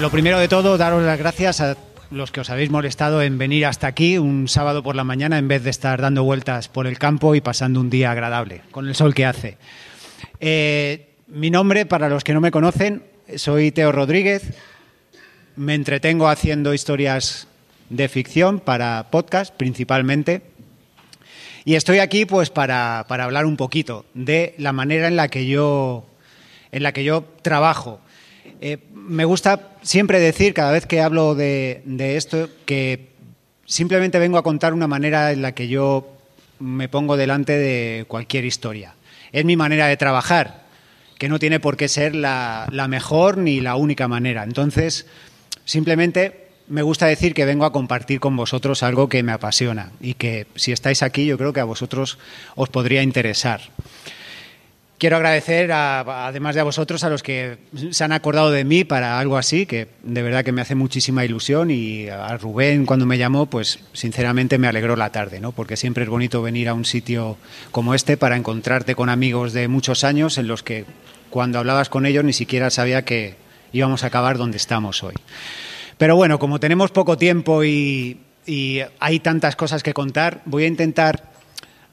lo 0.00 0.10
primero 0.10 0.38
de 0.38 0.48
todo, 0.48 0.78
daros 0.78 1.04
las 1.04 1.18
gracias 1.18 1.60
a 1.60 1.76
los 2.10 2.32
que 2.32 2.40
os 2.40 2.48
habéis 2.48 2.70
molestado 2.70 3.20
en 3.20 3.36
venir 3.36 3.66
hasta 3.66 3.86
aquí 3.86 4.16
un 4.16 4.48
sábado 4.48 4.82
por 4.82 4.96
la 4.96 5.04
mañana 5.04 5.36
en 5.36 5.46
vez 5.46 5.62
de 5.62 5.68
estar 5.68 6.00
dando 6.00 6.24
vueltas 6.24 6.68
por 6.68 6.86
el 6.86 6.98
campo 6.98 7.34
y 7.34 7.42
pasando 7.42 7.80
un 7.80 7.90
día 7.90 8.10
agradable, 8.10 8.62
con 8.70 8.88
el 8.88 8.94
sol 8.94 9.14
que 9.14 9.26
hace. 9.26 9.58
Eh, 10.40 11.10
mi 11.28 11.50
nombre, 11.50 11.84
para 11.84 12.08
los 12.08 12.24
que 12.24 12.32
no 12.32 12.40
me 12.40 12.50
conocen, 12.50 13.02
soy 13.36 13.72
Teo 13.72 13.92
Rodríguez. 13.92 14.54
Me 15.56 15.74
entretengo 15.74 16.28
haciendo 16.28 16.72
historias 16.72 17.46
de 17.90 18.08
ficción 18.08 18.58
para 18.58 19.08
podcast 19.10 19.54
principalmente. 19.54 20.40
Y 21.66 21.74
estoy 21.74 21.98
aquí 21.98 22.24
pues 22.24 22.48
para, 22.48 23.04
para 23.06 23.24
hablar 23.24 23.44
un 23.44 23.58
poquito 23.58 24.06
de 24.14 24.54
la 24.56 24.72
manera 24.72 25.08
en 25.08 25.16
la 25.16 25.28
que 25.28 25.46
yo, 25.46 26.06
en 26.72 26.84
la 26.84 26.92
que 26.92 27.04
yo 27.04 27.24
trabajo. 27.42 28.00
Eh, 28.60 28.78
me 28.92 29.24
gusta 29.24 29.70
siempre 29.82 30.20
decir, 30.20 30.52
cada 30.52 30.72
vez 30.72 30.86
que 30.86 31.00
hablo 31.00 31.34
de, 31.34 31.82
esto, 31.98 32.48
que 32.66 33.08
simplemente 33.64 34.18
vengo 34.18 34.38
a 34.38 34.42
contar 34.42 34.74
una 34.74 34.86
manera 34.86 35.32
en 35.32 35.42
la 35.42 35.52
que 35.52 35.68
yo 35.68 36.06
me 36.58 36.88
pongo 36.88 37.16
delante 37.16 37.56
de 37.56 38.04
cualquier 38.06 38.44
historia. 38.44 38.94
Es 39.32 39.44
mi 39.44 39.56
manera 39.56 39.86
de 39.86 39.96
trabajar, 39.96 40.64
que 41.18 41.28
no 41.28 41.38
tiene 41.38 41.58
por 41.58 41.76
qué 41.76 41.88
ser 41.88 42.14
la 42.14 42.86
mejor 42.88 43.38
ni 43.38 43.60
la 43.60 43.76
única 43.76 44.08
manera. 44.08 44.42
Entonces, 44.42 45.06
simplemente 45.64 46.50
me 46.70 46.82
gusta 46.82 47.06
decir 47.06 47.34
que 47.34 47.44
vengo 47.44 47.64
a 47.64 47.72
compartir 47.72 48.20
con 48.20 48.36
vosotros 48.36 48.82
algo 48.84 49.08
que 49.08 49.22
me 49.22 49.32
apasiona 49.32 49.90
y 50.00 50.14
que 50.14 50.46
si 50.54 50.70
estáis 50.70 51.02
aquí 51.02 51.26
yo 51.26 51.36
creo 51.36 51.52
que 51.52 51.60
a 51.60 51.64
vosotros 51.64 52.16
os 52.54 52.68
podría 52.68 53.02
interesar. 53.02 53.60
Quiero 55.00 55.16
agradecer, 55.16 55.72
a, 55.72 56.26
además 56.26 56.54
de 56.54 56.60
a 56.60 56.64
vosotros, 56.64 57.04
a 57.04 57.08
los 57.08 57.22
que 57.22 57.56
se 57.90 58.04
han 58.04 58.12
acordado 58.12 58.50
de 58.50 58.66
mí 58.66 58.84
para 58.84 59.18
algo 59.18 59.38
así, 59.38 59.64
que 59.64 59.88
de 60.02 60.20
verdad 60.20 60.44
que 60.44 60.52
me 60.52 60.60
hace 60.60 60.74
muchísima 60.74 61.24
ilusión. 61.24 61.70
Y 61.70 62.10
a 62.10 62.36
Rubén, 62.36 62.84
cuando 62.84 63.06
me 63.06 63.16
llamó, 63.16 63.46
pues 63.46 63.78
sinceramente 63.94 64.58
me 64.58 64.68
alegró 64.68 64.96
la 64.96 65.10
tarde, 65.10 65.40
¿no? 65.40 65.52
porque 65.52 65.78
siempre 65.78 66.04
es 66.04 66.10
bonito 66.10 66.42
venir 66.42 66.68
a 66.68 66.74
un 66.74 66.84
sitio 66.84 67.38
como 67.70 67.94
este 67.94 68.18
para 68.18 68.36
encontrarte 68.36 68.94
con 68.94 69.08
amigos 69.08 69.54
de 69.54 69.68
muchos 69.68 70.04
años 70.04 70.36
en 70.36 70.48
los 70.48 70.62
que 70.62 70.84
cuando 71.30 71.58
hablabas 71.58 71.88
con 71.88 72.04
ellos 72.04 72.22
ni 72.22 72.34
siquiera 72.34 72.68
sabía 72.68 73.02
que 73.02 73.36
íbamos 73.72 74.04
a 74.04 74.08
acabar 74.08 74.36
donde 74.36 74.58
estamos 74.58 75.02
hoy. 75.02 75.14
Pero 75.96 76.14
bueno, 76.14 76.38
como 76.38 76.60
tenemos 76.60 76.90
poco 76.90 77.16
tiempo 77.16 77.64
y, 77.64 78.20
y 78.44 78.80
hay 78.98 79.20
tantas 79.20 79.56
cosas 79.56 79.82
que 79.82 79.94
contar, 79.94 80.42
voy 80.44 80.64
a 80.64 80.66
intentar 80.66 81.29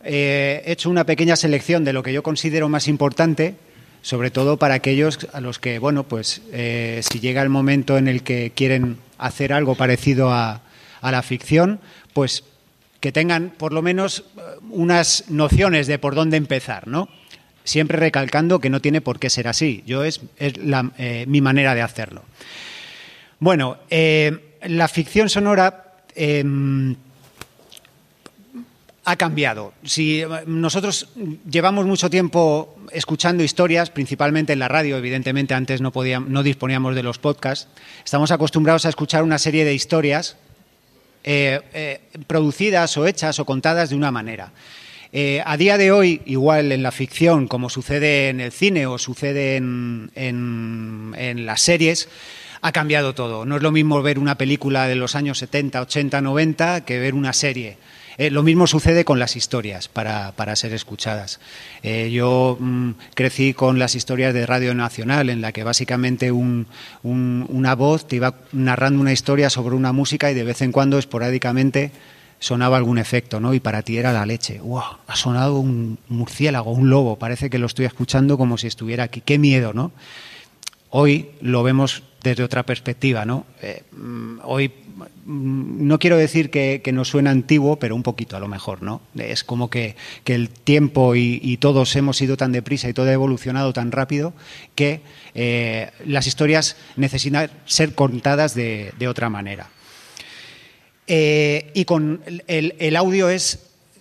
eh, 0.10 0.64
he 0.66 0.72
hecho 0.72 0.90
una 0.90 1.06
pequeña 1.06 1.36
selección 1.36 1.84
de 1.84 1.92
lo 1.92 2.02
que 2.02 2.14
yo 2.14 2.24
considero 2.24 2.70
más 2.70 2.88
importante, 2.88 3.56
sobre 4.02 4.32
todo 4.32 4.56
para 4.56 4.76
aquellos 4.76 5.28
a 5.34 5.42
los 5.42 5.60
que, 5.60 5.80
bueno, 5.80 6.04
pues 6.04 6.42
eh, 6.54 7.02
si 7.04 7.20
llega 7.20 7.42
el 7.42 7.50
momento 7.50 7.98
en 7.98 8.08
el 8.08 8.24
que 8.24 8.54
quieren 8.56 9.00
hacer 9.18 9.52
algo 9.52 9.76
parecido 9.76 10.32
a, 10.32 10.62
la 11.02 11.22
ficción, 11.24 11.80
pues 12.14 12.44
que 13.00 13.12
tengan 13.12 13.54
por 13.58 13.72
lo 13.72 13.82
menos 13.82 14.26
unas 14.70 15.26
nociones 15.30 15.88
de 15.88 16.00
por 16.00 16.16
dónde 16.16 16.36
empezar, 16.36 16.88
¿no? 16.88 17.08
Siempre 17.64 17.98
recalcando 17.98 18.60
que 18.60 18.70
no 18.70 18.82
tiene 18.82 19.00
por 19.00 19.20
qué 19.20 19.30
ser 19.30 19.48
así. 19.48 19.84
Yo 19.86 20.04
es, 20.04 20.20
es 20.38 20.58
la, 20.58 20.92
eh, 20.98 21.26
mi 21.28 21.40
manera 21.40 21.76
de 21.76 21.82
hacerlo. 21.82 22.24
Bueno, 23.40 23.78
eh, 23.90 24.56
la 24.64 24.88
ficción 24.90 25.30
sonora 25.30 26.04
eh, 26.16 26.44
ha 29.08 29.16
cambiado. 29.16 29.72
Si 29.86 30.22
nosotros 30.48 31.08
llevamos 31.50 31.86
mucho 31.86 32.10
tiempo 32.10 32.76
escuchando 32.92 33.42
historias, 33.42 33.90
principalmente 33.90 34.52
en 34.52 34.60
la 34.60 34.68
radio, 34.68 34.98
evidentemente 34.98 35.54
antes 35.54 35.80
no, 35.80 35.94
podíamos, 35.94 36.30
no 36.30 36.44
disponíamos 36.44 36.94
de 36.94 37.04
los 37.04 37.18
podcasts, 37.18 37.70
estamos 38.04 38.32
acostumbrados 38.32 38.86
a 38.86 38.90
escuchar 38.90 39.24
una 39.24 39.40
serie 39.40 39.64
de 39.64 39.74
historias 39.74 40.36
eh, 41.24 41.62
eh, 41.74 42.02
producidas 42.28 42.98
o 42.98 43.08
hechas 43.08 43.40
o 43.40 43.46
contadas 43.46 43.92
de 43.92 43.96
una 43.96 44.12
manera. 44.12 44.52
Eh, 45.14 45.42
a 45.46 45.56
día 45.56 45.78
de 45.78 45.94
hoy, 45.94 46.22
igual 46.26 46.74
en 46.74 46.84
la 46.84 46.92
ficción, 46.92 47.48
como 47.48 47.70
sucede 47.70 48.28
en 48.28 48.42
el 48.42 48.52
cine 48.52 48.88
o 48.88 48.98
sucede 48.98 49.56
en 49.56 51.46
las 51.46 51.62
series, 51.62 52.10
ha 52.62 52.74
cambiado 52.74 53.16
todo. 53.16 53.46
No 53.46 53.56
es 53.56 53.62
lo 53.62 53.72
mismo 53.72 54.02
ver 54.02 54.20
una 54.20 54.38
película 54.38 54.86
de 54.86 54.96
los 54.96 55.16
años 55.16 55.38
70, 55.38 55.82
80, 55.82 56.20
90 56.20 56.84
que 56.84 57.00
ver 57.00 57.14
una 57.14 57.32
serie. 57.32 57.78
Eh, 58.18 58.32
lo 58.32 58.42
mismo 58.42 58.66
sucede 58.66 59.06
con 59.06 59.20
las 59.20 59.36
historias 59.36 59.88
para, 59.88 60.32
para 60.32 60.56
ser 60.56 60.74
escuchadas. 60.74 61.40
Eh, 61.84 62.10
yo 62.12 62.58
mmm, 62.60 62.92
crecí 63.14 63.54
con 63.54 63.78
las 63.78 63.94
historias 63.94 64.34
de 64.34 64.46
Radio 64.46 64.74
Nacional, 64.74 65.30
en 65.30 65.42
la 65.42 65.52
que 65.52 65.64
básicamente 65.64 66.32
un, 66.32 66.66
un, 67.04 67.46
una 67.50 67.76
voz 67.76 68.08
te 68.08 68.16
iba 68.16 68.34
narrando 68.54 69.02
una 69.02 69.14
historia 69.14 69.52
sobre 69.52 69.76
una 69.76 69.92
música 69.92 70.32
y 70.32 70.34
de 70.34 70.44
vez 70.44 70.62
en 70.64 70.72
cuando, 70.72 70.98
esporádicamente, 70.98 71.92
sonaba 72.40 72.78
algún 72.78 72.98
efecto, 72.98 73.40
¿no? 73.40 73.54
Y 73.54 73.60
para 73.60 73.82
ti 73.82 73.98
era 73.98 74.14
la 74.14 74.26
leche. 74.26 74.60
¡Wow! 74.60 74.84
Ha 75.08 75.16
sonado 75.16 75.60
un 75.60 76.00
murciélago, 76.08 76.72
un 76.72 76.90
lobo. 76.90 77.18
Parece 77.18 77.50
que 77.50 77.60
lo 77.60 77.68
estoy 77.68 77.86
escuchando 77.86 78.38
como 78.38 78.58
si 78.58 78.68
estuviera 78.68 79.04
aquí. 79.04 79.22
¡Qué 79.22 79.38
miedo, 79.38 79.74
¿no? 79.74 79.92
Hoy 80.90 81.30
lo 81.42 81.64
vemos 81.64 82.04
desde 82.24 82.44
otra 82.44 82.64
perspectiva, 82.64 83.26
¿no? 83.26 83.46
Eh, 83.62 83.84
hoy 84.44 84.72
no 85.26 86.00
quiero 86.00 86.18
decir 86.18 86.50
que, 86.50 86.82
nos 86.94 87.10
suena 87.10 87.32
antiguo, 87.32 87.78
pero 87.78 87.96
un 87.96 88.04
poquito 88.04 88.38
a 88.38 88.40
lo 88.40 88.48
mejor, 88.48 88.82
¿no? 88.82 89.02
Es 89.18 89.44
como 89.44 89.70
que, 89.70 89.96
el 90.26 90.50
tiempo 90.50 91.16
y, 91.16 91.58
todos 91.58 91.96
hemos 91.96 92.22
ido 92.22 92.38
tan 92.38 92.52
deprisa 92.52 92.90
y 92.90 92.94
todo 92.94 93.08
ha 93.08 93.14
evolucionado 93.14 93.74
tan 93.74 93.92
rápido 93.92 94.34
que 94.76 95.02
eh, 95.36 95.92
las 96.06 96.28
historias 96.28 96.78
necesitan 96.96 97.50
ser 97.66 97.94
contadas 97.94 98.54
de, 98.56 98.94
otra 99.08 99.30
manera. 99.30 99.70
Eh, 101.08 101.72
y 101.74 101.86
con 101.86 102.22
el, 102.48 102.76
el, 102.80 102.96
audio 102.96 103.30
es, 103.30 103.60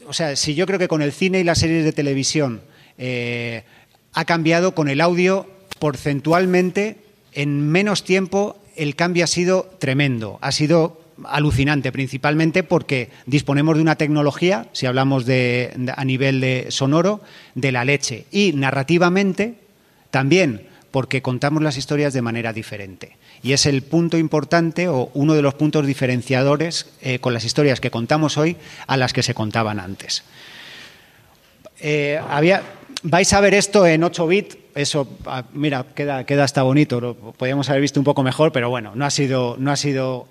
o 0.09 0.13
sea, 0.13 0.35
si 0.35 0.55
yo 0.55 0.67
creo 0.67 0.79
que 0.79 0.89
con 0.89 1.03
el 1.03 1.13
cine 1.13 1.39
y 1.39 1.45
las 1.45 1.59
series 1.59 1.85
de 1.85 1.93
televisión 1.93 2.61
eh, 2.99 3.63
ha 4.13 4.25
cambiado, 4.25 4.75
con 4.75 4.89
el 4.89 5.01
audio 5.01 5.49
porcentualmente 5.79 6.97
en 7.33 7.69
menos 7.69 8.03
tiempo 8.03 8.57
el 8.77 8.97
cambio 8.97 9.25
ha 9.25 9.29
sido 9.29 9.71
tremendo, 9.79 10.39
ha 10.41 10.53
sido 10.53 11.01
alucinante, 11.25 11.93
principalmente 11.93 12.63
porque 12.63 13.11
disponemos 13.27 13.77
de 13.77 13.83
una 13.83 13.97
tecnología, 13.97 14.69
si 14.73 14.87
hablamos 14.87 15.25
de, 15.27 15.73
a 15.97 16.05
nivel 16.05 16.41
de 16.41 16.67
sonoro, 16.71 17.21
de 17.55 17.73
la 17.73 17.85
leche. 17.85 18.27
Y 18.31 18.53
narrativamente 18.53 19.55
también, 20.11 20.67
porque 20.91 21.23
contamos 21.23 21.63
las 21.63 21.77
historias 21.77 22.13
de 22.13 22.23
manera 22.23 22.53
diferente. 22.53 23.17
Y 23.43 23.53
es 23.53 23.67
el 23.67 23.83
punto 23.83 24.19
importante 24.19 24.89
o 24.89 25.11
uno 25.15 25.35
de 25.35 25.43
los 25.43 25.55
puntos 25.55 25.87
diferenciadores 25.87 26.91
eh, 27.03 27.19
con 27.19 27.35
las 27.35 27.45
historias 27.45 27.81
que 27.81 27.91
contamos 27.91 28.37
hoy 28.39 28.57
a 28.87 28.97
las 28.97 29.13
que 29.13 29.23
se 29.23 29.35
contaban 29.35 29.79
antes. 29.79 30.23
Eh, 31.81 32.19
había, 32.31 32.63
vais 33.09 33.33
a 33.33 33.41
ver 33.41 33.55
esto 33.55 33.87
en 33.87 34.03
8 34.03 34.27
bits. 34.27 34.59
Eso, 34.75 35.09
ah, 35.27 35.45
mira, 35.53 35.87
queda, 35.95 36.25
queda 36.25 36.45
hasta 36.45 36.63
bonito. 36.63 37.01
Lo 37.01 37.15
podríamos 37.15 37.69
haber 37.71 37.81
visto 37.81 38.01
un 38.01 38.05
poco 38.05 38.23
mejor, 38.23 38.53
pero 38.53 38.69
bueno, 38.69 38.93
no 38.95 39.05
ha 39.07 39.11
sido, 39.11 39.57
no 39.59 39.71
ha 39.71 39.77
sido 39.77 40.29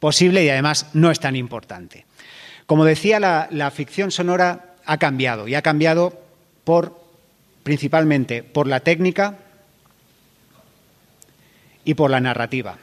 posible 0.00 0.44
y 0.44 0.48
además 0.48 0.88
no 0.94 1.10
es 1.10 1.20
tan 1.20 1.36
importante. 1.36 2.06
Como 2.66 2.84
decía, 2.84 3.20
la, 3.20 3.48
la 3.50 3.70
ficción 3.70 4.10
sonora 4.10 4.76
ha 4.84 4.98
cambiado 4.98 5.46
y 5.46 5.54
ha 5.54 5.62
cambiado 5.62 6.18
por 6.64 7.00
principalmente 7.62 8.42
por 8.42 8.66
la 8.66 8.80
técnica 8.80 9.38
y 11.84 11.94
por 11.94 12.10
la 12.10 12.20
narrativa. 12.20 12.78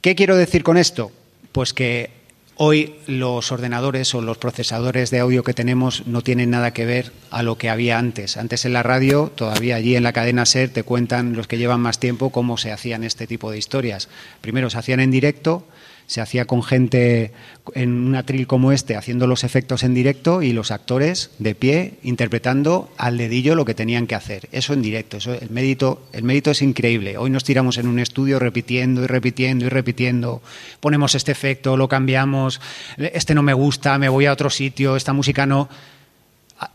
¿Qué 0.00 0.14
quiero 0.14 0.36
decir 0.36 0.62
con 0.62 0.76
esto? 0.76 1.12
Pues 1.52 1.72
que 1.72 2.17
Hoy 2.60 2.96
los 3.06 3.52
ordenadores 3.52 4.12
o 4.16 4.20
los 4.20 4.36
procesadores 4.36 5.12
de 5.12 5.20
audio 5.20 5.44
que 5.44 5.54
tenemos 5.54 6.08
no 6.08 6.22
tienen 6.22 6.50
nada 6.50 6.72
que 6.72 6.86
ver 6.86 7.12
a 7.30 7.44
lo 7.44 7.56
que 7.56 7.70
había 7.70 8.00
antes. 8.00 8.36
Antes 8.36 8.64
en 8.64 8.72
la 8.72 8.82
radio, 8.82 9.30
todavía 9.32 9.76
allí 9.76 9.94
en 9.94 10.02
la 10.02 10.12
cadena 10.12 10.44
SER, 10.44 10.68
te 10.68 10.82
cuentan 10.82 11.36
los 11.36 11.46
que 11.46 11.56
llevan 11.56 11.78
más 11.78 12.00
tiempo 12.00 12.30
cómo 12.30 12.56
se 12.56 12.72
hacían 12.72 13.04
este 13.04 13.28
tipo 13.28 13.52
de 13.52 13.58
historias. 13.58 14.08
Primero 14.40 14.70
se 14.70 14.78
hacían 14.78 14.98
en 14.98 15.12
directo, 15.12 15.68
se 16.08 16.22
hacía 16.22 16.46
con 16.46 16.62
gente 16.62 17.32
en 17.74 17.90
un 17.90 18.16
atril 18.16 18.46
como 18.46 18.72
este 18.72 18.96
haciendo 18.96 19.26
los 19.26 19.44
efectos 19.44 19.82
en 19.82 19.92
directo 19.92 20.40
y 20.40 20.54
los 20.54 20.70
actores 20.70 21.30
de 21.38 21.54
pie 21.54 21.98
interpretando 22.02 22.90
al 22.96 23.18
dedillo 23.18 23.54
lo 23.54 23.66
que 23.66 23.74
tenían 23.74 24.06
que 24.06 24.14
hacer. 24.14 24.48
Eso 24.50 24.72
en 24.72 24.80
directo, 24.80 25.18
eso, 25.18 25.34
el, 25.34 25.50
mérito, 25.50 26.02
el 26.14 26.22
mérito 26.22 26.50
es 26.50 26.62
increíble. 26.62 27.18
Hoy 27.18 27.28
nos 27.28 27.44
tiramos 27.44 27.76
en 27.76 27.86
un 27.86 27.98
estudio 27.98 28.38
repitiendo 28.38 29.04
y 29.04 29.06
repitiendo 29.06 29.66
y 29.66 29.68
repitiendo, 29.68 30.40
ponemos 30.80 31.14
este 31.14 31.30
efecto, 31.30 31.76
lo 31.76 31.88
cambiamos, 31.88 32.62
este 32.96 33.34
no 33.34 33.42
me 33.42 33.52
gusta, 33.52 33.98
me 33.98 34.08
voy 34.08 34.24
a 34.24 34.32
otro 34.32 34.48
sitio, 34.48 34.96
esta 34.96 35.12
música 35.12 35.44
no 35.44 35.68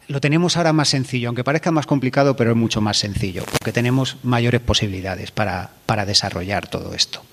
lo 0.08 0.22
tenemos 0.22 0.58
ahora 0.58 0.74
más 0.74 0.90
sencillo, 0.90 1.30
aunque 1.30 1.44
parezca 1.44 1.72
más 1.72 1.88
complicado, 1.88 2.36
pero 2.36 2.52
es 2.52 2.58
mucho 2.58 2.82
más 2.82 2.98
sencillo, 2.98 3.44
porque 3.52 3.74
tenemos 3.74 4.18
mayores 4.22 4.62
posibilidades 4.62 5.32
para, 5.32 5.72
para 5.88 6.06
desarrollar 6.06 6.68
todo 6.68 6.94
esto. 6.94 7.24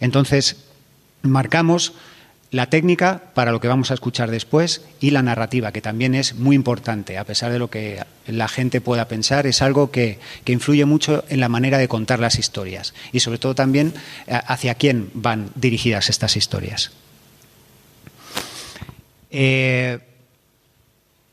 Entonces, 0.00 0.56
marcamos 1.28 1.92
la 2.50 2.70
técnica 2.70 3.22
para 3.34 3.52
lo 3.52 3.60
que 3.60 3.68
vamos 3.68 3.90
a 3.90 3.94
escuchar 3.94 4.30
después 4.30 4.82
y 5.00 5.10
la 5.10 5.22
narrativa, 5.22 5.72
que 5.72 5.80
también 5.80 6.14
es 6.14 6.34
muy 6.34 6.54
importante, 6.54 7.18
a 7.18 7.24
pesar 7.24 7.52
de 7.52 7.58
lo 7.58 7.68
que 7.68 8.02
la 8.26 8.48
gente 8.48 8.80
pueda 8.80 9.08
pensar, 9.08 9.46
es 9.46 9.62
algo 9.62 9.90
que, 9.90 10.18
influye 10.46 10.84
mucho 10.84 11.24
en 11.28 11.40
la 11.40 11.48
manera 11.48 11.78
de 11.78 11.88
contar 11.88 12.20
las 12.20 12.38
historias 12.38 12.94
y 13.12 13.20
sobre 13.20 13.38
todo 13.38 13.54
también 13.54 13.92
eh, 14.26 14.40
hacia 14.46 14.74
quién 14.74 15.10
van 15.12 15.50
dirigidas 15.54 16.08
estas 16.08 16.36
historias. 16.36 16.92
Eh, 19.30 19.98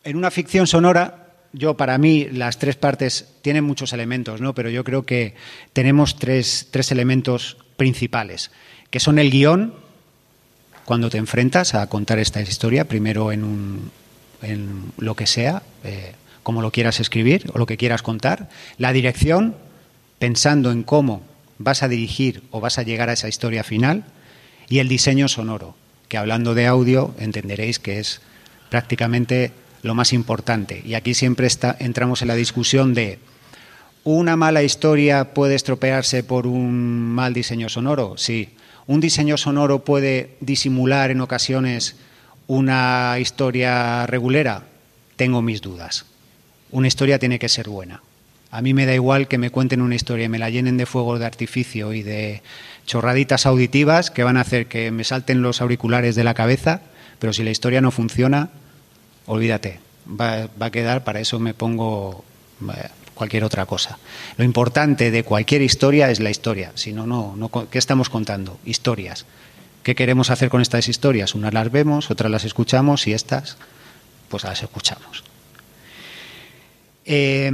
en 0.03 0.17
una 0.17 0.31
ficción 0.31 0.67
sonora, 0.67 1.35
yo 1.53 1.77
para 1.77 1.97
mí 1.97 2.27
las 2.31 2.57
tres 2.57 2.75
partes 2.75 3.29
tienen 3.41 3.63
muchos 3.63 3.93
elementos, 3.93 4.41
¿no? 4.41 4.53
pero 4.53 4.69
yo 4.69 4.83
creo 4.83 5.05
que 5.05 5.35
tenemos 5.71 6.17
tres, 6.17 6.67
tres 6.71 6.91
elementos 6.91 7.57
principales, 7.77 8.51
que 8.89 8.99
son 8.99 9.19
el 9.19 9.31
guion, 9.31 9.82
cuando 10.85 11.09
te 11.09 11.17
enfrentas 11.17 11.75
a 11.75 11.87
contar 11.87 12.19
esta 12.19 12.41
historia, 12.41 12.85
primero 12.85 13.31
en, 13.31 13.43
un, 13.43 13.91
en 14.41 14.91
lo 14.97 15.15
que 15.15 15.27
sea, 15.27 15.63
eh, 15.83 16.13
como 16.43 16.61
lo 16.61 16.71
quieras 16.71 16.99
escribir 16.99 17.49
o 17.53 17.57
lo 17.57 17.65
que 17.65 17.77
quieras 17.77 18.01
contar, 18.01 18.49
la 18.77 18.91
dirección, 18.93 19.55
pensando 20.19 20.71
en 20.71 20.83
cómo 20.83 21.23
vas 21.57 21.83
a 21.83 21.87
dirigir 21.87 22.43
o 22.51 22.59
vas 22.59 22.77
a 22.77 22.83
llegar 22.83 23.09
a 23.09 23.13
esa 23.13 23.29
historia 23.29 23.63
final, 23.63 24.03
y 24.69 24.79
el 24.79 24.87
diseño 24.87 25.27
sonoro, 25.27 25.75
que 26.07 26.17
hablando 26.17 26.53
de 26.53 26.67
audio 26.67 27.13
entenderéis 27.19 27.79
que 27.79 27.99
es 27.99 28.21
prácticamente 28.69 29.51
lo 29.83 29.95
más 29.95 30.13
importante. 30.13 30.81
Y 30.85 30.95
aquí 30.95 31.13
siempre 31.13 31.47
está, 31.47 31.75
entramos 31.79 32.21
en 32.21 32.29
la 32.29 32.35
discusión 32.35 32.93
de 32.93 33.19
¿una 34.03 34.35
mala 34.35 34.63
historia 34.63 35.33
puede 35.33 35.55
estropearse 35.55 36.23
por 36.23 36.47
un 36.47 37.01
mal 37.11 37.33
diseño 37.33 37.69
sonoro? 37.69 38.15
Sí. 38.17 38.49
¿Un 38.85 38.99
diseño 38.99 39.37
sonoro 39.37 39.83
puede 39.85 40.35
disimular 40.41 41.11
en 41.11 41.21
ocasiones 41.21 41.95
una 42.47 43.17
historia 43.19 44.05
regulera? 44.07 44.63
Tengo 45.15 45.41
mis 45.41 45.61
dudas. 45.61 46.05
Una 46.71 46.87
historia 46.87 47.19
tiene 47.19 47.39
que 47.39 47.49
ser 47.49 47.69
buena. 47.69 48.01
A 48.51 48.61
mí 48.61 48.73
me 48.73 48.85
da 48.85 48.93
igual 48.93 49.27
que 49.27 49.37
me 49.37 49.49
cuenten 49.49 49.81
una 49.81 49.95
historia 49.95 50.25
y 50.25 50.29
me 50.29 50.37
la 50.37 50.49
llenen 50.49 50.77
de 50.77 50.85
fuegos 50.85 51.19
de 51.19 51.25
artificio 51.25 51.93
y 51.93 52.03
de 52.03 52.43
chorraditas 52.85 53.45
auditivas 53.45 54.11
que 54.11 54.23
van 54.23 54.37
a 54.37 54.41
hacer 54.41 54.67
que 54.67 54.91
me 54.91 55.03
salten 55.03 55.41
los 55.41 55.61
auriculares 55.61 56.15
de 56.15 56.23
la 56.23 56.33
cabeza, 56.33 56.81
pero 57.19 57.33
si 57.33 57.43
la 57.43 57.49
historia 57.49 57.81
no 57.81 57.89
funciona, 57.89 58.49
olvídate, 59.25 59.79
va, 60.07 60.49
a 60.59 60.69
quedar, 60.69 61.03
para 61.03 61.19
eso 61.19 61.39
me 61.39 61.53
pongo 61.53 62.23
cualquier 63.13 63.43
otra 63.43 63.65
cosa. 63.65 63.97
Lo 64.37 64.43
importante 64.43 65.11
de 65.11 65.23
cualquier 65.23 65.61
historia 65.61 66.09
es 66.09 66.19
la 66.19 66.29
historia, 66.29 66.71
si 66.75 66.93
no, 66.93 67.05
no, 67.05 67.67
¿qué 67.69 67.77
estamos 67.77 68.09
contando? 68.09 68.59
Historias. 68.65 69.25
¿Qué 69.83 69.95
queremos 69.95 70.29
hacer 70.29 70.49
con 70.49 70.61
estas 70.61 70.87
historias? 70.87 71.35
Unas 71.35 71.53
las 71.53 71.71
vemos, 71.71 72.09
otras 72.09 72.31
las 72.31 72.45
escuchamos 72.45 73.05
y 73.07 73.13
estas, 73.13 73.57
pues 74.29 74.43
las 74.43 74.63
escuchamos. 74.63 75.23
Eh, 77.05 77.51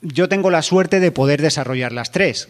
yo 0.00 0.28
tengo 0.28 0.50
la 0.50 0.62
suerte 0.62 0.98
de 0.98 1.12
poder 1.12 1.40
desarrollar 1.40 1.92
las 1.92 2.10
tres. 2.10 2.48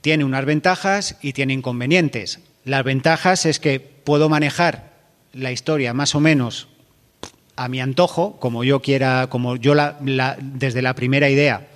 Tiene 0.00 0.24
unas 0.24 0.44
ventajas 0.44 1.16
y 1.20 1.32
tiene 1.32 1.52
inconvenientes. 1.54 2.38
Las 2.64 2.84
ventajas 2.84 3.46
es 3.46 3.58
que 3.58 3.80
puedo 3.80 4.28
manejar 4.28 4.92
la 5.32 5.50
historia 5.50 5.92
más 5.92 6.14
o 6.14 6.20
menos 6.20 6.68
a 7.56 7.68
mi 7.68 7.80
antojo, 7.80 8.38
como 8.38 8.64
yo 8.64 8.80
quiera, 8.80 9.28
como 9.28 9.56
yo 9.56 9.74
la, 9.74 9.96
desde 10.40 10.82
la 10.82 10.94
primera 10.94 11.28
idea, 11.28 11.66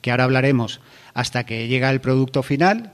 que 0.00 0.10
ahora 0.10 0.24
hablaremos, 0.24 0.80
hasta 1.14 1.44
que 1.44 1.68
llega 1.68 1.90
el 1.90 2.00
producto 2.00 2.42
final, 2.42 2.92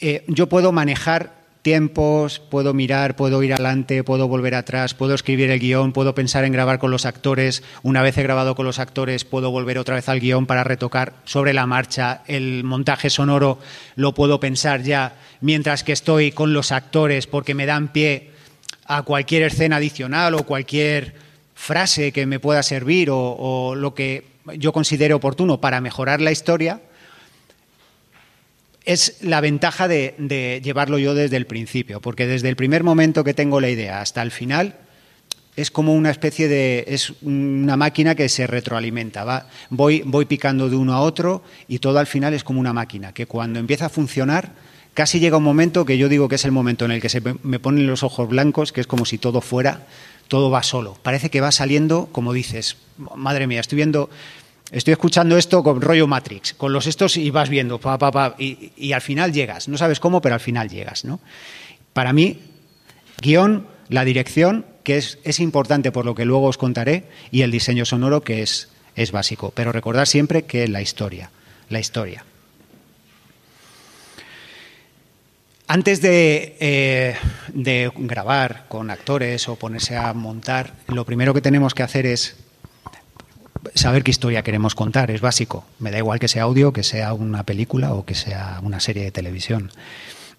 eh, 0.00 0.24
yo 0.26 0.48
puedo 0.48 0.72
manejar 0.72 1.42
tiempos, 1.62 2.40
puedo 2.40 2.74
mirar, 2.74 3.14
puedo 3.14 3.42
ir 3.42 3.54
adelante, 3.54 4.02
puedo 4.02 4.26
volver 4.26 4.56
atrás, 4.56 4.94
puedo 4.94 5.14
escribir 5.14 5.50
el 5.50 5.60
guion, 5.60 5.92
puedo 5.92 6.14
pensar 6.14 6.44
en 6.44 6.52
grabar 6.52 6.80
con 6.80 6.90
los 6.90 7.06
actores. 7.06 7.62
Una 7.84 8.02
vez 8.02 8.18
he 8.18 8.22
grabado 8.22 8.56
con 8.56 8.66
los 8.66 8.80
actores, 8.80 9.24
puedo 9.24 9.50
volver 9.52 9.78
otra 9.78 9.94
vez 9.94 10.08
al 10.08 10.18
guion 10.18 10.46
para 10.46 10.64
retocar 10.64 11.14
sobre 11.24 11.52
la 11.52 11.66
marcha. 11.66 12.22
El 12.26 12.64
montaje 12.64 13.10
sonoro 13.10 13.60
lo 13.94 14.12
puedo 14.12 14.40
pensar 14.40 14.82
ya 14.82 15.14
mientras 15.40 15.84
que 15.84 15.92
estoy 15.92 16.32
con 16.32 16.52
los 16.52 16.72
actores 16.72 17.28
porque 17.28 17.54
me 17.54 17.66
dan 17.66 17.92
pie 17.92 18.30
a 18.86 19.02
cualquier 19.02 19.44
escena 19.44 19.76
adicional 19.76 20.34
o 20.34 20.42
cualquier 20.42 21.14
frase 21.62 22.10
que 22.10 22.26
me 22.26 22.40
pueda 22.40 22.60
servir 22.64 23.08
o, 23.12 23.74
lo 23.76 23.94
que 23.94 24.24
yo 24.58 24.72
considere 24.72 25.14
oportuno 25.14 25.60
para 25.60 25.80
mejorar 25.80 26.20
la 26.20 26.32
historia, 26.32 26.80
es 28.84 29.18
la 29.20 29.40
ventaja 29.40 29.86
de, 29.86 30.60
llevarlo 30.64 30.98
yo 30.98 31.14
desde 31.14 31.36
el 31.36 31.46
principio, 31.46 32.00
porque 32.00 32.26
desde 32.26 32.48
el 32.48 32.56
primer 32.56 32.82
momento 32.82 33.22
que 33.22 33.32
tengo 33.32 33.60
la 33.60 33.70
idea 33.70 34.00
hasta 34.00 34.22
el 34.22 34.32
final 34.32 34.74
es 35.54 35.70
como 35.70 35.94
una 35.94 36.10
especie 36.10 36.48
de 36.48 36.84
es 36.88 37.12
una 37.22 37.76
máquina 37.76 38.16
que 38.16 38.28
se 38.28 38.46
retroalimenta, 38.46 39.22
va 39.22 39.46
voy 39.70 40.02
voy 40.04 40.24
picando 40.24 40.68
de 40.68 40.76
uno 40.76 40.94
a 40.94 41.00
otro 41.00 41.44
y 41.68 41.78
todo 41.78 41.98
al 41.98 42.06
final 42.06 42.32
es 42.32 42.42
como 42.42 42.58
una 42.58 42.72
máquina 42.72 43.12
que 43.12 43.26
cuando 43.26 43.60
empieza 43.60 43.86
a 43.86 43.90
funcionar 43.90 44.52
casi 44.94 45.20
llega 45.20 45.36
un 45.36 45.44
momento 45.44 45.84
que 45.84 45.98
yo 45.98 46.08
digo 46.08 46.26
que 46.26 46.36
es 46.36 46.44
el 46.46 46.52
momento 46.52 46.86
en 46.86 46.92
el 46.92 47.02
que 47.02 47.10
se 47.10 47.20
me 47.20 47.58
ponen 47.58 47.86
los 47.86 48.02
ojos 48.02 48.30
blancos, 48.30 48.72
que 48.72 48.80
es 48.80 48.86
como 48.86 49.04
si 49.04 49.18
todo 49.18 49.42
fuera 49.42 49.86
todo 50.28 50.50
va 50.50 50.62
solo. 50.62 50.96
Parece 51.02 51.30
que 51.30 51.40
va 51.40 51.52
saliendo, 51.52 52.08
como 52.12 52.32
dices, 52.32 52.76
madre 53.16 53.46
mía, 53.46 53.60
estoy 53.60 53.76
viendo, 53.76 54.10
estoy 54.70 54.92
escuchando 54.92 55.36
esto 55.36 55.62
con 55.62 55.80
rollo 55.80 56.06
Matrix, 56.06 56.54
con 56.54 56.72
los 56.72 56.86
estos 56.86 57.16
y 57.16 57.30
vas 57.30 57.48
viendo, 57.48 57.78
pa, 57.78 57.98
pa, 57.98 58.10
pa, 58.10 58.34
y, 58.38 58.92
al 58.92 59.00
final 59.00 59.32
llegas. 59.32 59.68
No 59.68 59.78
sabes 59.78 60.00
cómo, 60.00 60.20
pero 60.20 60.34
al 60.34 60.40
final 60.40 60.68
llegas, 60.68 61.04
¿no? 61.04 61.20
Para 61.92 62.12
mí, 62.12 62.38
guion, 63.20 63.66
la 63.88 64.04
dirección, 64.04 64.66
que 64.84 64.96
es, 64.96 65.18
es 65.24 65.40
importante 65.40 65.92
por 65.92 66.04
lo 66.04 66.14
que 66.14 66.24
luego 66.24 66.46
os 66.46 66.58
contaré, 66.58 67.04
y 67.30 67.42
el 67.42 67.50
diseño 67.50 67.84
sonoro, 67.84 68.22
que 68.22 68.42
es, 68.42 68.70
es 68.96 69.12
básico. 69.12 69.52
Pero 69.54 69.72
recordar 69.72 70.06
siempre 70.06 70.44
que 70.44 70.66
la 70.68 70.80
historia, 70.80 71.30
la 71.68 71.80
historia. 71.80 72.24
Antes 75.72 76.00
eh, 76.04 77.16
de, 77.54 77.92
grabar 77.96 78.66
con 78.68 78.90
actores 78.90 79.48
o 79.48 79.56
ponerse 79.56 79.96
a 79.96 80.12
montar, 80.12 80.74
lo 80.88 81.06
primero 81.06 81.32
que 81.32 81.40
tenemos 81.40 81.72
que 81.72 81.82
hacer 81.82 82.04
es 82.04 82.36
saber 83.74 84.02
qué 84.02 84.10
historia 84.10 84.42
queremos 84.42 84.74
contar, 84.74 85.10
es 85.10 85.22
básico. 85.22 85.64
Me 85.78 85.90
da 85.90 85.96
igual 85.96 86.20
que 86.20 86.28
sea 86.28 86.42
audio, 86.42 86.74
que 86.74 86.82
sea 86.82 87.14
una 87.14 87.44
película 87.44 87.94
o 87.94 88.04
que 88.04 88.14
sea 88.14 88.60
una 88.62 88.80
serie 88.80 89.04
de 89.04 89.12
televisión. 89.12 89.70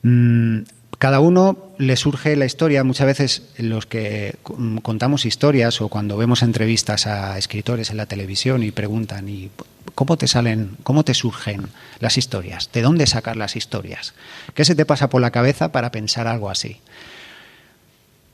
Mm, 0.03 0.65
cada 0.99 1.19
uno 1.19 1.71
le 1.79 1.95
surge 1.95 2.35
la 2.35 2.45
historia. 2.45 2.83
Muchas 2.83 3.07
veces 3.07 3.41
los 3.57 3.87
que 3.87 4.35
contamos 4.83 5.25
historias 5.25 5.81
o 5.81 5.87
cuando 5.87 6.15
vemos 6.15 6.43
entrevistas 6.43 7.07
a 7.07 7.39
escritores 7.39 7.89
en 7.89 7.97
la 7.97 8.05
televisión 8.05 8.61
y 8.61 8.69
preguntan, 8.69 9.27
¿y 9.27 9.49
cómo 9.95 10.17
te 10.17 10.27
salen, 10.27 10.77
cómo 10.83 11.03
te 11.03 11.13
surgen 11.13 11.67
las 11.99 12.17
historias? 12.17 12.69
¿De 12.71 12.81
dónde 12.81 13.07
sacar 13.07 13.37
las 13.37 13.55
historias? 13.55 14.13
¿Qué 14.53 14.65
se 14.65 14.75
te 14.75 14.85
pasa 14.85 15.09
por 15.09 15.21
la 15.21 15.31
cabeza 15.31 15.71
para 15.71 15.91
pensar 15.91 16.27
algo 16.27 16.49
así? 16.49 16.77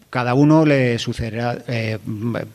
Cada 0.09 0.33
uno 0.33 0.65
le 0.65 0.97
sucederá, 0.97 1.59
eh, 1.67 1.99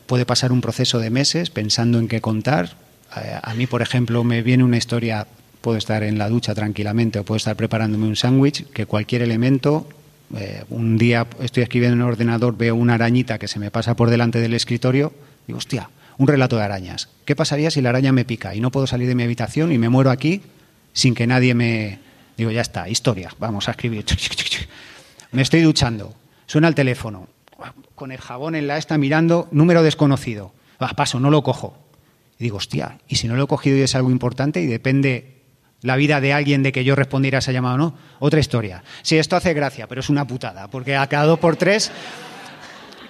puede 0.05 0.25
pasar 0.25 0.51
un 0.51 0.61
proceso 0.61 0.99
de 0.99 1.09
meses 1.09 1.49
pensando 1.49 1.99
en 1.99 2.07
qué 2.07 2.19
contar. 2.19 2.75
Eh, 3.15 3.39
a 3.41 3.53
mí, 3.53 3.65
por 3.65 3.81
ejemplo, 3.81 4.23
me 4.23 4.41
viene 4.41 4.63
una 4.63 4.77
historia 4.77 5.27
puedo 5.65 5.79
estar 5.79 6.03
en 6.03 6.19
la 6.19 6.29
ducha 6.29 6.53
tranquilamente 6.53 7.17
o 7.17 7.23
puedo 7.23 7.37
estar 7.37 7.55
preparándome 7.55 8.05
un 8.05 8.15
sándwich, 8.15 8.67
que 8.69 8.85
cualquier 8.85 9.23
elemento 9.23 9.89
eh, 10.35 10.63
un 10.69 10.95
día 10.99 11.25
estoy 11.39 11.63
escribiendo 11.63 11.95
en 11.95 12.01
el 12.01 12.07
ordenador, 12.07 12.55
veo 12.55 12.75
una 12.75 12.93
arañita 12.93 13.39
que 13.39 13.47
se 13.47 13.57
me 13.57 13.71
pasa 13.71 13.95
por 13.95 14.11
delante 14.11 14.39
del 14.39 14.53
escritorio, 14.53 15.11
digo, 15.47 15.57
hostia, 15.57 15.89
un 16.17 16.27
relato 16.27 16.57
de 16.57 16.63
arañas. 16.63 17.09
¿Qué 17.25 17.35
pasaría 17.35 17.71
si 17.71 17.81
la 17.81 17.89
araña 17.89 18.11
me 18.11 18.25
pica 18.25 18.55
y 18.55 18.61
no 18.61 18.71
puedo 18.71 18.87
salir 18.87 19.07
de 19.07 19.15
mi 19.15 19.23
habitación 19.23 19.71
y 19.71 19.77
me 19.77 19.89
muero 19.89 20.11
aquí 20.11 20.41
sin 20.93 21.13
que 21.15 21.27
nadie 21.27 21.53
me... 21.53 21.99
Digo, 22.37 22.51
ya 22.51 22.61
está, 22.61 22.89
historia, 22.89 23.31
vamos 23.39 23.67
a 23.67 23.71
escribir. 23.71 24.05
Me 25.31 25.41
estoy 25.41 25.61
duchando, 25.61 26.13
suena 26.47 26.67
el 26.67 26.75
teléfono, 26.75 27.27
con 27.95 28.11
el 28.11 28.19
jabón 28.19 28.55
en 28.55 28.67
la 28.67 28.77
esta 28.77 28.97
mirando, 28.97 29.47
número 29.51 29.83
desconocido. 29.83 30.53
paso, 30.95 31.19
no 31.19 31.29
lo 31.29 31.43
cojo. 31.43 31.77
Y 32.37 32.43
digo, 32.43 32.57
hostia, 32.57 32.99
y 33.07 33.15
si 33.15 33.27
no 33.27 33.35
lo 33.35 33.43
he 33.43 33.47
cogido 33.47 33.77
y 33.77 33.81
es 33.81 33.95
algo 33.95 34.11
importante 34.11 34.61
y 34.61 34.65
depende 34.65 35.35
la 35.81 35.95
vida 35.95 36.19
de 36.19 36.33
alguien 36.33 36.63
de 36.63 36.71
que 36.71 36.83
yo 36.83 36.95
respondiera 36.95 37.37
a 37.37 37.39
esa 37.39 37.51
llamada 37.51 37.75
o 37.75 37.77
no, 37.77 37.97
otra 38.19 38.39
historia. 38.39 38.83
Sí, 39.01 39.17
esto 39.17 39.35
hace 39.35 39.53
gracia, 39.53 39.87
pero 39.87 40.01
es 40.01 40.09
una 40.09 40.25
putada, 40.25 40.67
porque 40.69 40.95
a 40.95 41.07
cada 41.07 41.25
dos 41.25 41.39
por 41.39 41.55
tres, 41.55 41.91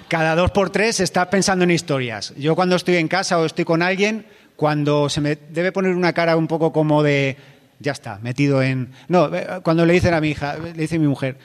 cada 0.07 0.35
dos 0.35 0.51
por 0.51 0.69
tres 0.69 0.99
está 0.99 1.29
pensando 1.29 1.63
en 1.63 1.71
historias. 1.71 2.33
Yo 2.37 2.55
cuando 2.55 2.75
estoy 2.75 2.95
en 2.97 3.07
casa 3.07 3.39
o 3.39 3.45
estoy 3.45 3.65
con 3.65 3.81
alguien, 3.81 4.25
cuando 4.55 5.09
se 5.09 5.21
me 5.21 5.35
debe 5.35 5.71
poner 5.71 5.95
una 5.95 6.13
cara 6.13 6.37
un 6.37 6.47
poco 6.47 6.71
como 6.71 7.03
de, 7.03 7.37
ya 7.79 7.91
está, 7.91 8.19
metido 8.21 8.61
en... 8.61 8.91
No, 9.07 9.33
eh, 9.33 9.47
cuando 9.63 9.85
le 9.85 9.93
dicen 9.93 10.13
a 10.13 10.21
mi 10.21 10.29
hija, 10.29 10.57
le 10.57 10.73
dice 10.73 10.99
mi 10.99 11.07
mujer, 11.07 11.37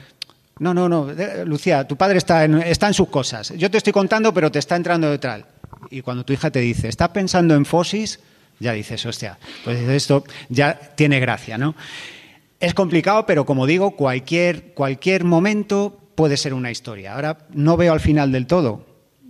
no, 0.59 0.73
no, 0.73 0.87
no, 0.87 1.07
Lucía, 1.45 1.87
tu 1.87 1.97
padre 1.97 2.17
está 2.17 2.45
en, 2.45 2.55
está 2.61 2.87
en 2.87 2.93
sus 2.93 3.09
cosas. 3.09 3.49
Yo 3.57 3.71
te 3.71 3.77
estoy 3.77 3.93
contando, 3.93 4.33
pero 4.33 4.51
te 4.51 4.59
está 4.59 4.75
entrando 4.75 5.09
detrás. 5.09 5.43
Y 5.89 6.01
cuando 6.01 6.23
tu 6.23 6.33
hija 6.33 6.51
te 6.51 6.59
dice, 6.59 6.87
está 6.87 7.11
pensando 7.11 7.55
en 7.55 7.65
Fosis, 7.65 8.19
ya 8.59 8.71
dices, 8.73 9.03
hostia, 9.05 9.39
pues 9.63 9.79
esto 9.79 10.23
ya 10.49 10.79
tiene 10.95 11.19
gracia, 11.19 11.57
¿no? 11.57 11.75
Es 12.59 12.75
complicado, 12.75 13.25
pero 13.25 13.43
como 13.43 13.65
digo, 13.65 13.95
cualquier, 13.95 14.73
cualquier 14.75 15.23
momento 15.23 15.97
puede 16.21 16.37
ser 16.37 16.53
una 16.53 16.69
historia. 16.69 17.15
Ahora 17.15 17.47
no 17.51 17.77
veo 17.77 17.93
al 17.93 17.99
final 17.99 18.31
del 18.31 18.45
todo 18.45 18.85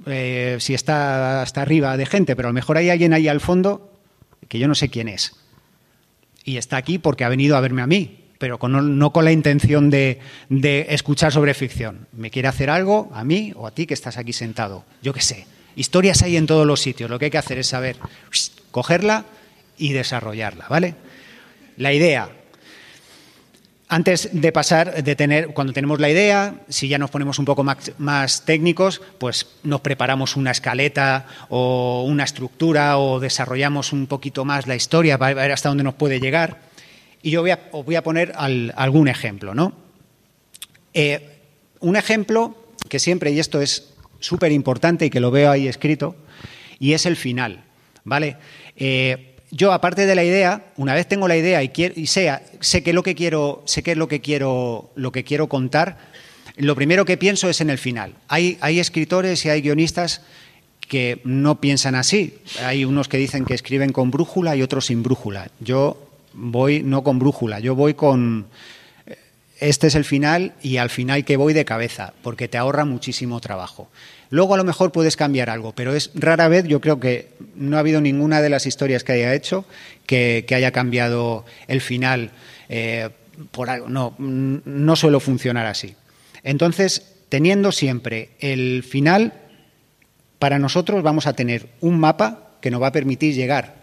eh, 0.07 0.57
si 0.59 0.73
está 0.73 1.41
hasta 1.41 1.61
arriba 1.61 1.95
de 1.95 2.05
gente, 2.05 2.35
pero 2.35 2.49
a 2.49 2.51
lo 2.51 2.53
mejor 2.53 2.75
hay 2.75 2.89
alguien 2.89 3.13
ahí 3.13 3.29
al 3.29 3.39
fondo 3.39 3.93
que 4.49 4.59
yo 4.59 4.67
no 4.67 4.75
sé 4.75 4.89
quién 4.89 5.07
es. 5.07 5.37
Y 6.43 6.57
está 6.57 6.75
aquí 6.75 6.97
porque 6.97 7.23
ha 7.23 7.29
venido 7.29 7.55
a 7.55 7.61
verme 7.61 7.81
a 7.81 7.87
mí, 7.87 8.25
pero 8.39 8.59
no 8.67 9.13
con 9.13 9.23
la 9.23 9.31
intención 9.31 9.89
de, 9.89 10.19
de, 10.49 10.87
escuchar 10.89 11.31
sobre 11.31 11.53
ficción. 11.53 12.07
Me 12.11 12.29
quiere 12.29 12.49
hacer 12.49 12.69
algo 12.69 13.09
a 13.13 13.23
mí 13.23 13.53
o 13.55 13.67
a 13.67 13.71
ti 13.71 13.85
que 13.85 13.93
estás 13.93 14.17
aquí 14.17 14.33
sentado. 14.33 14.83
Yo 15.01 15.13
qué 15.13 15.21
sé. 15.21 15.47
Historias 15.77 16.23
hay 16.23 16.35
en 16.35 16.45
todos 16.45 16.67
los 16.67 16.81
sitios. 16.81 17.09
Lo 17.09 17.19
que 17.19 17.25
hay 17.25 17.31
que 17.31 17.37
hacer 17.37 17.57
es 17.57 17.67
saber 17.67 17.95
cogerla 18.71 19.23
y 19.77 19.93
desarrollarla, 19.93 20.65
¿vale? 20.67 20.95
La 21.77 21.93
idea, 21.93 22.27
antes 23.91 24.29
de 24.31 24.53
pasar, 24.53 25.03
de 25.03 25.15
tener, 25.17 25.49
cuando 25.49 25.73
tenemos 25.73 25.99
la 25.99 26.09
idea, 26.09 26.55
si 26.69 26.87
ya 26.87 26.97
nos 26.97 27.11
ponemos 27.11 27.39
un 27.39 27.45
poco 27.45 27.65
más, 27.65 28.45
técnicos, 28.45 29.01
pues 29.17 29.47
nos 29.63 29.81
preparamos 29.81 30.37
una 30.37 30.51
escaleta 30.51 31.27
o 31.49 32.05
una 32.07 32.23
estructura 32.23 32.97
o 32.97 33.19
desarrollamos 33.19 33.91
un 33.91 34.07
poquito 34.07 34.45
más 34.45 34.65
la 34.65 34.77
historia 34.77 35.17
para 35.17 35.33
ver 35.33 35.51
hasta 35.51 35.67
dónde 35.67 35.83
nos 35.83 35.95
puede 35.95 36.21
llegar. 36.21 36.61
Y 37.21 37.31
yo 37.31 37.41
voy 37.41 37.51
a, 37.51 37.67
os 37.73 37.85
voy 37.85 37.95
a 37.95 38.01
poner 38.01 38.31
algún 38.37 39.09
ejemplo, 39.09 39.53
¿no? 39.53 39.73
Eh, 40.93 41.41
un 41.81 41.97
ejemplo 41.97 42.55
que 42.87 42.97
siempre, 42.97 43.31
y 43.31 43.41
esto 43.41 43.59
es 43.59 43.93
súper 44.21 44.53
importante 44.53 45.07
y 45.07 45.09
que 45.09 45.19
lo 45.19 45.31
veo 45.31 45.51
ahí 45.51 45.67
escrito, 45.67 46.15
y 46.79 46.93
es 46.93 47.05
el 47.05 47.17
final, 47.17 47.65
¿vale? 48.05 48.37
Eh, 48.77 49.30
yo, 49.51 49.73
aparte 49.73 50.05
de 50.05 50.15
la 50.15 50.23
idea, 50.23 50.65
una 50.77 50.93
vez 50.93 51.07
tengo 51.07 51.27
la 51.27 51.35
idea 51.35 51.61
y, 51.61 51.71
y 51.95 52.07
sé, 52.07 52.41
que 52.83 52.93
lo 52.93 53.03
que 53.03 53.15
quiero, 53.15 53.61
sé 53.65 53.83
qué 53.83 53.91
es 53.91 53.97
lo 53.97 54.07
que 54.07 54.21
quiero, 54.21 54.89
lo 54.95 55.11
que 55.11 55.23
quiero 55.23 55.47
contar, 55.47 55.97
lo 56.55 56.75
primero 56.75 57.05
que 57.05 57.17
pienso 57.17 57.49
es 57.49 57.59
en 57.61 57.69
el 57.69 57.77
final. 57.77 58.15
Hay, 58.27 58.57
hay 58.61 58.79
escritores 58.79 59.45
y 59.45 59.49
hay 59.49 59.61
guionistas 59.61 60.21
que 60.87 61.21
no 61.23 61.59
piensan 61.59 61.95
así. 61.95 62.37
Hay 62.63 62.85
unos 62.85 63.07
que 63.07 63.17
dicen 63.17 63.45
que 63.45 63.53
escriben 63.53 63.91
con 63.91 64.09
brújula 64.09 64.55
y 64.55 64.61
otros 64.61 64.87
sin 64.87 65.03
brújula. 65.03 65.49
Yo 65.59 65.97
voy 66.33 66.81
no 66.81 67.03
con 67.03 67.19
brújula, 67.19 67.59
yo 67.59 67.75
voy 67.75 67.93
con 67.93 68.47
este 69.61 69.87
es 69.87 69.95
el 69.95 70.05
final 70.05 70.53
y 70.61 70.77
al 70.77 70.89
final 70.89 71.23
que 71.23 71.37
voy 71.37 71.53
de 71.53 71.65
cabeza, 71.65 72.13
porque 72.23 72.47
te 72.47 72.57
ahorra 72.57 72.83
muchísimo 72.83 73.39
trabajo. 73.39 73.89
Luego 74.31 74.53
a 74.53 74.57
lo 74.57 74.63
mejor 74.63 74.93
puedes 74.93 75.17
cambiar 75.17 75.49
algo, 75.49 75.73
pero 75.73 75.93
es 75.93 76.09
rara 76.15 76.47
vez, 76.47 76.65
yo 76.65 76.79
creo 76.79 77.01
que 77.01 77.27
no 77.53 77.75
ha 77.75 77.81
habido 77.81 77.99
ninguna 77.99 78.41
de 78.41 78.49
las 78.49 78.65
historias 78.65 79.03
que 79.03 79.11
haya 79.11 79.35
hecho 79.35 79.65
que, 80.05 80.45
haya 80.55 80.71
cambiado 80.71 81.45
el 81.67 81.81
final 81.81 82.31
eh, 82.69 83.09
por 83.51 83.69
algo. 83.69 83.89
No, 83.89 84.15
no 84.17 84.95
suelo 84.95 85.19
funcionar 85.19 85.65
así. 85.65 85.95
Entonces, 86.43 87.13
teniendo 87.27 87.73
siempre 87.73 88.29
el 88.39 88.83
final, 88.83 89.33
para 90.39 90.59
nosotros 90.59 91.03
vamos 91.03 91.27
a 91.27 91.33
tener 91.33 91.67
un 91.81 91.99
mapa 91.99 92.51
que 92.61 92.71
nos 92.71 92.81
va 92.81 92.87
a 92.87 92.91
permitir 92.93 93.35
llegar 93.35 93.75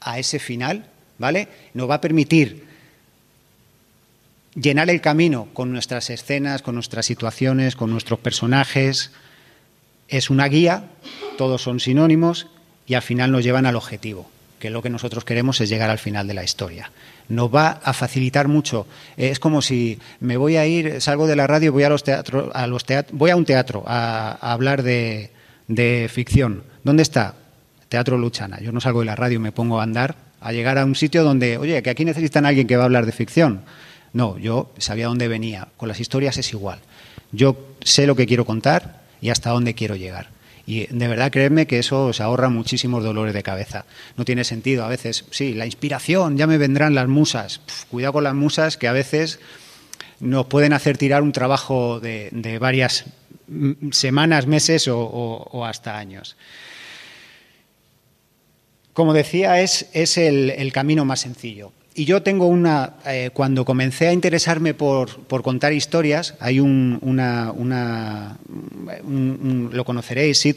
a 0.00 0.18
ese 0.18 0.38
final, 0.38 0.86
¿vale? 1.18 1.48
Nos 1.74 1.88
va 1.88 1.96
a 1.96 2.00
permitir 2.00 2.64
llenar 4.54 4.88
el 4.88 5.02
camino 5.02 5.48
con 5.52 5.70
nuestras 5.70 6.08
escenas, 6.08 6.62
con 6.62 6.74
nuestras 6.74 7.04
situaciones, 7.04 7.76
con 7.76 7.90
nuestros 7.90 8.20
personajes, 8.20 9.10
es 10.16 10.30
una 10.30 10.46
guía, 10.46 10.84
todos 11.36 11.60
son 11.60 11.80
sinónimos 11.80 12.46
y 12.86 12.94
al 12.94 13.02
final 13.02 13.32
nos 13.32 13.42
llevan 13.42 13.66
al 13.66 13.74
objetivo, 13.74 14.30
que 14.60 14.70
lo 14.70 14.80
que 14.80 14.88
nosotros 14.88 15.24
queremos 15.24 15.60
es 15.60 15.68
llegar 15.68 15.90
al 15.90 15.98
final 15.98 16.28
de 16.28 16.34
la 16.34 16.44
historia. 16.44 16.92
Nos 17.28 17.52
va 17.52 17.80
a 17.82 17.92
facilitar 17.92 18.46
mucho. 18.46 18.86
Es 19.16 19.40
como 19.40 19.60
si 19.60 19.98
me 20.20 20.36
voy 20.36 20.56
a 20.56 20.66
ir, 20.66 21.00
salgo 21.00 21.26
de 21.26 21.34
la 21.34 21.48
radio, 21.48 21.72
voy 21.72 21.82
a 21.82 21.88
los 21.88 22.04
teatros, 22.04 22.50
a 22.54 22.68
los 22.68 22.84
voy 23.10 23.30
a 23.30 23.36
un 23.36 23.44
teatro 23.44 23.82
a, 23.86 24.52
hablar 24.52 24.84
de, 24.84 25.32
de, 25.66 26.08
ficción. 26.12 26.62
¿Dónde 26.84 27.02
está? 27.02 27.34
Teatro 27.88 28.16
Luchana. 28.16 28.60
Yo 28.60 28.70
no 28.70 28.80
salgo 28.80 29.00
de 29.00 29.06
la 29.06 29.16
radio, 29.16 29.40
me 29.40 29.50
pongo 29.50 29.80
a 29.80 29.82
andar, 29.82 30.14
a 30.40 30.52
llegar 30.52 30.78
a 30.78 30.84
un 30.84 30.94
sitio 30.94 31.24
donde, 31.24 31.58
oye, 31.58 31.82
que 31.82 31.90
aquí 31.90 32.04
necesitan 32.04 32.44
a 32.46 32.50
alguien 32.50 32.68
que 32.68 32.76
va 32.76 32.84
a 32.84 32.86
hablar 32.86 33.06
de 33.06 33.12
ficción. 33.12 33.62
No, 34.12 34.38
yo 34.38 34.70
sabía 34.78 35.08
dónde 35.08 35.26
venía. 35.26 35.66
Con 35.76 35.88
las 35.88 35.98
historias 35.98 36.38
es 36.38 36.52
igual. 36.52 36.78
Yo 37.32 37.56
sé 37.82 38.06
lo 38.06 38.14
que 38.14 38.26
quiero 38.26 38.44
contar, 38.44 39.03
y 39.24 39.30
hasta 39.30 39.48
dónde 39.48 39.72
quiero 39.72 39.96
llegar. 39.96 40.28
Y 40.66 40.86
de 40.88 41.08
verdad, 41.08 41.32
créeme 41.32 41.66
que 41.66 41.78
eso 41.78 42.08
os 42.08 42.20
ahorra 42.20 42.50
muchísimos 42.50 43.02
dolores 43.02 43.32
de 43.32 43.42
cabeza. 43.42 43.86
No 44.18 44.26
tiene 44.26 44.44
sentido 44.44 44.84
a 44.84 44.88
veces. 44.88 45.24
Sí, 45.30 45.54
la 45.54 45.64
inspiración, 45.64 46.36
ya 46.36 46.46
me 46.46 46.58
vendrán 46.58 46.94
las 46.94 47.08
musas. 47.08 47.62
cuidado 47.90 48.12
con 48.12 48.24
las 48.24 48.34
musas 48.34 48.76
que 48.76 48.86
a 48.86 48.92
veces 48.92 49.40
nos 50.20 50.44
pueden 50.44 50.74
hacer 50.74 50.98
tirar 50.98 51.22
un 51.22 51.32
trabajo 51.32 52.00
de, 52.00 52.58
varias 52.60 53.06
semanas, 53.92 54.46
meses 54.46 54.88
o, 54.88 55.64
hasta 55.64 55.96
años. 55.96 56.36
Como 58.92 59.14
decía, 59.14 59.62
es, 59.62 59.88
es 59.94 60.18
el 60.18 60.70
camino 60.70 61.06
más 61.06 61.20
sencillo. 61.20 61.72
Y 61.96 62.06
yo 62.06 62.22
tengo 62.22 62.48
una, 62.48 62.94
eh, 63.06 63.30
cuando 63.32 63.64
comencé 63.64 64.08
a 64.08 64.12
interesarme 64.12 64.74
por, 64.74 65.16
por 65.26 65.44
contar 65.44 65.72
historias, 65.72 66.34
hay 66.40 66.58
un, 66.58 66.98
una, 67.02 67.52
una 67.52 68.36
lo 69.70 69.84
conoceréis, 69.84 70.38
Sid, 70.38 70.56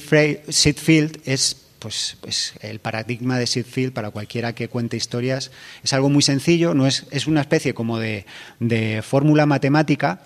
Field 0.78 1.22
es 1.26 1.58
pues, 1.78 2.18
pues, 2.22 2.54
el 2.62 2.80
paradigma 2.80 3.38
de 3.38 3.46
Sid 3.46 3.66
Field 3.66 3.94
para 3.94 4.10
cualquiera 4.10 4.56
que 4.56 4.68
cuente 4.68 4.98
historias. 4.98 5.52
Es 5.84 5.94
algo 5.94 6.10
muy 6.10 6.24
sencillo, 6.24 6.74
no 6.74 6.88
es, 6.88 7.06
es 7.12 7.28
una 7.28 7.42
especie 7.42 7.76
como 7.76 8.00
de, 8.00 8.26
de 8.60 9.04
fórmula 9.04 9.46
matemática, 9.46 10.22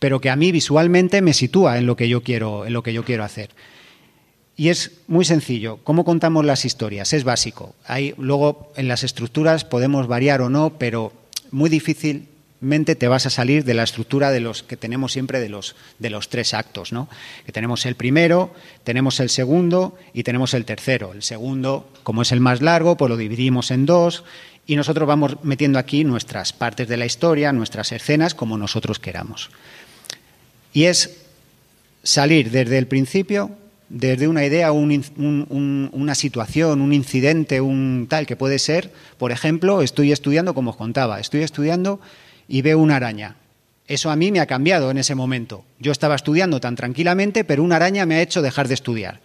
pero 0.00 0.20
que 0.20 0.30
a 0.30 0.36
mí 0.36 0.50
visualmente 0.50 1.22
me 1.22 1.32
sitúa 1.32 1.78
en 1.78 1.86
lo 1.86 1.94
que 1.94 2.08
yo 2.08 2.24
quiero, 2.24 2.66
en 2.66 2.72
lo 2.72 2.82
que 2.82 2.92
yo 2.92 3.04
quiero 3.04 3.22
hacer. 3.22 3.50
Y 4.56 4.70
es 4.70 4.92
muy 5.06 5.24
sencillo. 5.24 5.78
¿Cómo 5.84 6.04
contamos 6.04 6.44
las 6.44 6.64
historias? 6.64 7.12
Es 7.12 7.24
básico. 7.24 7.74
Hay, 7.84 8.14
luego, 8.16 8.72
en 8.76 8.88
las 8.88 9.04
estructuras 9.04 9.64
podemos 9.64 10.06
variar 10.06 10.40
o 10.40 10.48
no, 10.48 10.78
pero 10.78 11.12
muy 11.50 11.68
difícilmente 11.68 12.94
te 12.94 13.06
vas 13.06 13.26
a 13.26 13.30
salir 13.30 13.64
de 13.64 13.74
la 13.74 13.82
estructura 13.82 14.30
de 14.30 14.40
los 14.40 14.62
que 14.62 14.78
tenemos 14.78 15.12
siempre 15.12 15.40
de 15.40 15.50
los, 15.50 15.76
de 15.98 16.08
los 16.08 16.30
tres 16.30 16.54
actos, 16.54 16.90
¿no? 16.90 17.08
Que 17.44 17.52
tenemos 17.52 17.84
el 17.84 17.96
primero, 17.96 18.54
tenemos 18.82 19.20
el 19.20 19.28
segundo 19.28 19.98
y 20.14 20.22
tenemos 20.22 20.54
el 20.54 20.64
tercero. 20.64 21.12
El 21.12 21.22
segundo, 21.22 21.90
como 22.02 22.22
es 22.22 22.32
el 22.32 22.40
más 22.40 22.62
largo, 22.62 22.96
pues 22.96 23.10
lo 23.10 23.18
dividimos 23.18 23.70
en 23.70 23.84
dos 23.84 24.24
y 24.66 24.76
nosotros 24.76 25.06
vamos 25.06 25.36
metiendo 25.42 25.78
aquí 25.78 26.02
nuestras 26.02 26.54
partes 26.54 26.88
de 26.88 26.96
la 26.96 27.04
historia, 27.04 27.52
nuestras 27.52 27.92
escenas, 27.92 28.34
como 28.34 28.56
nosotros 28.56 28.98
queramos. 28.98 29.50
Y 30.72 30.84
es 30.84 31.18
salir 32.02 32.50
desde 32.50 32.78
el 32.78 32.86
principio 32.86 33.50
desde 33.88 34.28
una 34.28 34.44
idea, 34.44 34.72
una 34.72 36.14
situación, 36.14 36.80
un 36.80 36.92
incidente, 36.92 37.60
un 37.60 38.06
tal 38.08 38.26
que 38.26 38.36
puede 38.36 38.58
ser, 38.58 38.92
por 39.18 39.32
ejemplo, 39.32 39.82
estoy 39.82 40.12
estudiando, 40.12 40.54
como 40.54 40.70
os 40.70 40.76
contaba, 40.76 41.20
estoy 41.20 41.42
estudiando 41.42 42.00
y 42.48 42.62
veo 42.62 42.78
una 42.78 42.96
araña. 42.96 43.36
Eso 43.86 44.10
a 44.10 44.16
mí 44.16 44.32
me 44.32 44.40
ha 44.40 44.46
cambiado 44.46 44.90
en 44.90 44.98
ese 44.98 45.14
momento. 45.14 45.64
Yo 45.78 45.92
estaba 45.92 46.16
estudiando 46.16 46.60
tan 46.60 46.74
tranquilamente, 46.74 47.44
pero 47.44 47.62
una 47.62 47.76
araña 47.76 48.06
me 48.06 48.16
ha 48.16 48.22
hecho 48.22 48.42
dejar 48.42 48.66
de 48.66 48.74
estudiar. 48.74 49.20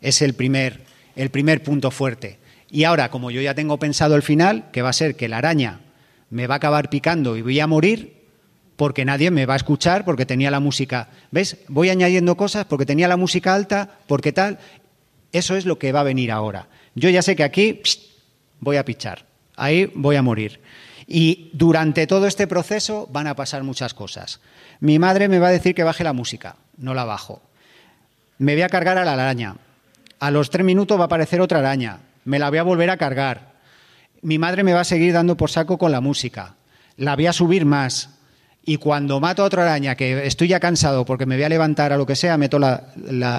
Es 0.00 0.22
el 0.22 0.34
primer, 0.34 0.82
el 1.16 1.30
primer 1.30 1.62
punto 1.64 1.90
fuerte. 1.90 2.38
Y 2.70 2.84
ahora, 2.84 3.10
como 3.10 3.32
yo 3.32 3.40
ya 3.40 3.54
tengo 3.54 3.78
pensado 3.78 4.14
el 4.14 4.22
final, 4.22 4.70
que 4.72 4.82
va 4.82 4.90
a 4.90 4.92
ser 4.92 5.16
que 5.16 5.28
la 5.28 5.38
araña 5.38 5.80
me 6.30 6.46
va 6.46 6.54
a 6.54 6.58
acabar 6.58 6.90
picando 6.90 7.36
y 7.36 7.42
voy 7.42 7.58
a 7.58 7.66
morir, 7.66 8.17
porque 8.78 9.04
nadie 9.04 9.32
me 9.32 9.44
va 9.44 9.54
a 9.54 9.56
escuchar 9.56 10.04
porque 10.04 10.24
tenía 10.24 10.52
la 10.52 10.60
música. 10.60 11.08
¿Ves? 11.32 11.56
Voy 11.66 11.90
añadiendo 11.90 12.36
cosas 12.36 12.64
porque 12.64 12.86
tenía 12.86 13.08
la 13.08 13.16
música 13.16 13.52
alta, 13.52 13.98
porque 14.06 14.30
tal. 14.32 14.60
Eso 15.32 15.56
es 15.56 15.66
lo 15.66 15.80
que 15.80 15.90
va 15.90 16.00
a 16.00 16.04
venir 16.04 16.30
ahora. 16.30 16.68
Yo 16.94 17.10
ya 17.10 17.20
sé 17.20 17.34
que 17.34 17.42
aquí 17.42 17.82
voy 18.60 18.76
a 18.76 18.84
pichar, 18.84 19.24
ahí 19.56 19.90
voy 19.96 20.14
a 20.14 20.22
morir. 20.22 20.60
Y 21.08 21.50
durante 21.54 22.06
todo 22.06 22.28
este 22.28 22.46
proceso 22.46 23.08
van 23.10 23.26
a 23.26 23.34
pasar 23.34 23.64
muchas 23.64 23.94
cosas. 23.94 24.40
Mi 24.78 25.00
madre 25.00 25.26
me 25.26 25.40
va 25.40 25.48
a 25.48 25.52
decir 25.52 25.74
que 25.74 25.82
baje 25.82 26.04
la 26.04 26.12
música, 26.12 26.54
no 26.76 26.94
la 26.94 27.04
bajo. 27.04 27.42
Me 28.38 28.52
voy 28.52 28.62
a 28.62 28.68
cargar 28.68 28.96
a 28.96 29.04
la 29.04 29.14
araña. 29.14 29.56
A 30.20 30.30
los 30.30 30.50
tres 30.50 30.64
minutos 30.64 30.96
va 30.96 31.02
a 31.02 31.06
aparecer 31.06 31.40
otra 31.40 31.58
araña. 31.58 31.98
Me 32.24 32.38
la 32.38 32.48
voy 32.48 32.58
a 32.58 32.62
volver 32.62 32.90
a 32.90 32.96
cargar. 32.96 33.54
Mi 34.22 34.38
madre 34.38 34.62
me 34.62 34.72
va 34.72 34.82
a 34.82 34.84
seguir 34.84 35.12
dando 35.12 35.36
por 35.36 35.50
saco 35.50 35.78
con 35.78 35.90
la 35.90 36.00
música. 36.00 36.54
La 36.96 37.16
voy 37.16 37.26
a 37.26 37.32
subir 37.32 37.64
más 37.64 38.17
y 38.68 38.76
cuando 38.76 39.18
mato 39.18 39.42
a 39.42 39.46
otra 39.46 39.62
araña, 39.62 39.94
que 39.94 40.26
estoy 40.26 40.48
ya 40.48 40.60
cansado 40.60 41.06
porque 41.06 41.24
me 41.24 41.36
voy 41.36 41.44
a 41.44 41.48
levantar 41.48 41.90
a 41.90 41.96
lo 41.96 42.04
que 42.04 42.14
sea, 42.14 42.36
meto 42.36 42.60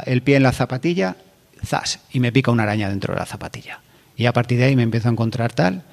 el 0.08 0.24
pie 0.24 0.38
en 0.38 0.42
la 0.42 0.52
zapatilla, 0.52 1.18
zas, 1.64 2.00
y 2.12 2.20
me 2.20 2.32
pica 2.32 2.50
una 2.50 2.64
araña 2.64 2.90
dentro 2.90 3.14
de 3.14 3.20
la 3.20 3.28
zapatilla. 3.28 3.80
Y 4.18 4.26
a 4.26 4.34
partir 4.34 4.58
de 4.58 4.64
ahí 4.66 4.76
me 4.76 4.82
empiezo 4.82 5.08
a 5.08 5.12
encontrar 5.12 5.54
tal, 5.54 5.84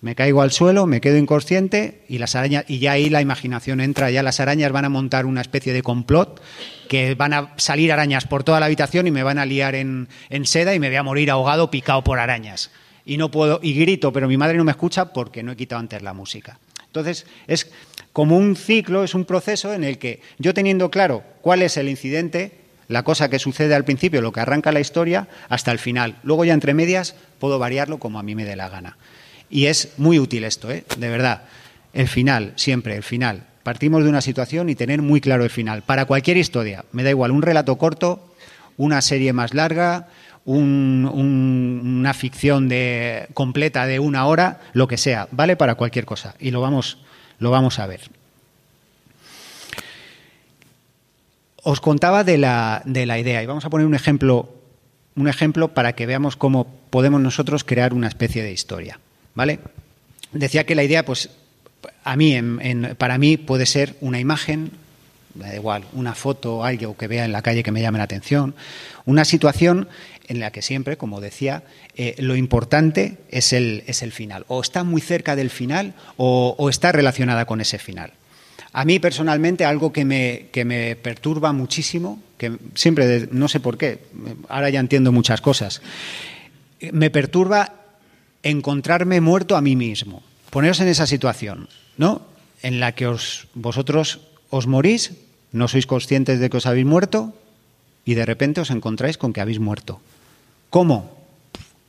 me 0.00 0.14
caigo 0.14 0.40
al 0.40 0.50
suelo, 0.50 0.86
me 0.86 1.02
quedo 1.02 1.18
inconsciente 1.18 2.06
y 2.08 2.16
las 2.16 2.36
arañas 2.36 2.64
y 2.68 2.78
ya 2.78 2.92
ahí 2.92 3.10
la 3.10 3.20
imaginación 3.20 3.82
entra, 3.82 4.10
ya 4.10 4.22
las 4.22 4.40
arañas 4.40 4.72
van 4.72 4.86
a 4.86 4.88
montar 4.88 5.26
una 5.26 5.42
especie 5.42 5.74
de 5.74 5.82
complot 5.82 6.40
que 6.88 7.14
van 7.14 7.34
a 7.34 7.52
salir 7.58 7.92
arañas 7.92 8.24
por 8.24 8.44
toda 8.44 8.60
la 8.60 8.66
habitación 8.66 9.06
y 9.06 9.10
me 9.10 9.22
van 9.22 9.36
a 9.36 9.44
liar 9.44 9.74
en, 9.74 10.08
en 10.30 10.46
seda 10.46 10.74
y 10.74 10.80
me 10.80 10.88
voy 10.88 10.96
a 10.96 11.02
morir 11.02 11.30
ahogado 11.30 11.70
picado 11.70 12.02
por 12.02 12.18
arañas. 12.18 12.70
Y 13.04 13.18
no 13.18 13.30
puedo 13.30 13.60
y 13.62 13.74
grito, 13.74 14.10
pero 14.10 14.26
mi 14.26 14.38
madre 14.38 14.56
no 14.56 14.64
me 14.64 14.70
escucha 14.70 15.12
porque 15.12 15.42
no 15.42 15.52
he 15.52 15.56
quitado 15.56 15.80
antes 15.80 16.00
la 16.00 16.14
música. 16.14 16.58
Entonces, 16.96 17.26
es 17.46 17.70
como 18.16 18.38
un 18.38 18.56
ciclo, 18.56 19.04
es 19.04 19.14
un 19.14 19.26
proceso 19.26 19.74
en 19.74 19.84
el 19.84 19.98
que 19.98 20.22
yo 20.38 20.54
teniendo 20.54 20.90
claro 20.90 21.22
cuál 21.42 21.60
es 21.60 21.76
el 21.76 21.86
incidente, 21.86 22.52
la 22.88 23.02
cosa 23.02 23.28
que 23.28 23.38
sucede 23.38 23.74
al 23.74 23.84
principio, 23.84 24.22
lo 24.22 24.32
que 24.32 24.40
arranca 24.40 24.72
la 24.72 24.80
historia, 24.80 25.28
hasta 25.50 25.70
el 25.70 25.78
final. 25.78 26.16
Luego 26.22 26.46
ya 26.46 26.54
entre 26.54 26.72
medias 26.72 27.14
puedo 27.38 27.58
variarlo 27.58 27.98
como 27.98 28.18
a 28.18 28.22
mí 28.22 28.34
me 28.34 28.46
dé 28.46 28.56
la 28.56 28.70
gana. 28.70 28.96
Y 29.50 29.66
es 29.66 29.92
muy 29.98 30.18
útil 30.18 30.44
esto, 30.44 30.70
¿eh? 30.70 30.84
de 30.96 31.10
verdad. 31.10 31.42
El 31.92 32.08
final, 32.08 32.54
siempre, 32.56 32.96
el 32.96 33.02
final. 33.02 33.42
Partimos 33.62 34.02
de 34.02 34.08
una 34.08 34.22
situación 34.22 34.70
y 34.70 34.74
tener 34.74 35.02
muy 35.02 35.20
claro 35.20 35.44
el 35.44 35.50
final. 35.50 35.82
Para 35.82 36.06
cualquier 36.06 36.38
historia, 36.38 36.86
me 36.92 37.02
da 37.02 37.10
igual, 37.10 37.32
un 37.32 37.42
relato 37.42 37.76
corto, 37.76 38.34
una 38.78 39.02
serie 39.02 39.34
más 39.34 39.52
larga, 39.52 40.08
una 40.46 42.14
ficción 42.14 42.70
de, 42.70 43.26
completa 43.34 43.86
de 43.86 43.98
una 43.98 44.24
hora, 44.24 44.62
lo 44.72 44.88
que 44.88 44.96
sea, 44.96 45.28
vale 45.32 45.54
para 45.56 45.74
cualquier 45.74 46.06
cosa. 46.06 46.34
Y 46.40 46.50
lo 46.50 46.62
vamos, 46.62 46.96
lo 47.38 47.50
vamos 47.50 47.78
a 47.78 47.86
ver. 47.86 48.02
Os 51.62 51.80
contaba 51.80 52.22
de 52.22 52.38
la, 52.38 52.82
de 52.84 53.06
la 53.06 53.18
idea 53.18 53.42
y 53.42 53.46
vamos 53.46 53.64
a 53.64 53.70
poner 53.70 53.86
un 53.86 53.94
ejemplo, 53.94 54.48
un 55.16 55.28
ejemplo 55.28 55.68
para 55.74 55.94
que 55.94 56.06
veamos 56.06 56.36
cómo 56.36 56.66
podemos 56.90 57.20
nosotros 57.20 57.64
crear 57.64 57.92
una 57.92 58.08
especie 58.08 58.42
de 58.42 58.52
historia. 58.52 59.00
¿Vale? 59.34 59.58
Decía 60.32 60.64
que 60.64 60.74
la 60.74 60.84
idea, 60.84 61.04
pues, 61.04 61.30
a 62.04 62.16
mí, 62.16 62.40
para 62.98 63.18
mí 63.18 63.36
puede 63.36 63.66
ser 63.66 63.96
una 64.00 64.20
imagen, 64.20 64.70
da 65.34 65.54
igual, 65.54 65.84
una 65.92 66.14
foto, 66.14 66.64
algo 66.64 66.96
que 66.96 67.08
vea 67.08 67.24
en 67.24 67.32
la 67.32 67.42
calle 67.42 67.62
que 67.62 67.72
me 67.72 67.82
llame 67.82 67.98
la 67.98 68.04
atención, 68.04 68.54
una 69.04 69.24
situación 69.24 69.88
en 70.28 70.40
la 70.40 70.50
que 70.50 70.62
siempre, 70.62 70.96
como 70.96 71.20
decía, 71.20 71.62
eh, 71.94 72.14
lo 72.18 72.36
importante 72.36 73.18
es 73.30 73.52
el, 73.52 73.84
es 73.86 74.02
el, 74.02 74.12
final. 74.12 74.44
O 74.48 74.60
está 74.60 74.84
muy 74.84 75.00
cerca 75.00 75.36
del 75.36 75.50
final 75.50 75.94
o, 76.16 76.68
está 76.68 76.92
relacionada 76.92 77.44
con 77.46 77.60
ese 77.60 77.78
final. 77.78 78.12
A 78.72 78.84
mí 78.84 78.98
personalmente 78.98 79.64
algo 79.64 79.92
que 79.92 80.04
me, 80.04 80.46
que 80.52 80.64
me 80.64 80.96
perturba 80.96 81.52
muchísimo, 81.52 82.20
que 82.36 82.56
siempre, 82.74 83.28
no 83.30 83.48
sé 83.48 83.60
por 83.60 83.78
qué, 83.78 84.00
ahora 84.48 84.68
ya 84.68 84.80
entiendo 84.80 85.12
muchas 85.12 85.40
cosas, 85.40 85.80
me 86.92 87.10
perturba 87.10 87.74
encontrarme 88.42 89.20
muerto 89.20 89.56
a 89.56 89.62
mí 89.62 89.76
mismo. 89.76 90.22
Poneros 90.50 90.80
en 90.80 90.88
esa 90.88 91.06
situación, 91.06 91.68
¿no? 91.96 92.22
En 92.62 92.80
la 92.80 92.92
que 92.92 93.06
os, 93.06 93.48
vosotros 93.54 94.20
os 94.50 94.66
morís, 94.66 95.12
no 95.52 95.68
sois 95.68 95.86
conscientes 95.86 96.38
de 96.38 96.50
que 96.50 96.58
os 96.58 96.66
habéis 96.66 96.86
muerto 96.86 97.32
y 98.04 98.14
de 98.14 98.26
repente 98.26 98.60
os 98.60 98.70
encontráis 98.70 99.18
con 99.18 99.32
que 99.32 99.40
habéis 99.40 99.58
muerto. 99.58 100.00
¿Cómo? 100.70 101.16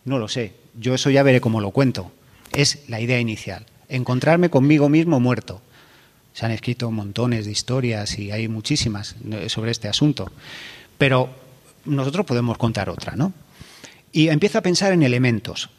No 0.06 0.20
lo 0.20 0.28
sé. 0.28 0.54
Yo 0.80 0.94
eso 0.94 1.10
ya 1.10 1.24
veré 1.24 1.42
cómo 1.42 1.62
lo 1.62 1.72
cuento. 1.72 2.12
Es 2.54 2.88
la 2.88 3.00
idea 3.00 3.20
inicial. 3.20 3.66
Encontrarme 3.90 4.50
conmigo 4.50 4.90
mismo 4.90 5.20
muerto. 5.20 5.62
Se 6.34 6.46
han 6.46 6.52
escrito 6.52 6.92
montones 6.92 7.46
de 7.46 7.52
historias 7.52 8.20
y 8.20 8.32
hay 8.32 8.48
muchísimas 8.48 9.16
sobre 9.48 9.72
este 9.72 9.88
asunto. 9.88 10.32
Pero 10.98 11.30
nosotros 11.86 12.26
podemos 12.26 12.58
contar 12.58 12.90
otra, 12.90 13.16
¿no? 13.16 13.34
Y 14.12 14.30
empiezo 14.30 14.60
a 14.60 14.62
pensar 14.62 14.94
en 14.94 15.04
elementos 15.04 15.70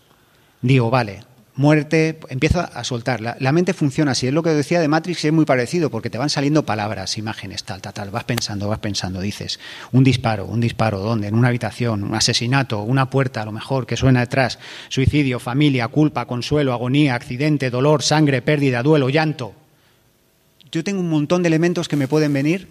digo, 0.63 0.91
vale, 0.91 1.25
muerte, 1.59 2.21
empiezo 2.29 2.61
a 2.61 2.85
soltar. 2.85 3.21
La, 3.21 3.53
mente 3.53 3.75
funciona 3.75 4.13
así. 4.13 4.29
Es 4.29 4.33
lo 4.33 4.43
que 4.43 4.51
decía 4.51 4.81
de 4.81 4.89
Matrix, 4.89 5.25
es 5.25 5.33
muy 5.33 5.45
parecido, 5.45 5.91
porque 5.91 6.09
te 6.09 6.17
van 6.17 6.31
saliendo 6.31 6.65
palabras, 6.65 7.19
imágenes, 7.19 7.65
tal, 7.65 7.83
tal, 7.83 7.93
tal. 7.93 8.11
Vas 8.11 8.25
pensando, 8.25 8.69
vas 8.69 8.79
pensando, 8.79 9.21
dices, 9.21 9.59
un 9.93 10.05
disparo, 10.05 10.47
un 10.47 10.61
disparo, 10.61 11.01
¿dónde? 11.01 11.27
En 11.27 11.35
una 11.35 11.49
habitación, 11.49 12.05
un 12.05 12.15
asesinato, 12.15 12.83
una 12.83 13.11
puerta, 13.11 13.43
a 13.43 13.45
lo 13.45 13.53
mejor, 13.53 13.87
que 13.87 13.97
suena 13.97 14.21
detrás, 14.21 14.59
suicidio, 14.89 15.41
familia, 15.41 15.89
culpa, 15.89 16.27
consuelo, 16.27 16.73
agonía, 16.73 17.17
accidente, 17.17 17.71
dolor, 17.71 18.03
sangre, 18.03 18.41
pérdida, 18.41 18.83
duelo, 18.83 19.09
llanto. 19.09 19.53
Yo 20.71 20.85
tengo 20.85 21.01
un 21.01 21.11
montón 21.11 21.43
de 21.43 21.49
elementos 21.49 21.89
que 21.89 21.97
me 21.97 22.09
pueden 22.09 22.33
venir 22.33 22.69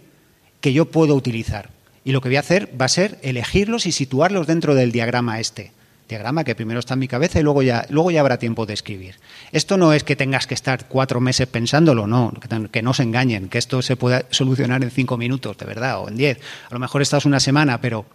que 0.62 0.71
yo 0.71 0.86
puedo 0.86 1.13
utilizar. 1.13 1.71
Y 2.06 2.13
lo 2.13 2.21
que 2.21 2.30
voy 2.30 2.38
a 2.38 2.39
hacer 2.39 2.69
va 2.80 2.86
a 2.86 2.89
ser 2.89 3.19
elegirlos 3.21 3.86
y 3.86 3.91
situarlos 3.91 4.47
dentro 4.47 4.76
del 4.76 4.93
diagrama 4.93 5.41
este 5.41 5.77
diagrama 6.08 6.43
que 6.43 6.56
primero 6.56 6.80
está 6.80 6.93
en 6.93 7.02
mi 7.02 7.08
cabeza 7.08 7.39
y 7.39 7.43
luego 7.43 7.62
ya, 7.62 7.86
luego 7.89 8.12
ya 8.12 8.22
habrá 8.22 8.39
tiempo 8.39 8.65
de 8.65 8.74
escribir. 8.74 9.15
Esto 9.52 9.78
no 9.78 9.93
es 9.93 10.04
que 10.04 10.15
tengas 10.15 10.48
que 10.48 10.54
estar 10.54 10.88
cuatro 10.88 11.20
meses 11.20 11.48
pensándolo, 11.48 12.08
no, 12.08 12.34
que, 12.72 12.82
no 12.82 12.93
se 12.93 13.04
engañen, 13.04 13.50
que 13.50 13.58
esto 13.58 13.82
se 13.82 13.96
pueda 13.96 14.26
solucionar 14.30 14.84
en 14.84 14.91
cinco 14.91 15.17
minutos, 15.17 15.58
de 15.58 15.65
verdad, 15.65 16.02
o 16.02 16.08
en 16.08 16.17
diez. 16.17 16.39
A 16.70 16.74
lo 16.74 16.80
mejor 16.80 17.02
estás 17.02 17.26
una 17.26 17.39
semana, 17.39 17.82
pero 17.82 18.06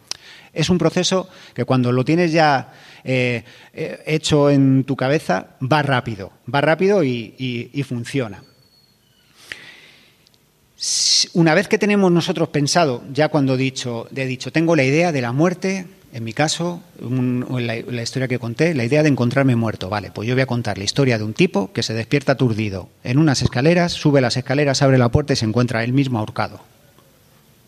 es 0.53 0.71
un 0.71 0.79
proceso 0.79 1.29
que 1.55 1.65
cuando 1.65 1.93
lo 1.93 2.05
tienes 2.05 2.33
ya 2.33 2.73
eh, 3.05 3.45
eh, 3.73 4.03
hecho 4.07 4.51
en 4.51 4.85
tu 4.85 4.97
cabeza, 4.97 5.57
va 5.61 5.83
rápido, 5.83 6.33
va 6.53 6.61
rápido 6.61 7.03
y, 7.05 7.85
funciona. 7.87 8.43
Una 11.35 11.55
vez 11.55 11.69
que 11.69 11.79
tenemos 11.79 12.11
nosotros 12.11 12.49
pensado, 12.49 13.05
ya 13.13 13.29
cuando 13.29 13.55
he 13.55 13.59
dicho, 13.59 14.09
he 14.15 14.27
dicho, 14.27 14.51
tengo 14.51 14.75
la 14.75 14.83
idea 14.83 15.13
de 15.13 15.21
la 15.21 15.33
muerte, 15.33 15.87
en 16.13 16.25
mi 16.25 16.35
caso, 16.35 16.83
la, 17.01 18.03
historia 18.03 18.29
que 18.29 18.39
conté, 18.39 18.75
la 18.75 18.85
idea 18.85 19.03
de 19.03 19.09
encontrarme 19.09 19.57
muerto. 19.57 19.89
Vale, 19.89 20.11
pues 20.11 20.29
yo 20.29 20.35
voy 20.35 20.43
a 20.43 20.47
contar 20.47 20.77
la 20.77 20.85
historia 20.85 21.17
de 21.17 21.25
un 21.25 21.33
tipo 21.33 21.73
que 21.73 21.83
se 21.83 21.95
despierta 21.95 22.33
aturdido 22.33 22.91
en 23.03 23.17
unas 23.17 23.41
escaleras, 23.41 23.93
sube 23.93 24.21
las 24.21 24.37
escaleras, 24.37 24.83
abre 24.83 24.99
la 24.99 25.09
puerta 25.09 25.33
y 25.33 25.37
se 25.37 25.47
encuentra 25.47 25.83
él 25.85 25.95
mismo 25.95 26.19
ahorcado. 26.19 26.61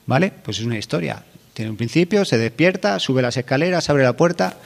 ¿Vale? 0.07 0.31
Pues 0.43 0.59
es 0.59 0.65
una 0.65 0.77
historia. 0.77 1.25
Tiene 1.55 1.71
un 1.71 1.79
principio, 1.79 2.27
se 2.27 2.37
despierta, 2.37 2.99
sube 2.99 3.23
las 3.23 3.39
escaleras, 3.39 3.89
abre 3.89 4.05
la 4.05 4.13
puerta 4.13 4.57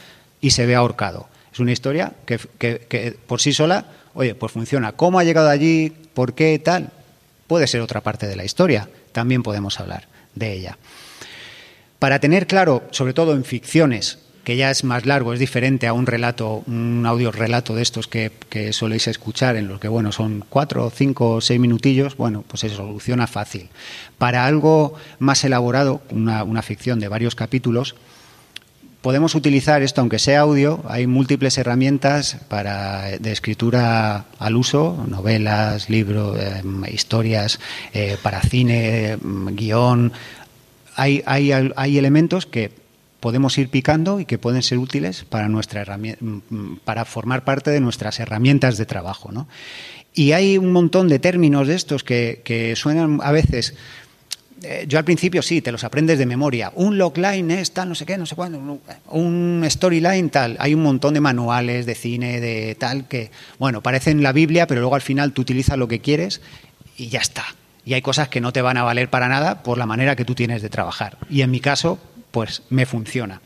y 0.41 0.49
se 0.49 0.65
ve 0.65 0.75
ahorcado. 0.75 1.29
Es 1.53 1.59
una 1.59 1.71
historia 1.71 2.11
que, 2.25 2.37
que 2.59 3.15
por 3.27 3.39
sí 3.39 3.53
sola, 3.53 3.85
oye, 4.13 4.35
pues 4.35 4.51
funciona. 4.51 4.91
¿Cómo 4.91 5.19
ha 5.19 5.23
llegado 5.23 5.47
allí? 5.47 5.93
¿Por 6.13 6.33
qué 6.33 6.59
tal? 6.59 6.89
Puede 7.47 7.65
ser 7.65 7.79
otra 7.79 8.01
parte 8.01 8.27
de 8.27 8.35
la 8.35 8.43
historia. 8.43 8.89
También 9.13 9.41
podemos 9.41 9.79
hablar 9.79 10.07
de 10.35 10.51
ella. 10.51 10.77
Para 11.99 12.19
tener 12.19 12.47
claro, 12.47 12.83
sobre 12.91 13.13
todo 13.13 13.33
en 13.33 13.43
ficciones, 13.43 14.19
que 14.45 14.55
ya 14.55 14.71
es 14.71 14.85
más 14.85 15.05
largo, 15.05 15.33
es 15.33 15.39
diferente 15.39 15.85
a 15.85 15.93
un 15.93 16.05
relato, 16.05 16.63
un 16.65 17.05
audio 17.05 17.31
relato 17.31 17.75
de 17.75 17.81
estos 17.81 18.07
que, 18.07 18.31
soléis 18.71 19.07
escuchar, 19.07 19.57
en 19.57 19.67
los 19.67 19.81
que 19.81 19.89
bueno, 19.89 20.13
son 20.13 20.43
cuatro, 20.49 20.89
cinco, 20.95 21.41
seis 21.41 21.59
minutillos, 21.59 22.15
bueno, 22.15 22.43
pues 22.47 22.61
se 22.61 22.69
soluciona 22.69 23.27
fácil. 23.27 23.69
Para 24.17 24.45
algo 24.45 24.95
más 25.19 25.43
elaborado, 25.43 26.01
una, 26.09 26.61
ficción 26.61 27.01
de 27.01 27.09
varios 27.09 27.35
capítulos, 27.35 27.95
podemos 29.01 29.35
utilizar 29.35 29.81
esto, 29.81 30.01
aunque 30.01 30.19
sea 30.19 30.39
audio, 30.41 30.81
hay 30.87 31.05
múltiples 31.05 31.57
herramientas 31.57 32.37
para, 32.47 33.19
de 33.19 33.31
escritura 33.31 34.25
al 34.39 34.55
uso, 34.55 35.05
novelas, 35.07 35.89
libros, 35.89 36.37
eh, 36.39 36.63
historias, 36.91 37.59
eh, 37.93 38.17
para 38.23 38.41
cine, 38.41 39.17
guion, 39.51 40.11
hay, 40.99 41.23
hay, 41.25 41.97
elementos 41.97 42.45
que 42.45 42.71
podemos 43.19 43.57
ir 43.57 43.69
picando 43.69 44.19
y 44.19 44.25
que 44.25 44.37
pueden 44.37 44.61
ser 44.61 44.77
útiles 44.77 45.23
para, 45.23 45.47
nuestra 45.47 45.85
para 46.83 47.05
formar 47.05 47.43
parte 47.43 47.71
de 47.71 47.79
nuestras 47.79 48.19
herramientas 48.19 48.77
de 48.77 48.85
trabajo. 48.85 49.31
¿no? 49.31 49.47
Y 50.13 50.33
hay 50.33 50.57
un 50.57 50.71
montón 50.71 51.07
de 51.07 51.19
términos 51.19 51.67
de 51.67 51.75
estos 51.75 52.03
que, 52.03 52.73
suenan 52.75 53.19
a 53.23 53.31
veces. 53.31 53.75
Eh, 54.61 54.85
yo 54.89 54.97
al 54.97 55.05
principio 55.05 55.41
sí, 55.41 55.61
te 55.61 55.71
los 55.71 55.85
aprendes 55.85 56.19
de 56.19 56.25
memoria. 56.25 56.71
Un 56.75 56.97
logline 56.97 57.51
es 57.51 57.71
tal, 57.71 57.87
no 57.87 57.95
sé 57.95 58.05
qué, 58.05 58.17
no 58.17 58.25
sé 58.25 58.35
cuándo. 58.35 58.79
Un 59.07 59.65
storyline 59.69 60.29
tal. 60.29 60.57
Hay 60.59 60.73
un 60.73 60.83
montón 60.83 61.13
de 61.13 61.21
manuales 61.21 61.85
de 61.85 61.95
cine, 61.95 62.41
de 62.41 62.75
tal, 62.75 63.07
que, 63.07 63.31
bueno, 63.57 63.81
parecen 63.81 64.21
la 64.21 64.33
Biblia, 64.33 64.67
pero 64.67 64.81
luego 64.81 64.95
al 64.95 65.01
final 65.01 65.31
tú 65.31 65.41
utilizas 65.41 65.77
lo 65.77 65.87
que 65.87 65.99
quieres 65.99 66.41
y 66.97 67.07
ya 67.07 67.19
está 67.19 67.45
y 67.89 67.95
hay 67.95 68.03
cosas 68.03 68.29
que 68.29 68.39
no 68.39 68.53
te 68.53 68.61
van 68.61 68.77
a 68.77 68.83
valer 68.83 69.09
para 69.09 69.27
nada 69.27 69.63
por 69.63 69.79
la 69.79 69.87
manera 69.87 70.15
que 70.15 70.23
tú 70.23 70.35
tienes 70.35 70.61
de 70.61 70.69
trabajar. 70.69 71.17
Y 71.27 71.41
en 71.41 71.49
mi 71.49 71.59
caso, 71.59 71.97
pues 72.29 72.61
me 72.69 72.85
funciona. 72.85 73.41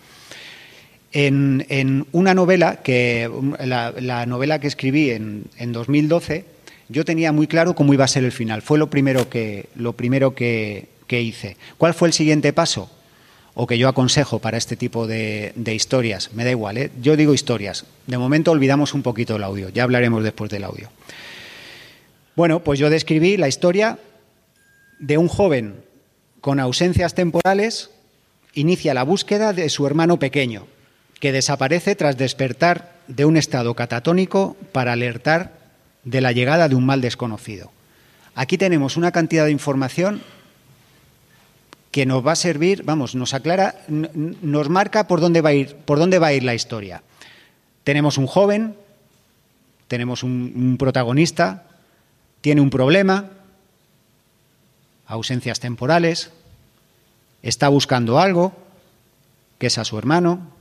En, 1.14 2.06
una 2.12 2.34
novela, 2.34 2.82
que 2.84 3.32
la, 3.62 4.26
novela 4.26 4.60
que 4.60 4.68
escribí 4.68 5.12
en, 5.12 5.72
2012, 5.72 6.44
yo 6.90 7.06
tenía 7.06 7.32
muy 7.32 7.48
claro 7.48 7.74
cómo 7.74 7.94
iba 7.94 8.04
a 8.04 8.08
ser 8.10 8.26
el 8.26 8.34
final. 8.34 8.62
Fue 8.62 8.78
lo 8.78 8.90
primero 8.90 9.30
que, 9.30 9.70
lo 9.76 9.94
primero 9.94 10.36
que, 10.36 10.90
hice. 11.10 11.56
¿Cuál 11.78 11.94
fue 11.94 12.10
el 12.10 12.14
siguiente 12.14 12.52
paso? 12.52 12.92
O 13.54 13.66
que 13.66 13.78
yo 13.78 13.88
aconsejo 13.88 14.40
para 14.40 14.58
este 14.58 14.76
tipo 14.76 15.08
de, 15.08 15.54
de 15.56 15.74
historias. 15.74 16.34
Me 16.34 16.44
da 16.44 16.52
igual, 16.52 16.78
¿eh? 16.78 16.92
yo 17.02 17.16
digo 17.16 17.34
historias. 17.34 17.86
De 18.08 18.18
momento 18.18 18.52
olvidamos 18.52 18.94
un 18.94 19.04
poquito 19.04 19.38
el 19.38 19.44
audio, 19.44 19.70
ya 19.70 19.84
hablaremos 19.84 20.22
después 20.22 20.52
del 20.52 20.66
audio. 20.66 20.90
Bueno, 22.36 22.62
pues 22.62 22.78
yo 22.78 22.90
describí 22.90 23.38
la 23.38 23.48
historia 23.48 24.00
de 25.00 25.18
un 25.18 25.28
joven 25.28 25.84
con 26.42 26.60
ausencias 26.60 27.14
temporales 27.14 27.90
inicia 28.54 28.94
la 28.94 29.04
búsqueda 29.04 29.54
de 29.54 29.70
su 29.70 29.88
hermano 29.88 30.20
pequeño, 30.20 30.68
que 31.20 31.32
desaparece 31.32 31.96
tras 31.96 32.18
despertar 32.18 32.94
de 33.08 33.26
un 33.26 33.38
estado 33.38 33.74
catatónico 33.76 34.56
para 34.72 34.94
alertar 34.94 35.54
de 36.04 36.22
la 36.22 36.32
llegada 36.32 36.70
de 36.70 36.76
un 36.76 36.86
mal 36.86 37.02
desconocido. 37.02 37.72
Aquí 38.36 38.58
tenemos 38.58 38.98
una 38.98 39.12
cantidad 39.12 39.46
de 39.46 39.52
información 39.52 40.22
que 41.92 42.06
nos 42.06 42.26
va 42.26 42.32
a 42.32 42.36
servir, 42.36 42.84
vamos, 42.84 43.14
nos 43.14 43.34
aclara, 43.34 43.76
nos 43.88 44.70
marca 44.70 45.08
por 45.08 45.22
dónde 45.22 45.42
va 45.42 45.50
a 45.50 45.54
ir, 45.54 45.76
por 45.76 46.00
dónde 46.00 46.18
va 46.18 46.28
a 46.28 46.34
ir 46.34 46.44
la 46.44 46.56
historia. 46.56 47.04
Tenemos 47.84 48.18
un 48.18 48.26
joven, 48.26 48.76
tenemos 49.88 50.24
un, 50.24 50.54
un 50.56 50.78
protagonista, 50.78 51.68
tiene 52.42 52.62
un 52.62 52.72
problema, 52.72 53.30
ausencias 55.14 55.60
temporales, 55.60 56.32
está 57.42 57.70
buscando 57.70 58.20
algo, 58.20 58.54
que 59.60 59.68
es 59.68 59.78
a 59.78 59.86
su 59.86 59.98
hermano, 59.98 60.52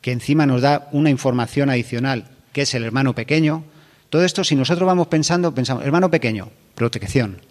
que 0.00 0.12
encima 0.12 0.46
nos 0.46 0.62
da 0.62 0.88
una 0.92 1.10
información 1.10 1.68
adicional, 1.68 2.30
que 2.52 2.62
es 2.62 2.74
el 2.74 2.84
hermano 2.84 3.14
pequeño. 3.14 3.64
Todo 4.08 4.24
esto, 4.24 4.44
si 4.44 4.54
nosotros 4.54 4.86
vamos 4.86 5.08
pensando, 5.08 5.52
pensamos, 5.52 5.84
hermano 5.84 6.10
pequeño, 6.10 6.48
protección, 6.74 7.42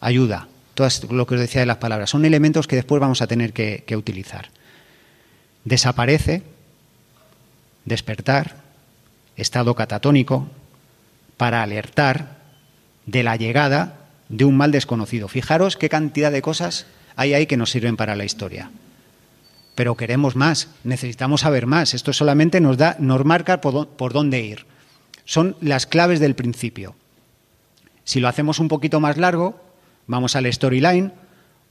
ayuda, 0.00 0.48
todo 0.74 0.88
lo 1.10 1.26
que 1.26 1.36
os 1.36 1.40
decía 1.40 1.60
de 1.60 1.66
las 1.66 1.76
palabras, 1.76 2.10
son 2.10 2.24
elementos 2.24 2.66
que 2.66 2.76
después 2.76 3.00
vamos 3.00 3.22
a 3.22 3.28
tener 3.28 3.52
que, 3.52 3.84
que 3.86 3.96
utilizar. 3.96 4.50
Desaparece, 5.64 6.42
despertar, 7.84 8.56
estado 9.36 9.74
catatónico, 9.74 10.48
para 11.36 11.62
alertar 11.62 12.38
de 13.06 13.22
la 13.22 13.36
llegada 13.36 14.03
de 14.36 14.44
un 14.44 14.56
mal 14.56 14.72
desconocido. 14.72 15.28
Fijaros 15.28 15.76
qué 15.76 15.88
cantidad 15.88 16.32
de 16.32 16.42
cosas 16.42 16.86
hay 17.16 17.34
ahí 17.34 17.46
que 17.46 17.56
nos 17.56 17.70
sirven 17.70 17.96
para 17.96 18.16
la 18.16 18.24
historia. 18.24 18.70
Pero 19.76 19.96
queremos 19.96 20.34
más, 20.34 20.68
necesitamos 20.82 21.42
saber 21.42 21.66
más. 21.66 21.94
Esto 21.94 22.12
solamente 22.12 22.60
nos 22.60 22.76
da, 22.76 22.96
nos 22.98 23.24
marca 23.24 23.60
por, 23.60 24.12
dónde 24.12 24.40
ir. 24.40 24.66
Son 25.24 25.56
las 25.60 25.86
claves 25.86 26.20
del 26.20 26.34
principio. 26.34 26.96
Si 28.04 28.20
lo 28.20 28.28
hacemos 28.28 28.58
un 28.58 28.68
poquito 28.68 29.00
más 29.00 29.16
largo, 29.16 29.60
vamos 30.06 30.36
al 30.36 30.52
storyline. 30.52 31.12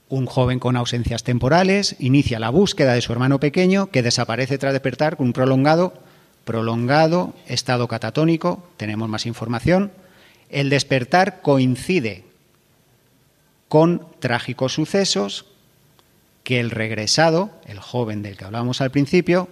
Un 0.08 0.26
joven 0.26 0.58
con 0.58 0.76
ausencias 0.76 1.22
temporales 1.22 1.96
inicia 1.98 2.38
la 2.38 2.50
búsqueda 2.50 2.94
de 2.94 3.00
su 3.00 3.12
hermano 3.12 3.40
pequeño 3.40 3.86
que 3.90 4.02
desaparece 4.02 4.58
tras 4.58 4.72
despertar 4.72 5.16
con 5.16 5.26
un 5.28 5.32
prolongado, 5.32 5.94
prolongado 6.44 7.34
estado 7.46 7.88
catatónico. 7.88 8.66
Tenemos 8.76 9.08
más 9.08 9.26
información. 9.26 9.92
El 10.50 10.70
despertar 10.70 11.40
coincide 11.42 12.24
con 13.74 14.06
trágicos 14.20 14.74
sucesos 14.74 15.46
que 16.44 16.60
el 16.60 16.70
regresado, 16.70 17.50
el 17.66 17.80
joven 17.80 18.22
del 18.22 18.36
que 18.36 18.44
hablábamos 18.44 18.80
al 18.80 18.92
principio, 18.92 19.48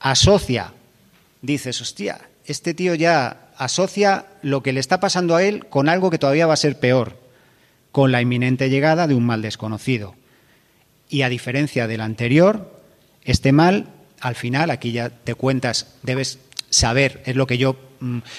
asocia. 0.00 0.72
Dices, 1.42 1.82
hostia, 1.82 2.30
este 2.46 2.72
tío 2.72 2.94
ya 2.94 3.50
asocia 3.58 4.24
lo 4.40 4.62
que 4.62 4.72
le 4.72 4.80
está 4.80 5.00
pasando 5.00 5.36
a 5.36 5.42
él 5.42 5.66
con 5.66 5.90
algo 5.90 6.10
que 6.10 6.16
todavía 6.16 6.46
va 6.46 6.54
a 6.54 6.56
ser 6.56 6.80
peor, 6.80 7.18
con 7.90 8.10
la 8.10 8.22
inminente 8.22 8.70
llegada 8.70 9.06
de 9.06 9.14
un 9.14 9.26
mal 9.26 9.42
desconocido. 9.42 10.14
Y 11.10 11.20
a 11.20 11.28
diferencia 11.28 11.86
del 11.86 12.00
anterior, 12.00 12.80
este 13.22 13.52
mal, 13.52 13.88
al 14.22 14.34
final, 14.34 14.70
aquí 14.70 14.92
ya 14.92 15.10
te 15.10 15.34
cuentas, 15.34 15.94
debes 16.02 16.38
saber, 16.70 17.22
es 17.26 17.36
lo 17.36 17.46
que 17.46 17.58
yo 17.58 17.76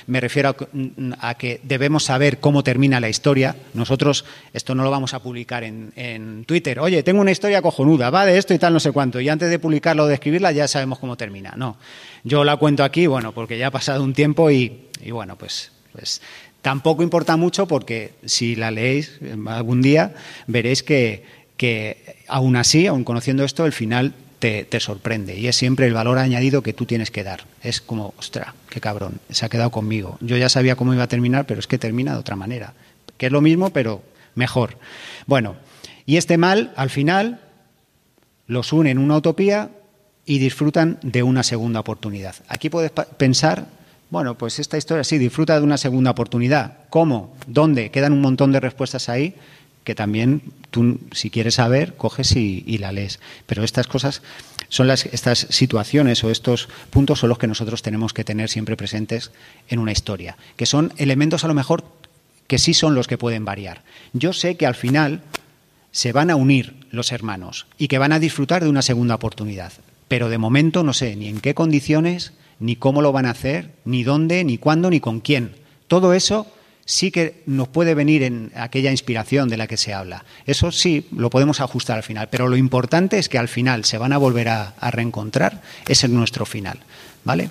me 0.07 0.19
refiero 0.19 0.55
mm, 0.71 1.13
a, 1.19 1.35
que 1.35 1.59
debemos 1.63 2.03
saber 2.03 2.39
cómo 2.39 2.63
termina 2.63 2.99
la 2.99 3.09
historia. 3.09 3.55
Nosotros 3.73 4.25
esto 4.53 4.75
no 4.75 4.83
lo 4.83 4.91
vamos 4.91 5.13
a 5.13 5.21
publicar 5.21 5.63
en, 5.63 6.43
Twitter. 6.45 6.79
Oye, 6.79 7.03
tengo 7.03 7.21
una 7.21 7.31
historia 7.31 7.61
cojonuda, 7.61 8.09
va 8.09 8.25
de 8.25 8.37
esto 8.37 8.53
y 8.53 8.59
tal, 8.59 8.73
no 8.73 8.79
sé 8.79 8.91
cuánto. 8.91 9.19
Y 9.19 9.29
antes 9.29 9.49
de 9.49 9.59
publicarlo 9.59 10.03
o 10.03 10.07
de 10.07 10.15
escribirla 10.15 10.51
ya 10.51 10.67
sabemos 10.67 10.99
cómo 10.99 11.15
termina. 11.15 11.53
No, 11.55 11.77
yo 12.23 12.43
la 12.43 12.57
cuento 12.57 12.83
aquí, 12.83 13.07
bueno, 13.07 13.31
porque 13.33 13.57
ya 13.57 13.67
ha 13.67 13.71
pasado 13.71 14.03
un 14.03 14.13
tiempo 14.13 14.51
y, 14.51 14.89
bueno, 15.11 15.37
pues, 15.37 15.71
pues 15.91 16.21
tampoco 16.61 17.03
importa 17.03 17.37
mucho 17.37 17.67
porque 17.67 18.13
si 18.25 18.55
la 18.55 18.71
leéis 18.71 19.19
algún 19.47 19.81
día 19.81 20.13
veréis 20.47 20.83
que, 20.83 21.23
que 21.57 22.17
aún 22.27 22.55
así, 22.55 22.87
aún 22.87 23.03
conociendo 23.03 23.43
esto, 23.43 23.65
el 23.65 23.73
final 23.73 24.13
te, 24.43 24.79
sorprende 24.81 25.39
y 25.39 25.47
es 25.47 25.55
siempre 25.55 25.87
el 25.87 25.93
valor 25.93 26.17
añadido 26.17 26.61
que 26.61 26.73
tú 26.73 26.85
tienes 26.85 27.11
que 27.11 27.23
dar. 27.23 27.45
Es 27.61 27.79
como, 27.79 28.13
ostra, 28.17 28.55
qué 28.69 28.81
cabrón, 28.81 29.19
se 29.29 29.45
ha 29.45 29.49
quedado 29.49 29.69
conmigo. 29.71 30.17
Yo 30.19 30.35
ya 30.35 30.49
sabía 30.49 30.75
cómo 30.75 30.93
iba 30.93 31.03
a 31.03 31.07
terminar, 31.07 31.45
pero 31.45 31.61
es 31.61 31.67
que 31.67 31.77
termina 31.77 32.11
de 32.11 32.19
otra 32.19 32.35
manera, 32.35 32.73
que 33.17 33.27
es 33.27 33.31
lo 33.31 33.39
mismo, 33.39 33.69
pero 33.69 34.03
mejor. 34.35 34.77
Bueno, 35.27 35.55
y 36.05 36.17
este 36.17 36.37
mal, 36.37 36.73
al 36.75 36.89
final, 36.89 37.39
los 38.45 38.73
une 38.73 38.91
en 38.91 38.97
una 38.97 39.15
utopía 39.15 39.69
y 40.25 40.39
disfrutan 40.39 40.99
de 41.03 41.23
una 41.23 41.43
segunda 41.43 41.79
oportunidad. 41.79 42.35
Aquí 42.49 42.69
puedes 42.69 42.91
pensar, 42.91 43.67
bueno, 44.09 44.37
pues 44.37 44.59
esta 44.59 44.77
historia 44.77 45.05
sí, 45.05 45.19
disfruta 45.19 45.57
de 45.57 45.63
una 45.63 45.77
segunda 45.77 46.11
oportunidad. 46.11 46.79
¿Cómo? 46.89 47.33
¿Dónde? 47.47 47.91
Quedan 47.91 48.11
un 48.11 48.19
montón 48.19 48.51
de 48.51 48.59
respuestas 48.59 49.07
ahí 49.07 49.35
que 49.83 49.95
también 49.95 50.41
tú, 50.71 50.99
si 51.11 51.29
quieres 51.29 51.55
saber, 51.55 51.95
coges 51.95 52.35
y, 52.35 52.77
la 52.77 52.91
lees. 52.91 53.19
Pero 53.45 53.63
estas 53.63 53.87
cosas 53.87 54.21
son 54.69 54.87
las, 54.87 55.05
estas 55.07 55.47
situaciones 55.49 56.23
o 56.23 56.31
estos 56.31 56.69
puntos 56.89 57.19
son 57.19 57.29
los 57.29 57.37
que 57.37 57.47
nosotros 57.47 57.81
tenemos 57.81 58.13
que 58.13 58.23
tener 58.23 58.49
siempre 58.49 58.77
presentes 58.77 59.31
en 59.67 59.79
una 59.79 59.91
historia, 59.91 60.37
que 60.55 60.65
son 60.65 60.93
elementos 60.97 61.43
a 61.43 61.47
lo 61.47 61.53
mejor 61.53 61.83
que 62.47 62.57
sí 62.57 62.73
son 62.73 62.95
los 62.95 63.07
que 63.07 63.17
pueden 63.17 63.45
variar. 63.45 63.83
Yo 64.13 64.33
sé 64.33 64.57
que 64.57 64.65
al 64.65 64.75
final 64.75 65.21
se 65.91 66.11
van 66.11 66.29
a 66.29 66.35
unir 66.35 66.75
los 66.91 67.11
hermanos 67.11 67.67
y 67.77 67.87
que 67.87 67.99
van 67.99 68.11
a 68.11 68.19
disfrutar 68.19 68.63
de 68.63 68.69
una 68.69 68.81
segunda 68.81 69.15
oportunidad, 69.15 69.73
pero 70.07 70.29
de 70.29 70.37
momento 70.37 70.83
no 70.83 70.93
sé 70.93 71.15
ni 71.15 71.27
en 71.27 71.39
qué 71.39 71.53
condiciones, 71.53 72.33
ni 72.59 72.75
cómo 72.75 73.01
lo 73.01 73.11
van 73.11 73.25
a 73.25 73.31
hacer, 73.31 73.71
ni 73.85 74.03
dónde, 74.03 74.43
ni 74.43 74.57
cuándo, 74.57 74.89
ni 74.89 74.99
con 74.99 75.19
quién. 75.19 75.55
Todo 75.87 76.13
eso 76.13 76.47
sí 76.85 77.11
que 77.11 77.43
nos 77.45 77.67
puede 77.67 77.93
venir 77.93 78.23
en 78.23 78.51
aquella 78.55 78.91
inspiración 78.91 79.49
de 79.49 79.57
la 79.57 79.67
que 79.67 79.77
se 79.77 79.93
habla. 79.93 80.25
Eso 80.45 80.71
sí, 80.71 81.07
lo 81.15 81.29
podemos 81.29 81.61
ajustar 81.61 81.97
al 81.97 82.03
final, 82.03 82.29
pero 82.29 82.47
lo 82.47 82.57
importante 82.57 83.17
es 83.17 83.29
que 83.29 83.37
al 83.37 83.47
final 83.47 83.85
se 83.85 83.97
van 83.97 84.13
a 84.13 84.17
volver 84.17 84.49
a, 84.49 84.73
reencontrar, 84.91 85.61
es 85.87 86.07
nuestro 86.09 86.45
final, 86.45 86.79
¿vale? 87.23 87.49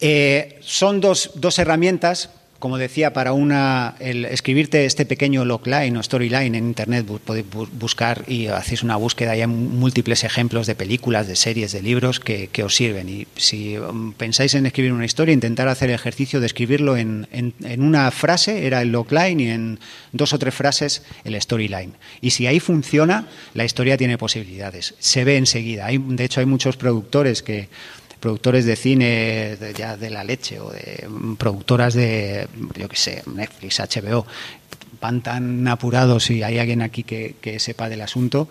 Eh, 0.00 0.58
son 0.62 1.00
dos, 1.00 1.30
dos 1.36 1.58
herramientas 1.58 2.28
como 2.62 2.78
decía, 2.78 3.12
para 3.12 3.32
una, 3.32 3.96
el 3.98 4.24
escribirte 4.24 4.84
este 4.84 5.04
pequeño 5.04 5.44
logline 5.44 5.96
o 5.96 6.00
storyline 6.00 6.54
en 6.54 6.64
Internet, 6.64 7.04
podéis 7.24 7.44
buscar 7.72 8.22
y 8.28 8.46
hacéis 8.46 8.84
una 8.84 8.94
búsqueda 8.94 9.32
hay 9.32 9.44
múltiples 9.48 10.22
ejemplos 10.22 10.68
de 10.68 10.76
películas, 10.76 11.26
de 11.26 11.34
series, 11.34 11.72
de 11.72 11.82
libros 11.82 12.20
que, 12.20 12.62
os 12.62 12.76
sirven. 12.76 13.08
Y 13.08 13.26
si 13.34 13.76
um, 13.78 14.12
pensáis 14.12 14.54
en 14.54 14.66
escribir 14.66 14.92
una 14.92 15.04
historia, 15.04 15.34
intentar 15.34 15.66
hacer 15.66 15.88
el 15.88 15.96
ejercicio 15.96 16.38
de 16.38 16.46
escribirlo 16.46 16.96
en, 16.96 17.26
una 17.78 18.08
frase, 18.12 18.64
era 18.64 18.80
el 18.80 18.92
logline, 18.92 19.40
y 19.40 19.48
en 19.48 19.80
dos 20.12 20.32
o 20.32 20.38
tres 20.38 20.54
frases 20.54 21.02
el 21.24 21.34
storyline. 21.42 21.94
Y 22.20 22.30
si 22.30 22.46
ahí 22.46 22.60
funciona, 22.60 23.26
la 23.54 23.64
historia 23.64 23.96
tiene 23.96 24.18
posibilidades. 24.18 24.94
Se 25.00 25.24
ve 25.24 25.36
enseguida. 25.36 25.88
De 25.88 26.24
hecho, 26.24 26.38
hay 26.38 26.46
muchos 26.46 26.76
productores 26.76 27.42
que 27.42 27.68
productores 28.22 28.64
de 28.64 28.76
cine 28.76 29.56
de, 29.56 29.74
ya 29.76 29.96
de 29.96 30.08
la 30.08 30.22
leche 30.22 30.60
o 30.60 30.70
de 30.70 31.08
productoras 31.36 31.92
de, 31.92 32.46
yo 32.78 32.88
qué 32.88 32.96
sé, 32.96 33.22
Netflix, 33.26 33.80
HBO, 33.80 34.24
van 35.00 35.22
tan 35.22 35.66
apurados 35.66 36.30
y 36.30 36.44
hay 36.44 36.60
alguien 36.60 36.82
aquí 36.82 37.02
que, 37.02 37.56
sepa 37.58 37.88
del 37.88 38.00
asunto, 38.00 38.48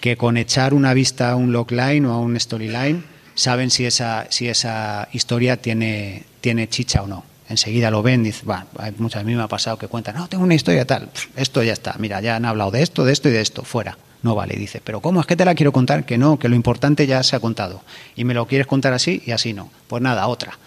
que 0.00 0.16
con 0.16 0.36
echar 0.36 0.72
una 0.72 0.94
vista 0.94 1.32
a 1.32 1.36
un 1.36 1.52
logline 1.52 2.06
o 2.06 2.12
a 2.12 2.20
un 2.20 2.38
storyline 2.38 3.02
saben 3.34 3.70
si 3.70 3.86
esa, 3.86 4.28
si 4.30 4.48
esa 4.48 5.08
historia 5.12 5.56
tiene, 5.56 6.22
tiene 6.40 6.68
chicha 6.68 7.02
o 7.02 7.08
no. 7.08 7.24
Enseguida 7.48 7.90
lo 7.90 8.04
ven 8.04 8.22
dicen, 8.22 8.46
bueno, 8.46 8.66
muchas 8.98 9.22
a 9.22 9.24
mí 9.24 9.34
me 9.34 9.42
ha 9.42 9.48
pasado 9.48 9.78
que 9.78 9.88
cuentan, 9.88 10.14
no, 10.14 10.28
tengo 10.28 10.44
una 10.44 10.54
historia 10.54 10.86
tal, 10.86 11.10
esto 11.34 11.60
ya 11.64 11.72
está, 11.72 11.96
mira, 11.98 12.20
ya 12.20 12.36
han 12.36 12.44
hablado 12.44 12.70
de 12.70 12.82
esto, 12.82 13.04
de 13.04 13.12
esto 13.12 13.28
y 13.28 13.32
de 13.32 13.40
esto, 13.40 13.64
fuera 13.64 13.98
no 14.22 14.34
vale. 14.34 14.56
Dice, 14.56 14.80
pero 14.82 15.00
¿cómo 15.00 15.20
es 15.20 15.26
que 15.26 15.36
te 15.36 15.44
la 15.44 15.54
quiero 15.54 15.72
contar? 15.72 16.04
Que 16.04 16.18
no, 16.18 16.38
que 16.38 16.48
lo 16.48 16.56
importante 16.56 17.06
ya 17.06 17.22
se 17.22 17.36
ha 17.36 17.40
contado. 17.40 17.82
Y 18.16 18.24
me 18.24 18.34
lo 18.34 18.46
quieres 18.46 18.66
contar 18.66 18.92
así 18.92 19.22
y 19.24 19.32
así 19.32 19.52
no. 19.52 19.70
Pues 19.86 20.02
nada, 20.02 20.26
otra. 20.28 20.58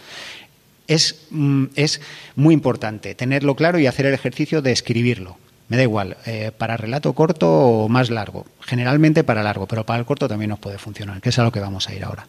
Es, 0.88 1.24
mm, 1.30 1.66
es 1.76 2.02
muy 2.36 2.54
importante 2.54 3.16
tenerlo 3.16 3.56
claro 3.56 3.80
y 3.80 3.88
hacer 3.88 4.06
el 4.06 4.14
ejercicio 4.14 4.62
de 4.62 4.72
escribirlo. 4.72 5.38
Me 5.70 5.78
da 5.78 5.84
igual, 5.84 6.18
eh, 6.26 6.52
para 6.58 6.76
relato 6.76 7.14
corto 7.14 7.50
o 7.50 7.88
más 7.88 8.10
largo. 8.10 8.46
Generalmente 8.60 9.24
para 9.24 9.42
largo, 9.42 9.68
pero 9.68 9.86
para 9.86 10.00
el 10.00 10.06
corto 10.06 10.28
también 10.28 10.50
nos 10.50 10.60
puede 10.60 10.78
funcionar, 10.78 11.22
que 11.22 11.30
es 11.30 11.40
a 11.40 11.44
lo 11.44 11.52
que 11.52 11.62
vamos 11.62 11.88
a 11.88 11.94
ir 11.94 12.04
ahora. 12.04 12.28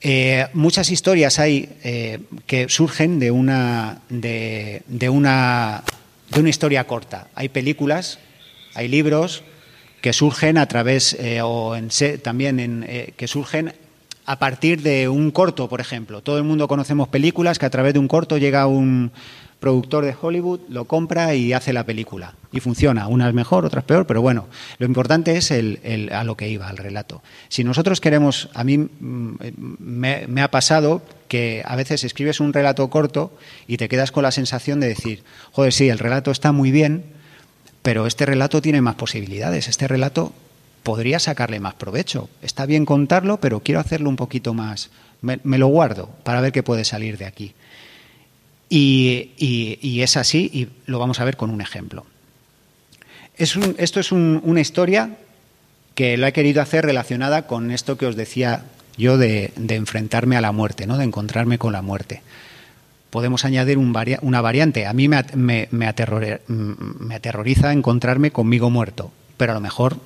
Eh, 0.00 0.46
muchas 0.54 0.90
historias 0.90 1.38
hay 1.38 1.68
eh, 1.82 2.20
que 2.46 2.68
surgen 2.68 3.18
de 3.18 3.30
una, 3.30 3.98
de, 4.08 4.82
una, 5.10 5.82
de 6.30 6.40
una 6.40 6.48
historia 6.48 6.86
corta. 6.86 7.28
Hay 7.34 7.48
películas 7.48 8.18
hay 8.78 8.86
libros 8.86 9.42
que 10.00 10.12
surgen 10.12 10.56
a 10.56 10.66
través, 10.66 11.14
eh, 11.14 11.42
o 11.42 11.74
en, 11.74 11.88
también 12.22 12.60
en, 12.60 12.84
eh, 12.88 13.12
que 13.16 13.26
surgen 13.26 13.72
a 14.24 14.38
partir 14.38 14.82
de 14.82 15.08
un 15.08 15.32
corto, 15.32 15.68
por 15.68 15.80
ejemplo. 15.80 16.22
Todo 16.22 16.38
el 16.38 16.44
mundo 16.44 16.68
conocemos 16.68 17.08
películas 17.08 17.58
que 17.58 17.66
a 17.66 17.70
través 17.70 17.94
de 17.94 17.98
un 17.98 18.06
corto 18.06 18.38
llega 18.38 18.68
un 18.68 19.10
productor 19.58 20.04
de 20.04 20.14
Hollywood, 20.20 20.60
lo 20.68 20.84
compra 20.84 21.34
y 21.34 21.52
hace 21.52 21.72
la 21.72 21.82
película. 21.82 22.34
Y 22.52 22.60
funciona, 22.60 23.08
unas 23.08 23.34
mejor, 23.34 23.64
otras 23.64 23.82
peor, 23.82 24.06
pero 24.06 24.22
bueno, 24.22 24.46
lo 24.78 24.86
importante 24.86 25.36
es 25.36 25.50
el, 25.50 26.10
a 26.12 26.22
lo 26.22 26.36
que 26.36 26.48
iba, 26.48 26.68
al 26.68 26.76
relato. 26.76 27.20
Si 27.48 27.64
nosotros 27.64 28.00
queremos, 28.00 28.48
a 28.54 28.62
mí 28.62 28.78
mm, 28.78 29.34
me, 29.80 30.28
me 30.28 30.42
ha 30.42 30.52
pasado 30.52 31.02
que 31.26 31.64
a 31.66 31.74
veces 31.74 32.04
escribes 32.04 32.38
un 32.38 32.52
relato 32.52 32.88
corto 32.90 33.36
y 33.66 33.76
te 33.76 33.88
quedas 33.88 34.12
con 34.12 34.22
la 34.22 34.30
sensación 34.30 34.78
de 34.78 34.86
decir, 34.86 35.24
joder, 35.50 35.72
sí, 35.72 35.88
el 35.88 35.98
relato 35.98 36.30
está 36.30 36.52
muy 36.52 36.70
bien, 36.70 37.17
pero 37.82 38.06
este 38.06 38.26
relato 38.26 38.60
tiene 38.60 38.80
más 38.80 38.96
posibilidades. 38.96 39.68
Este 39.68 39.88
relato 39.88 40.32
podría 40.82 41.18
sacarle 41.18 41.60
más 41.60 41.74
provecho. 41.74 42.28
Está 42.42 42.66
bien 42.66 42.84
contarlo, 42.84 43.40
pero 43.40 43.60
quiero 43.60 43.80
hacerlo 43.80 44.08
un 44.08 44.16
poquito 44.16 44.54
más. 44.54 44.90
Me, 45.20 45.38
lo 45.58 45.66
guardo 45.66 46.08
para 46.22 46.40
ver 46.40 46.52
qué 46.52 46.62
puede 46.62 46.84
salir 46.84 47.18
de 47.18 47.26
aquí. 47.26 47.54
Y, 48.70 50.00
es 50.02 50.16
así, 50.16 50.50
y 50.52 50.68
lo 50.86 50.98
vamos 50.98 51.20
a 51.20 51.24
ver 51.24 51.36
con 51.36 51.50
un 51.50 51.60
ejemplo. 51.60 52.04
esto 53.36 54.00
es 54.00 54.12
una 54.12 54.60
historia 54.60 55.16
que 55.94 56.16
lo 56.16 56.28
he 56.28 56.32
querido 56.32 56.62
hacer 56.62 56.84
relacionada 56.84 57.48
con 57.48 57.72
esto 57.72 57.98
que 57.98 58.06
os 58.06 58.14
decía 58.14 58.62
yo 58.96 59.18
de, 59.18 59.52
enfrentarme 59.68 60.36
a 60.36 60.40
la 60.40 60.52
muerte, 60.52 60.86
¿no? 60.86 60.96
de 60.96 61.04
encontrarme 61.04 61.58
con 61.58 61.72
la 61.72 61.82
muerte. 61.82 62.22
Podemos 63.10 63.44
añadir 63.44 63.78
una 63.78 64.40
variante. 64.40 64.86
A 64.86 64.92
mí 64.92 65.08
me, 65.08 65.86
aterroriza 65.86 67.72
encontrarme 67.72 68.30
conmigo 68.30 68.70
muerto, 68.70 69.10
pero 69.36 69.52
a 69.52 69.54
lo 69.54 69.60
mejor 69.60 69.96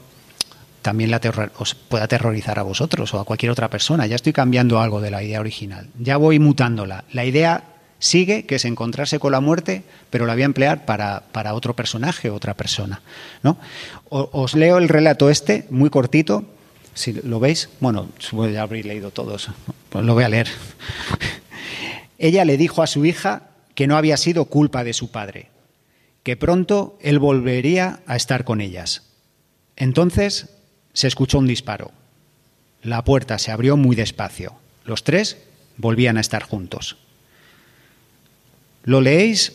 también 0.83 1.13
os 1.59 1.75
puede 1.75 2.05
aterrorizar 2.05 2.59
a 2.59 2.63
vosotros 2.63 3.13
o 3.15 3.21
a 3.21 3.25
cualquier 3.25 3.51
otra 3.51 3.69
persona. 3.69 4.07
Ya 4.07 4.17
estoy 4.17 4.33
cambiando 4.33 4.81
algo 4.81 5.01
de 5.01 5.11
la 5.11 5.23
idea 5.23 5.41
original. 5.41 5.89
Ya 5.99 6.17
voy 6.17 6.39
mutándola. 6.39 7.05
La 7.13 7.25
idea 7.25 7.65
sigue, 8.03 8.47
que 8.47 8.57
es 8.57 8.65
encontrarse 8.65 9.21
con 9.21 9.33
la 9.33 9.41
muerte, 9.41 9.85
pero 10.11 10.27
la 10.27 10.35
voy 10.35 10.43
a 10.43 10.47
emplear 10.47 10.85
para, 10.85 11.55
otro 11.55 11.75
personaje, 11.75 12.31
otra 12.31 12.55
persona. 12.55 13.01
¿no? 13.43 13.59
os 14.11 14.55
leo 14.55 14.79
el 14.79 14.89
relato 14.89 15.31
este, 15.31 15.67
muy 15.71 15.89
cortito, 15.89 16.45
si 16.95 17.13
lo 17.13 17.39
veis. 17.39 17.69
Bueno, 17.81 18.09
ya 18.53 18.63
habréis 18.63 18.87
leído 18.87 19.13
todos, 19.13 19.49
pues 19.89 20.05
lo 20.05 20.15
voy 20.15 20.25
a 20.25 20.29
leer. 20.29 20.49
Ella 22.23 22.45
le 22.45 22.57
dijo 22.57 22.85
a 22.85 22.87
su 22.87 23.05
hija 23.05 23.49
que 23.75 23.89
no 23.89 23.97
había 23.97 24.17
sido 24.17 24.45
culpa 24.45 24.85
de 24.85 24.93
su 24.93 25.11
padre, 25.11 25.49
que 26.23 26.37
pronto 26.37 26.97
él 27.03 27.19
volvería 27.19 27.99
a 28.07 28.15
estar 28.15 28.45
con 28.45 28.61
ellas. 28.61 29.03
Entonces 29.75 30.51
se 30.93 31.09
escuchó 31.09 31.39
un 31.39 31.49
disparo. 31.49 31.91
La 32.81 33.03
puerta 33.03 33.39
se 33.39 33.51
abrió 33.51 33.77
muy 33.77 33.97
despacio. 33.97 34.55
Los 34.85 35.03
tres 35.03 35.37
volvían 35.79 36.17
a 36.17 36.21
estar 36.21 36.45
juntos. 36.45 36.97
¿Lo 38.85 39.01
leéis? 39.01 39.55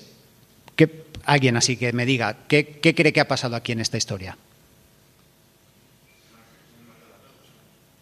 ¿Qué, 0.76 1.06
alguien 1.24 1.56
así 1.56 1.78
que 1.78 1.94
me 1.94 2.06
diga, 2.06 2.36
¿qué, 2.50 2.80
¿qué 2.82 2.94
cree 2.94 3.14
que 3.14 3.22
ha 3.22 3.30
pasado 3.30 3.56
aquí 3.56 3.72
en 3.72 3.80
esta 3.80 3.96
historia? 3.96 4.38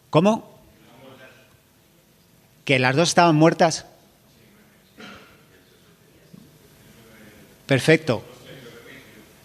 ¿Cómo? 0.09 0.59
¿Que 2.63 2.79
las 2.79 2.95
dos 2.95 3.09
estaban 3.09 3.35
muertas? 3.35 3.85
Perfecto. 7.65 8.23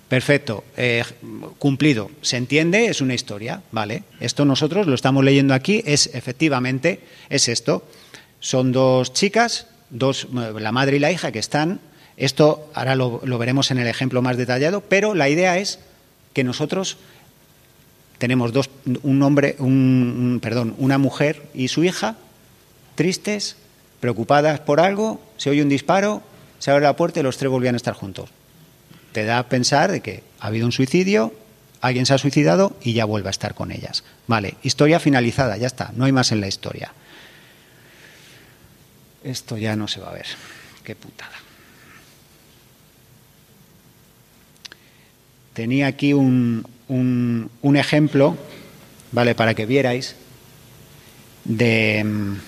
Perfecto. 0.09 0.65
Eh, 0.77 1.05
cumplido. 1.59 2.11
¿Se 2.23 2.37
entiende? 2.37 2.87
Es 2.87 3.01
una 3.01 3.15
historia. 3.15 3.63
Vale. 3.73 4.03
Esto 4.21 4.45
nosotros 4.45 4.87
lo 4.87 4.95
estamos 4.95 5.25
leyendo 5.25 5.55
aquí. 5.55 5.83
Es 5.87 6.11
efectivamente, 6.15 7.01
es 7.29 7.49
esto. 7.49 7.85
Son 8.41 8.73
dos 8.73 9.13
chicas 9.13 9.67
dos, 9.91 10.29
la 10.33 10.73
madre 10.73 10.97
y 10.97 11.01
la 11.01 11.13
hija 11.13 11.33
que 11.33 11.39
están. 11.39 11.81
Esto 12.17 12.71
ahora 12.75 12.95
lo, 12.95 13.21
veremos 13.39 13.71
en 13.71 13.79
el 13.79 13.87
ejemplo 13.87 14.23
más 14.23 14.37
detallado, 14.37 14.81
pero 14.83 15.15
la 15.15 15.29
idea 15.29 15.59
es 15.59 15.81
que 16.33 16.45
nosotros 16.45 16.97
tenemos 18.19 18.53
dos, 18.53 18.71
un 19.03 19.23
hombre, 19.23 19.57
un, 19.59 20.39
perdón, 20.43 20.75
una 20.79 20.99
mujer 20.99 21.43
y 21.55 21.69
su 21.69 21.85
hija, 21.85 22.17
tristes, 22.95 23.57
preocupadas 24.01 24.61
por 24.61 24.81
algo, 24.81 25.21
se 25.37 25.51
oye 25.51 25.63
un 25.63 25.69
disparo, 25.69 26.23
se 26.61 26.70
abre 26.70 26.85
la 26.85 26.94
puerta 26.94 27.18
y 27.18 27.23
los 27.25 27.37
tres 27.38 27.51
volvían 27.51 27.75
a 27.75 27.77
estar 27.77 27.94
juntos. 27.94 28.31
Te 29.12 29.25
da 29.25 29.38
a 29.38 29.49
pensar 29.49 29.90
de 29.90 30.01
que 30.01 30.23
ha 30.38 30.46
habido 30.46 30.66
un 30.66 30.73
suicidio, 30.73 31.35
alguien 31.81 32.07
se 32.07 32.14
ha 32.14 32.18
suicidado 32.18 32.77
y 32.83 32.92
ya 32.92 33.07
vuelve 33.07 33.29
a 33.29 33.31
estar 33.31 33.55
con 33.55 33.73
ellas. 33.73 34.05
Vale, 34.29 34.55
historia 34.62 35.01
finalizada, 35.01 35.57
ya 35.57 35.66
está, 35.66 35.90
no 35.96 36.05
hay 36.05 36.12
más 36.12 36.31
en 36.31 36.40
la 36.40 36.46
historia. 36.46 36.92
Esto 39.25 39.57
ya 39.57 39.75
no 39.75 39.88
se 39.88 40.01
va 40.01 40.11
a 40.11 40.14
ver. 40.14 40.27
Qué 40.85 40.94
putada. 40.94 41.33
Tenía 45.55 45.88
aquí 45.88 46.12
un, 46.12 46.66
un, 46.88 47.77
ejemplo, 47.77 48.37
¿vale? 49.12 49.35
Para 49.35 49.55
que 49.55 49.66
vierais 49.66 50.14
de... 51.44 52.38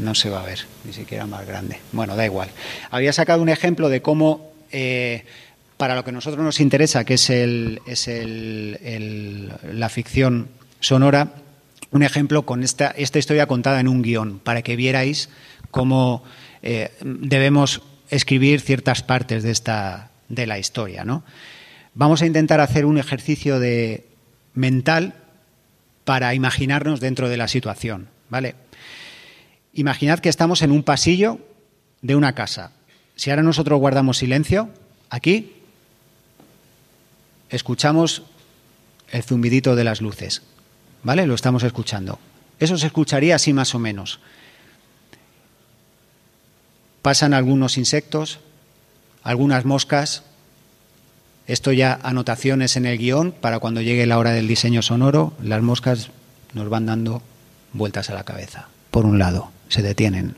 No 0.00 0.14
se 0.14 0.30
va 0.30 0.40
a 0.42 0.46
ver, 0.46 0.60
ni 0.84 0.92
siquiera 0.92 1.26
más 1.26 1.46
grande. 1.46 1.78
Bueno, 1.92 2.16
da 2.16 2.24
igual. 2.24 2.48
Había 2.90 3.12
sacado 3.12 3.42
un 3.42 3.48
ejemplo 3.48 3.88
de 3.88 4.00
cómo, 4.00 4.52
eh, 4.72 5.24
para 5.76 5.94
lo 5.94 6.04
que 6.04 6.10
a 6.10 6.12
nosotros 6.12 6.42
nos 6.42 6.60
interesa, 6.60 7.04
que 7.04 7.14
es, 7.14 7.28
el, 7.28 7.80
es 7.86 8.08
el, 8.08 9.52
la 9.72 9.88
ficción 9.88 10.48
sonora, 10.80 11.34
un 11.90 12.02
ejemplo 12.02 12.46
con 12.46 12.62
esta, 12.62 12.88
esta 12.96 13.18
historia 13.18 13.46
contada 13.46 13.80
en 13.80 13.88
un 13.88 14.02
guion, 14.02 14.38
para 14.38 14.62
que 14.62 14.76
vierais 14.76 15.28
cómo 15.70 16.24
eh, 16.62 16.92
debemos 17.02 17.82
escribir 18.10 18.60
ciertas 18.60 19.02
partes 19.02 19.42
de, 19.42 19.50
esta, 19.50 20.10
de 20.28 20.46
la 20.46 20.58
historia. 20.58 21.04
¿no? 21.04 21.24
Vamos 21.94 22.22
a 22.22 22.26
intentar 22.26 22.60
hacer 22.60 22.86
un 22.86 22.98
ejercicio 22.98 23.60
de 23.60 24.06
mental 24.54 25.14
para 26.04 26.34
imaginarnos 26.34 27.00
dentro 27.00 27.28
de 27.28 27.36
la 27.36 27.48
situación. 27.48 28.08
¿vale? 28.30 28.54
Imaginad 29.80 30.18
que 30.18 30.28
estamos 30.28 30.60
en 30.60 30.72
un 30.72 30.82
pasillo 30.82 31.38
de 32.02 32.14
una 32.14 32.34
casa. 32.34 32.72
Si 33.16 33.30
ahora 33.30 33.42
nosotros 33.42 33.80
guardamos 33.80 34.18
silencio, 34.18 34.68
aquí 35.08 35.54
escuchamos 37.48 38.24
el 39.10 39.22
zumbidito 39.22 39.76
de 39.76 39.84
las 39.84 40.02
luces. 40.02 40.42
¿Vale? 41.02 41.26
Lo 41.26 41.34
estamos 41.34 41.62
escuchando. 41.62 42.18
Eso 42.58 42.76
se 42.76 42.88
escucharía 42.88 43.36
así 43.36 43.54
más 43.54 43.74
o 43.74 43.78
menos. 43.78 44.20
Pasan 47.00 47.32
algunos 47.32 47.78
insectos, 47.78 48.38
algunas 49.22 49.64
moscas. 49.64 50.24
Esto 51.46 51.72
ya 51.72 51.98
anotaciones 52.02 52.76
en 52.76 52.84
el 52.84 52.98
guion 52.98 53.32
para 53.32 53.60
cuando 53.60 53.80
llegue 53.80 54.04
la 54.04 54.18
hora 54.18 54.32
del 54.32 54.46
diseño 54.46 54.82
sonoro. 54.82 55.32
Las 55.42 55.62
moscas 55.62 56.10
nos 56.52 56.68
van 56.68 56.84
dando 56.84 57.22
vueltas 57.72 58.10
a 58.10 58.14
la 58.14 58.24
cabeza. 58.24 58.68
Por 58.90 59.06
un 59.06 59.18
lado, 59.18 59.50
se 59.70 59.80
detienen. 59.80 60.36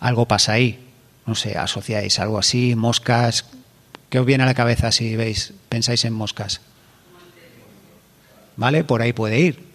Algo 0.00 0.26
pasa 0.26 0.54
ahí. 0.54 0.78
No 1.26 1.34
sé, 1.34 1.58
asociáis 1.58 2.18
algo 2.18 2.38
así, 2.38 2.74
moscas. 2.74 3.44
¿Qué 4.08 4.18
os 4.18 4.24
viene 4.24 4.44
a 4.44 4.46
la 4.46 4.54
cabeza 4.54 4.90
si 4.90 5.14
veis, 5.16 5.52
pensáis 5.68 6.06
en 6.06 6.14
moscas? 6.14 6.62
¿vale? 8.56 8.84
Por 8.84 9.02
ahí 9.02 9.12
puede 9.12 9.40
ir. 9.40 9.72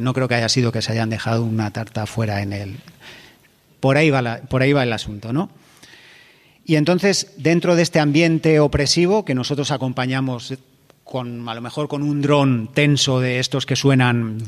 No 0.00 0.14
creo 0.14 0.28
que 0.28 0.34
haya 0.34 0.48
sido 0.48 0.72
que 0.72 0.80
se 0.80 0.92
hayan 0.92 1.10
dejado 1.10 1.44
una 1.44 1.70
tarta 1.70 2.06
fuera 2.06 2.42
en 2.42 2.52
el. 2.52 2.76
Por 3.80 3.98
ahí 3.98 4.10
va, 4.10 4.40
por 4.48 4.62
ahí 4.62 4.72
va 4.72 4.82
el 4.82 4.92
asunto, 4.92 5.32
¿no? 5.32 5.50
Y 6.64 6.76
entonces, 6.76 7.34
dentro 7.36 7.76
de 7.76 7.82
este 7.82 8.00
ambiente 8.00 8.58
opresivo 8.58 9.24
que 9.24 9.34
nosotros 9.34 9.70
acompañamos 9.70 10.54
con, 11.04 11.48
a 11.48 11.54
lo 11.54 11.60
mejor 11.60 11.88
con 11.88 12.02
un 12.02 12.22
dron 12.22 12.70
tenso 12.72 13.20
de 13.20 13.38
estos 13.38 13.66
que 13.66 13.76
suenan 13.76 14.38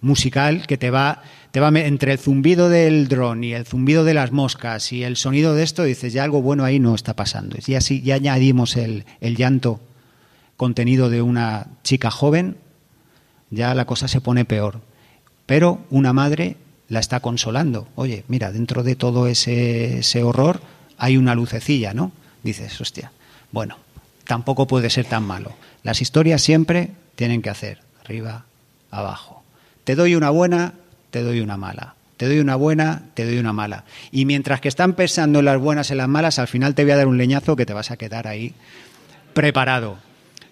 musical, 0.00 0.66
que 0.66 0.76
te 0.76 0.90
va, 0.90 1.22
te 1.50 1.60
va 1.60 1.68
entre 1.68 2.12
el 2.12 2.18
zumbido 2.18 2.68
del 2.68 3.08
dron 3.08 3.44
y 3.44 3.52
el 3.52 3.66
zumbido 3.66 4.04
de 4.04 4.14
las 4.14 4.32
moscas 4.32 4.92
y 4.92 5.04
el 5.04 5.16
sonido 5.16 5.54
de 5.54 5.62
esto, 5.62 5.84
dices, 5.84 6.12
ya 6.12 6.24
algo 6.24 6.42
bueno 6.42 6.64
ahí 6.64 6.78
no 6.78 6.94
está 6.94 7.14
pasando. 7.14 7.56
Y 7.66 7.74
así 7.74 8.02
ya 8.02 8.16
añadimos 8.16 8.76
el, 8.76 9.04
el 9.20 9.36
llanto 9.36 9.80
contenido 10.56 11.10
de 11.10 11.22
una 11.22 11.66
chica 11.82 12.10
joven, 12.10 12.56
ya 13.50 13.74
la 13.74 13.84
cosa 13.84 14.08
se 14.08 14.20
pone 14.20 14.44
peor. 14.44 14.80
Pero 15.46 15.80
una 15.90 16.12
madre 16.12 16.56
la 16.88 17.00
está 17.00 17.20
consolando. 17.20 17.88
Oye, 17.94 18.24
mira, 18.28 18.52
dentro 18.52 18.82
de 18.82 18.96
todo 18.96 19.26
ese, 19.26 19.98
ese 19.98 20.22
horror 20.22 20.60
hay 20.98 21.16
una 21.16 21.34
lucecilla, 21.34 21.94
¿no? 21.94 22.12
Dices, 22.42 22.80
hostia, 22.80 23.12
bueno, 23.52 23.76
tampoco 24.24 24.66
puede 24.66 24.90
ser 24.90 25.06
tan 25.06 25.24
malo. 25.24 25.54
Las 25.82 26.00
historias 26.00 26.42
siempre 26.42 26.90
tienen 27.14 27.42
que 27.42 27.50
hacer 27.50 27.80
arriba, 28.04 28.44
abajo. 28.90 29.42
Te 29.86 29.94
doy 29.94 30.16
una 30.16 30.30
buena, 30.30 30.74
te 31.12 31.22
doy 31.22 31.38
una 31.38 31.56
mala. 31.56 31.94
Te 32.16 32.26
doy 32.26 32.40
una 32.40 32.56
buena, 32.56 33.04
te 33.14 33.24
doy 33.24 33.38
una 33.38 33.52
mala. 33.52 33.84
Y 34.10 34.24
mientras 34.24 34.60
que 34.60 34.66
están 34.66 34.94
pensando 34.94 35.38
en 35.38 35.44
las 35.44 35.60
buenas 35.60 35.92
en 35.92 35.98
las 35.98 36.08
malas, 36.08 36.40
al 36.40 36.48
final 36.48 36.74
te 36.74 36.82
voy 36.82 36.90
a 36.90 36.96
dar 36.96 37.06
un 37.06 37.16
leñazo 37.16 37.54
que 37.54 37.64
te 37.64 37.72
vas 37.72 37.92
a 37.92 37.96
quedar 37.96 38.26
ahí 38.26 38.52
preparado. 39.32 39.98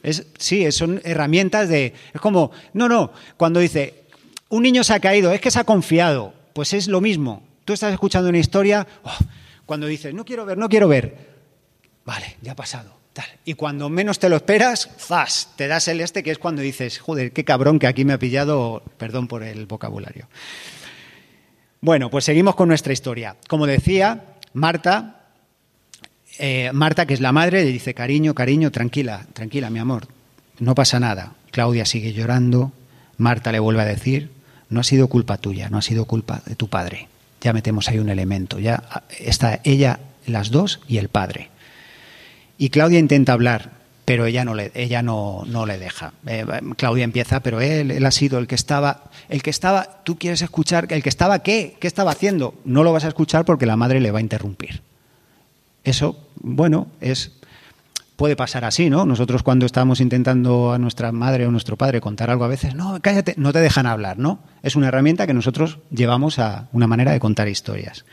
Es, 0.05 0.29
sí, 0.39 0.71
son 0.71 1.01
herramientas 1.03 1.69
de... 1.69 1.95
Es 2.15 2.21
como, 2.21 2.53
no, 2.75 2.89
no, 2.89 3.11
cuando 3.37 3.59
dice, 3.59 4.05
un 4.51 4.63
niño 4.63 4.85
se 4.85 4.95
ha 4.95 5.01
caído, 5.01 5.33
es 5.33 5.41
que 5.41 5.51
se 5.51 5.59
ha 5.59 5.65
confiado, 5.65 6.33
pues 6.53 6.73
es 6.73 6.87
lo 6.87 7.01
mismo. 7.01 7.43
Tú 7.65 7.73
estás 7.73 7.93
escuchando 7.93 8.29
una 8.29 8.39
historia, 8.39 8.87
oh, 9.03 9.19
cuando 9.67 9.89
dices, 9.89 10.15
no 10.15 10.25
quiero 10.25 10.47
ver, 10.47 10.59
no 10.59 10.69
quiero 10.69 10.87
ver, 10.87 11.17
vale, 12.05 12.37
ya 12.41 12.53
ha 12.53 12.57
pasado. 12.57 13.04
Y 13.45 13.55
cuando 13.55 13.89
menos 13.89 14.19
te 14.19 14.29
lo 14.29 14.37
esperas, 14.37 14.91
¡zas! 14.99 15.51
Te 15.57 15.69
das 15.69 15.87
el 15.89 16.01
este, 16.01 16.23
que 16.23 16.31
es 16.31 16.39
cuando 16.39 16.63
dices, 16.63 16.99
joder, 16.99 17.33
qué 17.33 17.45
cabrón 17.45 17.79
que 17.79 17.87
aquí 17.87 18.05
me 18.05 18.13
ha 18.13 18.19
pillado, 18.19 18.83
perdón 18.99 19.29
por 19.29 19.43
el 19.43 19.67
vocabulario. 19.67 20.29
Bueno, 21.81 22.11
pues 22.11 22.25
seguimos 22.25 22.55
con 22.55 22.69
nuestra 22.69 22.93
historia. 22.93 23.37
Como 23.47 23.67
decía, 23.67 24.25
Marta 24.53 25.25
eh, 26.39 26.71
Marta, 26.73 27.07
que 27.07 27.15
es 27.15 27.21
la 27.21 27.33
madre, 27.33 27.65
le 27.65 27.71
dice, 27.71 27.95
cariño, 27.95 28.35
cariño, 28.35 28.71
tranquila, 28.71 29.27
tranquila, 29.33 29.71
mi 29.71 29.79
amor, 29.79 30.09
no 30.59 30.75
pasa 30.75 30.99
nada. 30.99 31.35
Claudia 31.51 31.87
sigue 31.87 32.13
llorando, 32.13 32.73
Marta 33.19 33.53
le 33.53 33.61
vuelve 33.61 33.83
a 33.83 33.87
decir, 33.87 34.31
no 34.69 34.81
ha 34.81 34.85
sido 34.85 35.09
culpa 35.09 35.37
tuya, 35.37 35.69
no 35.69 35.79
ha 35.79 35.83
sido 35.83 36.07
culpa 36.07 36.43
de 36.47 36.57
tu 36.57 36.69
padre. 36.69 37.09
Ya 37.41 37.53
metemos 37.53 37.89
ahí 37.89 37.99
un 37.99 38.09
elemento, 38.09 38.59
ya 38.59 38.83
está 39.19 39.61
ella, 39.65 40.01
las 40.27 40.51
dos 40.51 40.81
y 40.89 40.99
el 40.99 41.09
padre. 41.09 41.51
Y 42.59 42.71
Claudia 42.71 42.99
intenta 42.99 43.33
hablar, 43.33 43.73
pero 44.05 44.27
ella 44.27 44.45
no 44.45 44.55
le, 44.55 44.71
ella 44.75 45.03
no, 45.03 45.45
no 45.47 45.67
le 45.67 45.79
deja. 45.79 46.13
Eh, 46.27 46.45
Claudia 46.77 47.05
empieza, 47.05 47.41
pero 47.41 47.61
él, 47.61 47.91
él 47.91 48.07
ha 48.07 48.11
sido 48.11 48.39
el 48.39 48.47
que 48.47 48.55
estaba, 48.55 49.05
el 49.29 49.43
que 49.43 49.51
estaba, 49.51 50.03
tú 50.05 50.19
quieres 50.19 50.43
escuchar, 50.43 50.87
el 50.91 51.03
que 51.03 51.09
estaba 51.09 51.41
qué, 51.41 51.77
qué 51.81 51.87
estaba 51.87 52.13
haciendo, 52.13 52.55
no 52.65 52.85
lo 52.85 52.93
vas 52.93 53.05
a 53.05 53.09
escuchar 53.09 53.45
porque 53.45 53.67
la 53.67 53.77
madre 53.77 54.01
le 54.01 54.11
va 54.11 54.19
a 54.19 54.23
interrumpir. 54.23 54.83
Eso, 55.85 56.17
bueno, 56.37 56.89
es 57.01 57.33
puede 58.17 58.37
pasar 58.37 58.65
así, 58.65 58.91
¿no? 58.91 59.07
Nosotros 59.07 59.43
cuando 59.43 59.67
estamos 59.67 60.01
intentando 60.01 60.73
a 60.73 60.79
nuestra 60.79 61.13
madre 61.13 61.47
o 61.47 61.51
nuestro 61.51 61.77
padre 61.77 62.01
contar 62.01 62.31
algo 62.31 62.45
a 62.45 62.49
veces, 62.49 62.75
no, 62.75 63.01
cállate, 63.01 63.35
no 63.37 63.53
te 63.53 63.61
dejan 63.61 63.87
hablar, 63.87 64.19
¿no? 64.19 64.39
Es 64.63 64.77
una 64.77 64.89
herramienta 64.89 65.27
que 65.27 65.35
nosotros 65.35 65.79
llevamos 65.91 66.39
a 66.39 66.69
una 66.73 66.87
manera 66.87 67.13
de 67.13 67.21
contar 67.21 67.49
historias. 67.49 68.05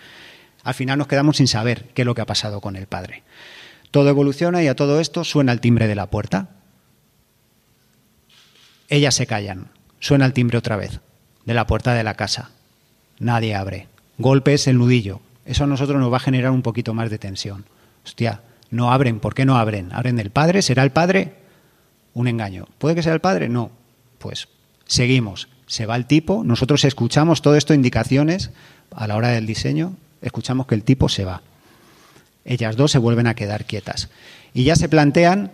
Al 0.63 0.73
final 0.73 0.97
nos 0.97 1.07
quedamos 1.07 1.37
sin 1.37 1.47
saber 1.47 1.89
qué 1.93 2.01
es 2.01 2.05
lo 2.05 2.15
que 2.15 2.21
ha 2.21 2.25
pasado 2.25 2.61
con 2.61 2.75
el 2.75 2.87
padre. 2.87 3.23
Todo 3.91 4.09
evoluciona 4.09 4.63
y 4.63 4.67
a 4.67 4.75
todo 4.75 4.99
esto 4.99 5.23
suena 5.23 5.51
el 5.51 5.59
timbre 5.59 5.87
de 5.87 5.95
la 5.95 6.09
puerta. 6.09 6.49
Ellas 8.89 9.15
se 9.15 9.27
callan. 9.27 9.67
Suena 9.99 10.25
el 10.25 10.33
timbre 10.33 10.57
otra 10.57 10.77
vez, 10.77 10.99
de 11.45 11.53
la 11.53 11.67
puerta 11.67 11.93
de 11.93 12.03
la 12.03 12.15
casa. 12.15 12.51
Nadie 13.19 13.55
abre. 13.55 13.87
Golpes 14.17 14.67
el 14.67 14.77
nudillo. 14.77 15.21
Eso 15.45 15.65
a 15.65 15.67
nosotros 15.67 15.99
nos 15.99 16.11
va 16.11 16.17
a 16.17 16.21
generar 16.21 16.51
un 16.51 16.61
poquito 16.61 16.93
más 16.93 17.09
de 17.09 17.19
tensión. 17.19 17.65
Hostia, 18.03 18.41
no 18.69 18.91
abren. 18.91 19.19
¿Por 19.19 19.35
qué 19.35 19.45
no 19.45 19.57
abren? 19.57 19.93
¿Abren 19.93 20.15
del 20.15 20.31
padre? 20.31 20.61
¿Será 20.61 20.83
el 20.83 20.91
padre? 20.91 21.35
Un 22.13 22.27
engaño. 22.27 22.67
¿Puede 22.77 22.95
que 22.95 23.03
sea 23.03 23.13
el 23.13 23.19
padre? 23.19 23.49
No. 23.49 23.71
Pues 24.17 24.47
seguimos. 24.85 25.49
Se 25.67 25.85
va 25.85 25.95
el 25.95 26.05
tipo. 26.05 26.43
Nosotros 26.43 26.83
escuchamos 26.83 27.41
todo 27.41 27.55
esto, 27.55 27.73
indicaciones 27.73 28.51
a 28.95 29.07
la 29.07 29.15
hora 29.15 29.29
del 29.29 29.45
diseño. 29.45 29.95
Escuchamos 30.21 30.67
que 30.67 30.75
el 30.75 30.83
tipo 30.83 31.09
se 31.09 31.25
va. 31.25 31.41
Ellas 32.45 32.75
dos 32.75 32.91
se 32.91 32.97
vuelven 32.97 33.27
a 33.27 33.35
quedar 33.35 33.65
quietas. 33.65 34.09
Y 34.53 34.63
ya 34.63 34.75
se 34.75 34.89
plantean 34.89 35.51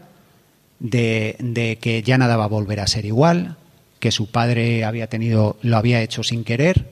de, 0.79 1.77
que 1.81 2.03
ya 2.03 2.17
nada 2.17 2.37
va 2.37 2.45
a 2.45 2.49
volver 2.49 2.79
a 2.79 2.87
ser 2.87 3.05
igual, 3.05 3.57
que 3.99 4.11
su 4.11 4.29
padre 4.29 4.85
había 4.85 5.07
tenido, 5.07 5.57
lo 5.61 5.77
había 5.77 6.01
hecho 6.01 6.23
sin 6.23 6.43
querer, 6.43 6.91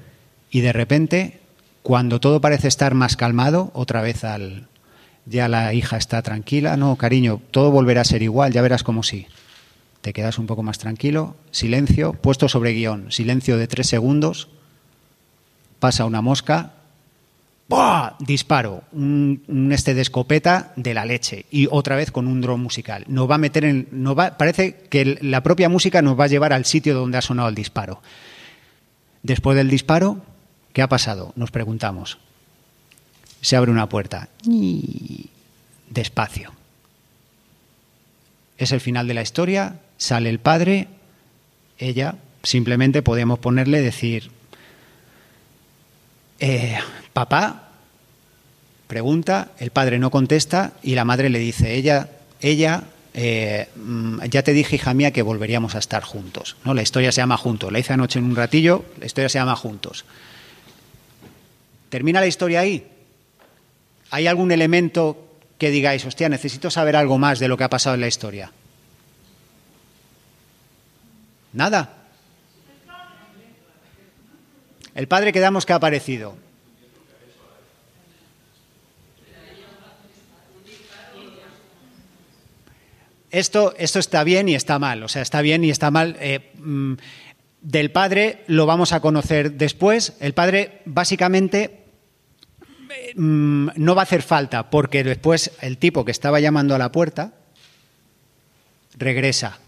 y 0.50 0.62
de 0.62 0.74
repente, 0.74 1.40
cuando 1.84 2.20
todo 2.20 2.42
parece 2.42 2.68
estar 2.68 2.94
más 2.94 3.16
calmado, 3.16 3.72
otra 3.74 4.02
vez 4.02 4.24
al, 4.24 4.68
ya 5.26 5.48
la 5.48 5.74
hija 5.74 5.98
está 5.98 6.22
tranquila, 6.22 6.78
no, 6.78 6.96
cariño, 6.96 7.42
todo 7.52 7.72
volverá 7.72 8.02
a 8.02 8.06
ser 8.06 8.24
igual, 8.24 8.54
ya 8.54 8.62
verás 8.62 8.84
cómo 8.84 9.04
sí. 9.04 9.28
Te 10.02 10.14
quedas 10.14 10.38
un 10.38 10.46
poco 10.46 10.62
más 10.62 10.78
tranquilo, 10.78 11.36
silencio, 11.52 12.14
puesto 12.14 12.48
sobre 12.48 12.74
guion, 12.74 13.12
silencio 13.12 13.58
de 13.58 13.68
tres 13.68 13.88
segundos, 13.88 14.50
pasa 15.80 16.06
una 16.06 16.22
mosca, 16.22 16.74
¡buah! 17.68 18.16
disparo, 18.20 18.84
un, 18.92 19.70
este 19.72 19.94
de 19.94 20.02
escopeta 20.02 20.74
de 20.76 20.94
la 20.94 21.06
leche 21.06 21.46
y 21.52 21.68
otra 21.70 21.96
vez 21.96 22.12
con 22.12 22.28
un 22.28 22.42
dron 22.42 22.60
musical. 22.60 23.06
Nos 23.08 23.30
va 23.30 23.36
a 23.36 23.40
meter 23.40 23.66
en, 23.66 23.88
va, 23.92 24.38
parece 24.38 24.76
que 24.90 25.18
la 25.22 25.44
propia 25.44 25.70
música 25.70 26.02
nos 26.02 26.20
va 26.20 26.26
a 26.26 26.28
llevar 26.28 26.54
al 26.54 26.66
sitio 26.66 26.94
donde 26.94 27.18
ha 27.18 27.22
sonado 27.22 27.50
el 27.50 27.56
disparo. 27.56 28.02
Después 29.24 29.58
del 29.58 29.70
disparo, 29.70 30.22
¿qué 30.74 30.82
ha 30.82 30.90
pasado? 30.90 31.34
Nos 31.36 31.52
preguntamos 31.52 32.20
se 33.46 33.56
abre 33.56 33.70
una 33.70 33.88
puerta. 33.88 34.30
Despacio. 35.90 36.52
Es 38.58 38.72
el 38.72 38.82
final 38.82 39.08
de 39.08 39.14
la 39.14 39.22
historia, 39.22 39.82
sale 39.98 40.30
el 40.30 40.40
padre, 40.40 40.88
ella, 41.78 42.16
simplemente 42.42 43.04
podemos 43.04 43.38
ponerle, 43.38 43.82
decir, 43.82 44.32
eh, 46.40 46.78
papá, 47.14 47.70
pregunta, 48.88 49.50
el 49.60 49.72
padre 49.72 50.00
no 50.00 50.12
contesta 50.12 50.74
y 50.84 50.96
la 50.96 51.06
madre 51.06 51.30
le 51.30 51.40
dice, 51.40 51.76
ella, 51.76 52.10
ella, 52.42 52.84
eh, 53.14 53.70
mm, 53.76 54.24
ya 54.26 54.44
te 54.44 54.54
dije, 54.54 54.76
hija 54.76 54.94
mía, 54.94 55.12
que 55.12 55.22
volveríamos 55.22 55.76
a 55.76 55.80
estar 55.80 56.04
juntos. 56.04 56.58
¿no? 56.64 56.74
La 56.74 56.82
historia 56.82 57.12
se 57.12 57.22
llama 57.22 57.38
Juntos. 57.38 57.72
La 57.72 57.80
hice 57.80 57.94
anoche 57.94 58.20
en 58.20 58.26
un 58.26 58.36
ratillo, 58.36 58.86
la 59.00 59.06
historia 59.06 59.30
se 59.30 59.40
llama 59.40 59.56
Juntos. 59.56 60.06
¿Termina 61.90 62.20
la 62.20 62.28
historia 62.28 62.60
ahí? 62.60 62.88
¿Hay 64.12 64.28
algún 64.28 64.52
elemento 64.52 65.18
que 65.58 65.70
digáis, 65.70 66.06
hostia, 66.06 66.30
necesito 66.30 66.70
saber 66.70 66.96
algo 66.96 67.18
más 67.18 67.40
de 67.40 67.48
lo 67.48 67.58
que 67.58 67.64
ha 67.64 67.70
pasado 67.70 67.96
en 67.96 68.02
la 68.02 68.08
historia? 68.08 68.52
Nada. 71.54 72.05
El 74.96 75.08
padre 75.08 75.32
quedamos 75.32 75.66
que 75.66 75.74
ha 75.74 75.76
aparecido. 75.76 76.36
Esto, 83.30 83.74
esto, 83.78 84.00
está 84.00 84.24
bien 84.24 84.48
y 84.48 84.56
está 84.56 84.80
mal, 84.80 85.04
o 85.04 85.10
sea, 85.10 85.22
está 85.22 85.42
bien 85.42 85.64
y 85.66 85.70
está 85.70 85.92
mal. 85.92 86.16
Eh, 86.22 86.52
mm, 86.58 86.94
del 87.62 87.92
padre 87.92 88.44
lo 88.48 88.66
vamos 88.66 88.94
a 88.94 89.02
conocer 89.02 89.52
después. 89.54 90.16
El 90.22 90.34
padre 90.34 90.82
básicamente 90.86 91.86
Mm, 93.16 93.70
no 93.76 93.96
va 93.96 94.02
a 94.02 94.04
hacer 94.04 94.22
falta, 94.22 94.70
porque 94.70 95.04
después 95.04 95.52
el 95.62 95.78
tipo 95.78 96.04
que 96.04 96.12
estaba 96.12 96.40
llamando 96.40 96.76
a 96.76 96.78
la 96.78 96.92
puerta 96.92 97.34
regresa. 98.98 99.60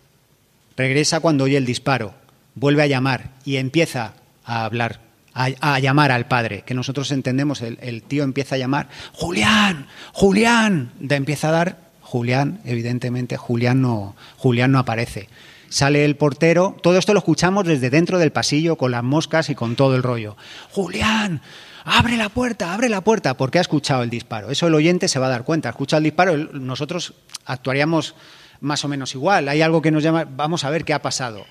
Regresa 0.75 1.19
cuando 1.19 1.45
oye 1.45 1.57
el 1.57 1.65
disparo, 1.65 2.13
vuelve 2.55 2.83
a 2.83 2.87
llamar 2.87 3.31
y 3.45 3.57
empieza 3.57 4.13
a 4.43 4.65
hablar, 4.65 4.99
a, 5.37 5.79
llamar 5.79 6.11
al 6.11 6.27
padre, 6.27 6.63
que 6.65 6.73
nosotros 6.73 7.11
entendemos, 7.11 7.61
el, 7.61 8.03
tío 8.03 8.23
empieza 8.23 8.55
a 8.55 8.57
llamar, 8.57 8.89
Julián, 9.13 9.87
Julián, 10.11 10.91
de 10.99 11.15
empieza 11.15 11.49
a 11.49 11.51
dar, 11.51 11.77
Julián, 12.01 12.59
evidentemente, 12.65 13.37
Julián 13.37 13.81
no, 13.81 14.15
Julián 14.37 14.71
no 14.71 14.79
aparece. 14.79 15.29
Sale 15.69 16.05
el 16.05 16.15
portero, 16.15 16.77
todo 16.81 16.97
esto 16.97 17.13
lo 17.13 17.19
escuchamos 17.19 17.65
desde 17.65 17.89
dentro 17.89 18.17
del 18.19 18.31
pasillo 18.31 18.77
con 18.77 18.91
las 18.91 19.03
moscas 19.03 19.49
y 19.49 19.55
con 19.55 19.75
todo 19.75 19.95
el 19.95 20.03
rollo. 20.03 20.37
Julián, 20.71 21.41
abre 21.83 22.17
la 22.17 22.29
puerta, 22.29 22.73
abre 22.73 22.89
la 22.89 23.01
puerta, 23.01 23.35
porque 23.35 23.59
ha 23.59 23.61
escuchado 23.61 24.01
el 24.01 24.09
disparo. 24.09 24.49
Eso 24.49 24.67
el 24.67 24.75
oyente 24.75 25.07
se 25.09 25.19
va 25.19 25.27
a 25.27 25.31
dar 25.31 25.43
cuenta. 25.43 25.69
Escucha 25.69 25.97
el 25.97 26.03
disparo, 26.03 26.37
nosotros 26.37 27.13
actuaríamos 27.45 28.15
más 28.61 28.85
o 28.85 28.87
menos 28.87 29.13
igual. 29.13 29.49
Hay 29.49 29.61
algo 29.61 29.81
que 29.81 29.91
nos 29.91 30.03
llama, 30.03 30.25
vamos 30.25 30.63
a 30.63 30.69
ver 30.69 30.85
qué 30.85 30.93
ha 30.93 31.01
pasado. 31.01 31.45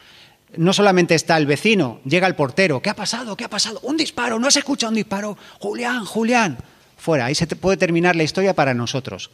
No 0.56 0.72
solamente 0.72 1.14
está 1.14 1.36
el 1.36 1.46
vecino, 1.46 2.00
llega 2.04 2.26
el 2.26 2.34
portero. 2.34 2.80
¿Qué 2.80 2.90
ha 2.90 2.94
pasado? 2.94 3.36
¿Qué 3.36 3.44
ha 3.44 3.50
pasado? 3.50 3.80
Un 3.82 3.96
disparo, 3.96 4.38
¿no 4.38 4.46
has 4.46 4.56
escuchado 4.56 4.90
un 4.90 4.96
disparo? 4.96 5.36
Julián, 5.58 6.04
Julián. 6.04 6.58
Fuera, 6.96 7.26
ahí 7.26 7.34
se 7.34 7.46
puede 7.46 7.76
terminar 7.76 8.16
la 8.16 8.22
historia 8.22 8.54
para 8.54 8.72
nosotros. 8.72 9.30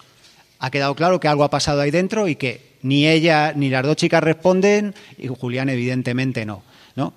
Ha 0.59 0.70
quedado 0.70 0.94
claro 0.94 1.20
que 1.20 1.29
algo 1.29 1.44
ha 1.44 1.51
pasado 1.51 1.81
ahí 1.81 1.90
dentro 1.90 2.29
y 2.29 2.37
que 2.37 2.77
ni 2.83 3.07
ella 3.07 3.53
ni 3.55 3.68
las 3.68 3.85
dos 3.85 3.96
chicas 3.96 4.22
responden 4.22 4.94
y 5.18 5.29
Julián 5.29 5.68
evidentemente 5.68 6.44
no. 6.44 6.62
¿no? 6.96 7.12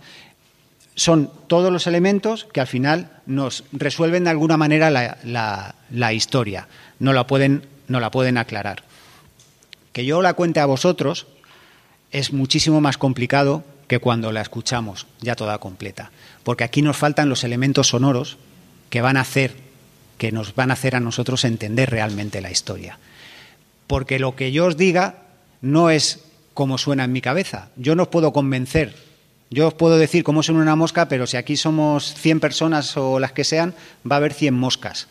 son 0.96 1.30
todos 1.48 1.72
los 1.72 1.88
elementos 1.88 2.46
que 2.46 2.62
al 2.62 2.68
final 2.68 3.12
nos 3.26 3.66
resuelven 3.74 4.24
de 4.24 4.30
alguna 4.30 4.58
manera 4.58 4.90
la, 4.90 6.14
historia, 6.14 6.68
no 7.00 7.14
la, 7.14 7.28
pueden, 7.28 7.68
no 7.88 8.00
la 8.00 8.12
pueden 8.12 8.38
aclarar. 8.38 8.84
Que 9.92 10.06
yo 10.06 10.22
la 10.22 10.34
cuente 10.34 10.62
a 10.62 10.66
vosotros 10.66 11.28
es 12.12 12.32
muchísimo 12.32 12.80
más 12.82 12.98
complicado 12.98 13.64
que 13.88 14.00
cuando 14.00 14.32
la 14.32 14.42
escuchamos 14.42 15.08
ya 15.22 15.36
toda 15.36 15.58
completa, 15.60 16.12
porque 16.44 16.64
aquí 16.64 16.82
nos 16.82 16.98
faltan 16.98 17.30
los 17.30 17.44
elementos 17.44 17.90
sonoros 17.90 18.38
que 18.90 19.02
van 19.02 19.18
a 19.18 19.22
hacer 19.22 19.66
que 20.18 20.32
nos 20.32 20.56
van 20.56 20.72
a 20.72 20.76
hacer 20.76 20.96
a 20.96 21.02
nosotros 21.02 21.44
entender 21.44 21.90
realmente 21.90 22.40
la 22.40 22.50
historia. 22.50 23.00
Porque 23.86 24.18
lo 24.18 24.38
que 24.38 24.54
yo 24.54 24.66
os 24.68 24.78
diga 24.78 25.24
no 25.62 25.90
es 25.90 26.24
como 26.54 26.78
suena 26.78 27.04
en 27.04 27.12
mi 27.12 27.20
cabeza. 27.20 27.68
Yo 27.76 27.96
no 27.96 28.04
os 28.04 28.10
puedo 28.10 28.32
convencer 28.32 28.96
yo 29.52 29.68
os 29.68 29.74
puedo 29.74 29.98
decir 29.98 30.24
cómo 30.24 30.42
son 30.42 30.58
una 30.58 30.76
mosca, 30.76 31.08
pero 31.08 31.28
si 31.28 31.38
aquí 31.38 31.56
somos 31.56 32.14
100 32.16 32.40
personas 32.40 32.98
o 32.98 33.20
las 33.20 33.32
que 33.32 33.44
sean, 33.44 33.76
va 34.10 34.16
a 34.16 34.18
haber 34.18 34.34
100 34.34 34.54
moscas. 34.54 35.08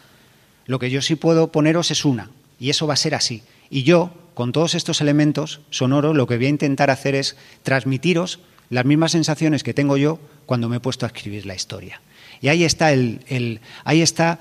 Lo 0.66 0.78
que 0.78 0.90
yo 0.90 1.02
sí 1.02 1.14
puedo 1.14 1.52
poneros 1.52 1.90
es 1.90 2.04
una, 2.04 2.30
y 2.58 2.70
eso 2.70 2.86
va 2.86 2.94
a 2.94 2.98
ser 2.98 3.14
así. 3.14 3.42
Y 3.70 3.84
yo, 3.84 4.10
con 4.34 4.52
todos 4.52 4.74
estos 4.74 5.00
elementos 5.00 5.60
sonoros, 5.70 6.16
lo 6.16 6.26
que 6.26 6.36
voy 6.36 6.46
a 6.46 6.50
intentar 6.50 6.90
hacer 6.90 7.14
es 7.14 7.36
transmitiros 7.62 8.40
las 8.74 8.84
mismas 8.84 9.12
sensaciones 9.12 9.62
que 9.62 9.72
tengo 9.72 9.96
yo 9.96 10.18
cuando 10.46 10.68
me 10.68 10.78
he 10.78 10.80
puesto 10.80 11.06
a 11.06 11.08
escribir 11.08 11.46
la 11.46 11.54
historia. 11.54 12.00
Y 12.40 12.48
ahí 12.48 12.64
está, 12.64 12.92
el, 12.92 13.60
ahí 13.84 14.02
está 14.02 14.40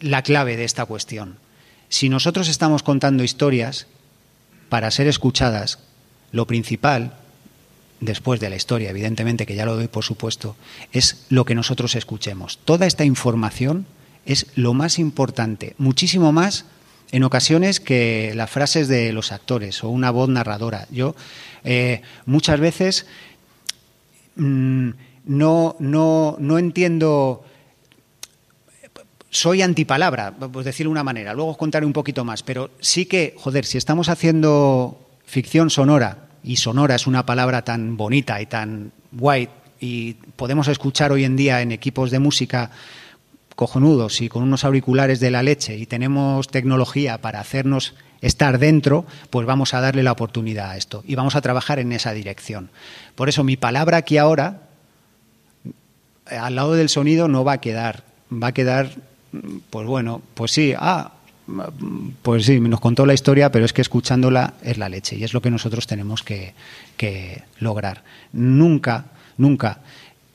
la 0.00 0.22
clave 0.22 0.58
de 0.58 0.64
esta 0.64 0.84
cuestión. 0.84 1.38
Si 1.88 2.10
nosotros 2.10 2.48
estamos 2.48 2.82
contando 2.82 3.24
historias 3.24 3.86
para 4.68 4.90
ser 4.90 5.06
escuchadas, 5.06 5.78
lo 6.32 6.46
principal 6.46 7.14
después 8.00 8.40
de 8.40 8.50
la 8.50 8.56
historia, 8.56 8.90
evidentemente, 8.90 9.46
que 9.46 9.54
ya 9.54 9.64
lo 9.64 9.74
doy 9.74 9.88
por 9.88 10.04
supuesto, 10.04 10.54
es 10.92 11.24
lo 11.30 11.46
que 11.46 11.54
nosotros 11.54 11.94
escuchemos. 11.94 12.58
Toda 12.58 12.84
esta 12.84 13.06
información 13.06 13.86
es 14.26 14.48
lo 14.54 14.74
más 14.74 14.98
importante, 14.98 15.74
muchísimo 15.78 16.30
más 16.30 16.66
en 17.12 17.22
ocasiones 17.24 17.80
que 17.80 18.32
las 18.34 18.50
frases 18.50 18.88
de 18.88 19.12
los 19.12 19.32
actores 19.32 19.82
o 19.84 19.88
una 19.88 20.10
voz 20.10 20.28
narradora. 20.28 20.86
Yo 20.90 21.14
eh, 21.64 22.02
muchas 22.24 22.60
veces 22.60 23.06
mm, 24.36 24.90
no, 25.26 25.76
no, 25.78 26.36
no 26.38 26.58
entiendo 26.58 27.44
soy 29.36 29.60
antipalabra, 29.60 30.32
por 30.32 30.64
decirlo 30.64 30.90
de 30.90 30.92
una 30.92 31.04
manera. 31.04 31.34
Luego 31.34 31.50
os 31.50 31.56
contaré 31.58 31.84
un 31.84 31.92
poquito 31.92 32.24
más, 32.24 32.42
pero 32.42 32.70
sí 32.80 33.04
que, 33.04 33.34
joder, 33.36 33.66
si 33.66 33.76
estamos 33.76 34.08
haciendo 34.08 34.98
ficción 35.26 35.68
sonora, 35.68 36.28
y 36.42 36.56
sonora 36.56 36.94
es 36.94 37.06
una 37.06 37.26
palabra 37.26 37.62
tan 37.62 37.96
bonita 37.96 38.40
y 38.40 38.46
tan 38.46 38.92
guay, 39.12 39.48
y 39.78 40.14
podemos 40.14 40.68
escuchar 40.68 41.12
hoy 41.12 41.24
en 41.24 41.36
día 41.36 41.60
en 41.60 41.72
equipos 41.72 42.10
de 42.10 42.18
música 42.18 42.70
cojonudos 43.56 44.20
y 44.20 44.28
con 44.28 44.42
unos 44.42 44.64
auriculares 44.64 45.18
de 45.18 45.30
la 45.30 45.42
leche 45.42 45.76
y 45.76 45.86
tenemos 45.86 46.48
tecnología 46.48 47.18
para 47.18 47.40
hacernos 47.40 47.94
estar 48.20 48.58
dentro, 48.58 49.06
pues 49.30 49.46
vamos 49.46 49.74
a 49.74 49.80
darle 49.80 50.02
la 50.02 50.12
oportunidad 50.12 50.70
a 50.70 50.76
esto 50.76 51.02
y 51.06 51.14
vamos 51.14 51.34
a 51.34 51.40
trabajar 51.40 51.78
en 51.78 51.90
esa 51.92 52.12
dirección. 52.12 52.70
Por 53.14 53.28
eso 53.28 53.44
mi 53.44 53.56
palabra 53.56 53.96
aquí 53.96 54.18
ahora, 54.18 54.68
al 56.26 56.54
lado 56.54 56.74
del 56.74 56.90
sonido, 56.90 57.28
no 57.28 57.44
va 57.44 57.54
a 57.54 57.60
quedar, 57.60 58.04
va 58.30 58.48
a 58.48 58.52
quedar, 58.52 58.90
pues 59.70 59.86
bueno, 59.86 60.20
pues 60.34 60.50
sí, 60.52 60.74
ah, 60.76 61.12
pues 62.22 62.44
sí, 62.44 62.60
nos 62.60 62.80
contó 62.80 63.06
la 63.06 63.14
historia, 63.14 63.50
pero 63.50 63.64
es 63.64 63.72
que 63.72 63.82
escuchándola 63.82 64.54
es 64.62 64.76
la 64.76 64.90
leche 64.90 65.16
y 65.16 65.24
es 65.24 65.32
lo 65.32 65.40
que 65.40 65.50
nosotros 65.50 65.86
tenemos 65.86 66.22
que, 66.22 66.52
que 66.98 67.42
lograr. 67.58 68.02
Nunca, 68.32 69.06
nunca 69.38 69.80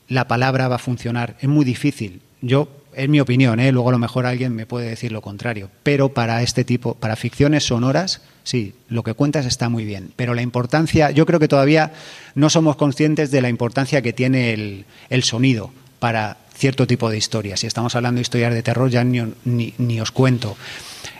la 0.08 0.26
palabra 0.26 0.66
va 0.68 0.76
a 0.76 0.78
funcionar, 0.78 1.36
es 1.40 1.48
muy 1.48 1.64
difícil. 1.64 2.20
Yo 2.40 2.81
es 2.94 3.08
mi 3.08 3.20
opinión, 3.20 3.60
¿eh? 3.60 3.72
luego 3.72 3.88
a 3.88 3.92
lo 3.92 3.98
mejor 3.98 4.26
alguien 4.26 4.54
me 4.54 4.66
puede 4.66 4.88
decir 4.88 5.12
lo 5.12 5.20
contrario, 5.20 5.70
pero 5.82 6.10
para 6.10 6.42
este 6.42 6.64
tipo, 6.64 6.94
para 6.94 7.16
ficciones 7.16 7.64
sonoras, 7.64 8.20
sí, 8.44 8.74
lo 8.88 9.02
que 9.02 9.14
cuentas 9.14 9.46
está 9.46 9.68
muy 9.68 9.84
bien, 9.84 10.12
pero 10.16 10.34
la 10.34 10.42
importancia, 10.42 11.10
yo 11.10 11.26
creo 11.26 11.40
que 11.40 11.48
todavía 11.48 11.92
no 12.34 12.50
somos 12.50 12.76
conscientes 12.76 13.30
de 13.30 13.42
la 13.42 13.48
importancia 13.48 14.02
que 14.02 14.12
tiene 14.12 14.84
el, 15.08 15.22
sonido 15.22 15.72
para 15.98 16.38
cierto 16.54 16.86
tipo 16.86 17.10
de 17.10 17.16
historias. 17.16 17.60
Si 17.60 17.66
estamos 17.66 17.94
hablando 17.94 18.18
de 18.18 18.22
historias 18.22 18.52
de 18.52 18.62
terror, 18.62 18.90
ya 18.90 19.04
ni, 19.04 20.00
os 20.00 20.10
cuento. 20.10 20.56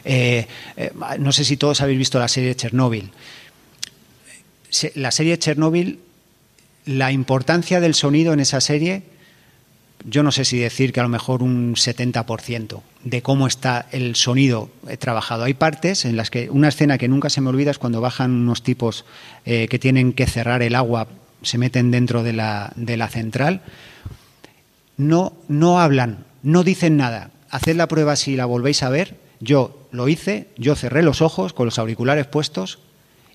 Eh, 0.05 0.47
eh, 0.77 0.93
no 1.19 1.33
sé 1.33 1.45
si 1.45 1.57
todos 1.57 1.81
habéis 1.81 1.99
visto 1.99 2.19
la 2.19 2.29
serie 2.29 2.51
de 2.51 2.57
Chernóbil. 2.57 3.11
La 4.95 5.11
serie 5.11 5.33
de 5.33 5.39
Chernóbil, 5.39 6.01
la 6.87 7.13
importancia 7.13 7.81
del 7.81 7.95
sonido 7.95 8.33
en 8.33 8.41
esa 8.41 8.61
serie 8.61 9.03
yo 10.05 10.23
no 10.23 10.33
sé 10.33 10.45
si 10.45 10.59
decir 10.59 10.93
que 10.93 11.01
a 11.01 11.05
lo 11.05 11.09
mejor 11.09 11.43
un 11.43 11.75
70% 11.75 12.81
de 13.05 13.23
cómo 13.23 13.47
está 13.47 13.87
el 13.93 14.17
sonido 14.17 14.71
trabajado. 14.99 15.45
Hay 15.45 15.55
partes 15.55 16.05
en 16.05 16.17
las 16.17 16.31
que 16.31 16.51
una 16.51 16.69
escena 16.69 16.99
que 16.99 17.09
nunca 17.09 17.31
se 17.31 17.41
me 17.41 17.49
olvida 17.49 17.71
es 17.71 17.79
cuando 17.79 18.01
bajan 18.01 18.31
unos 18.31 18.63
tipos 18.63 19.05
eh, 19.45 19.69
que 19.69 19.79
tienen 19.79 20.13
que 20.13 20.27
cerrar 20.27 20.63
el 20.63 20.75
agua, 20.75 21.09
se 21.43 21.59
meten 21.59 21.91
dentro 21.91 22.23
de 22.23 22.33
la, 22.33 22.73
de 22.77 22.97
la 22.97 23.09
central. 23.09 23.63
No, 24.97 25.35
no 25.49 25.81
hablan, 25.81 26.25
no 26.43 26.65
dicen 26.65 26.97
nada. 26.97 27.31
Haced 27.51 27.77
la 27.77 27.89
prueba 27.89 28.17
si 28.17 28.37
la 28.37 28.47
volvéis 28.47 28.83
a 28.83 28.91
ver. 28.91 29.17
Yo 29.41 29.89
lo 29.91 30.09
hice, 30.09 30.49
yo 30.57 30.77
cerré 30.77 31.03
los 31.03 31.21
ojos 31.21 31.53
con 31.53 31.67
los 31.67 31.79
auriculares 31.79 32.27
puestos 32.27 32.79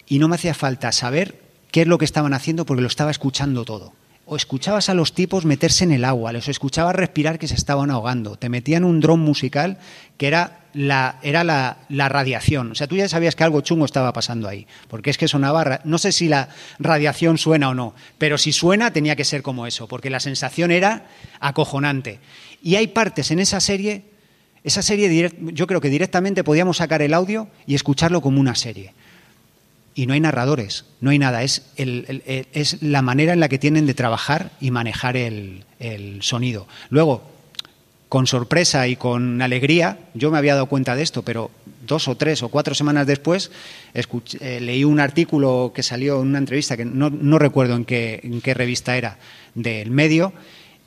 y 0.08 0.20
no 0.20 0.28
me 0.28 0.36
hacía 0.36 0.54
falta 0.54 0.92
saber 0.92 1.42
qué 1.72 1.82
es 1.82 1.88
lo 1.88 1.98
que 1.98 2.06
estaban 2.06 2.34
haciendo 2.34 2.66
porque 2.66 2.82
lo 2.82 2.88
estaba 2.88 3.12
escuchando 3.12 3.66
todo 3.66 3.94
o 4.28 4.36
escuchabas 4.36 4.90
a 4.90 4.94
los 4.94 5.14
tipos 5.14 5.46
meterse 5.46 5.86
en 5.86 5.94
el 5.94 6.04
agua, 6.04 6.34
los 6.34 6.50
escuchabas 6.50 6.96
respirar 6.96 7.40
que 7.40 7.48
se 7.48 7.56
estaban 7.56 7.90
ahogando, 7.90 8.36
te 8.36 8.50
metían 8.50 8.84
un 8.84 9.00
dron 9.00 9.22
musical 9.22 9.78
que 10.18 10.28
era 10.28 10.60
la, 10.74 11.18
era 11.24 11.46
la, 11.46 11.78
radiación. 12.10 12.72
O 12.72 12.76
sea, 12.76 12.88
tú 12.88 12.98
ya 12.98 13.08
sabías 13.08 13.36
que 13.36 13.46
algo 13.46 13.62
chungo 13.62 13.86
estaba 13.86 14.12
pasando 14.12 14.50
ahí, 14.50 14.68
porque 14.90 15.10
es 15.10 15.18
que 15.18 15.30
sonaba, 15.30 15.80
no 15.86 15.98
sé 15.98 16.12
si 16.12 16.28
la 16.28 16.50
radiación 16.78 17.38
suena 17.38 17.70
o 17.70 17.74
no, 17.74 17.96
pero 18.18 18.38
si 18.38 18.52
suena 18.52 18.92
tenía 18.92 19.16
que 19.16 19.24
ser 19.24 19.42
como 19.42 19.66
eso, 19.66 19.88
porque 19.88 20.10
la 20.10 20.20
sensación 20.20 20.72
era 20.72 21.08
acojonante. 21.40 22.20
Y 22.62 22.76
hay 22.76 22.88
partes 22.88 23.32
en 23.32 23.40
esa 23.40 23.62
serie, 23.62 24.04
esa 24.66 24.82
serie 24.82 25.32
yo 25.40 25.68
creo 25.68 25.80
que 25.80 25.90
directamente 25.90 26.44
podíamos 26.44 26.78
sacar 26.78 27.02
el 27.02 27.14
audio 27.14 27.48
y 27.66 27.76
escucharlo 27.76 28.22
como 28.22 28.42
una 28.42 28.56
serie 28.56 28.94
y 29.98 30.06
no 30.06 30.14
hay 30.14 30.20
narradores, 30.20 30.86
no 31.02 31.10
hay 31.10 31.18
nada. 31.18 31.42
Es, 31.42 31.64
es 31.76 32.84
la 32.84 33.02
manera 33.02 33.34
en 33.34 33.40
la 33.40 33.50
que 33.50 33.58
tienen 33.58 33.88
de 33.88 33.96
trabajar 33.96 34.52
y 34.62 34.70
manejar 34.70 35.18
el, 35.18 35.66
sonido. 36.22 36.68
Luego, 36.92 37.24
con 38.08 38.28
sorpresa 38.28 38.88
y 38.88 38.96
con 38.96 39.42
alegría, 39.42 39.98
yo 40.14 40.30
me 40.30 40.38
había 40.38 40.54
dado 40.54 40.68
cuenta 40.68 40.96
de 40.96 41.02
esto, 41.02 41.24
pero 41.24 41.50
dos 41.88 42.08
o 42.08 42.16
tres 42.16 42.44
o 42.44 42.50
cuatro 42.50 42.76
semanas 42.76 43.08
después 43.08 43.50
eh, 43.96 44.60
leí 44.62 44.84
un 44.84 45.00
artículo 45.00 45.72
que 45.74 45.82
salió 45.82 46.22
en 46.22 46.28
una 46.28 46.38
entrevista, 46.38 46.78
que 46.78 46.86
no, 46.86 47.40
recuerdo 47.40 47.76
en 47.76 47.84
qué, 47.84 48.20
en 48.24 48.40
qué, 48.42 48.54
revista 48.54 48.98
era, 48.98 49.18
del 49.56 49.90
medio, 49.90 50.32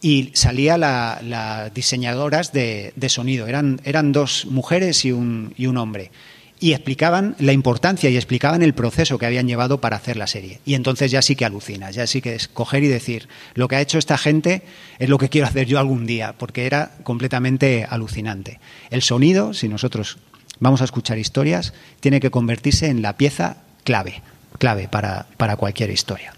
y 0.00 0.30
salía 0.34 0.78
las 0.78 1.20
la 1.24 1.68
diseñadoras 1.70 2.52
de, 2.52 2.92
de, 2.94 3.08
sonido. 3.08 3.48
Eran, 3.48 3.80
eran 3.82 4.12
dos 4.12 4.46
mujeres 4.48 5.04
y 5.04 5.10
un, 5.10 5.52
y 5.58 5.66
un 5.66 5.78
hombre 5.78 6.12
y 6.60 6.74
explicaban 6.74 7.34
la 7.38 7.54
importancia 7.54 8.10
y 8.10 8.16
explicaban 8.16 8.62
el 8.62 8.74
proceso 8.74 9.16
que 9.16 9.24
habían 9.24 9.48
llevado 9.48 9.80
para 9.80 9.96
hacer 9.96 10.18
la 10.18 10.26
serie. 10.26 10.60
Y 10.66 10.74
entonces 10.74 11.10
ya 11.10 11.22
sí 11.22 11.34
que 11.34 11.46
alucinas, 11.46 11.94
ya 11.94 12.06
sí 12.06 12.20
que 12.20 12.34
es 12.34 12.48
coger 12.48 12.84
y 12.84 12.88
decir, 12.88 13.28
lo 13.54 13.66
que 13.66 13.76
ha 13.76 13.80
hecho 13.80 13.98
esta 13.98 14.18
gente 14.18 14.62
es 14.98 15.08
lo 15.08 15.16
que 15.16 15.30
quiero 15.30 15.46
hacer 15.46 15.66
yo 15.66 15.78
algún 15.78 16.04
día, 16.04 16.34
porque 16.36 16.66
era 16.66 16.92
completamente 17.02 17.86
alucinante. 17.88 18.60
El 18.90 19.00
sonido, 19.00 19.54
si 19.54 19.68
nosotros 19.68 20.18
vamos 20.58 20.82
a 20.82 20.84
escuchar 20.84 21.18
historias, 21.18 21.72
tiene 22.00 22.20
que 22.20 22.30
convertirse 22.30 22.88
en 22.88 23.00
la 23.00 23.16
pieza 23.16 23.56
clave, 23.82 24.22
clave 24.58 24.86
para, 24.86 25.26
para 25.38 25.56
cualquier 25.56 25.88
historia. 25.90 26.34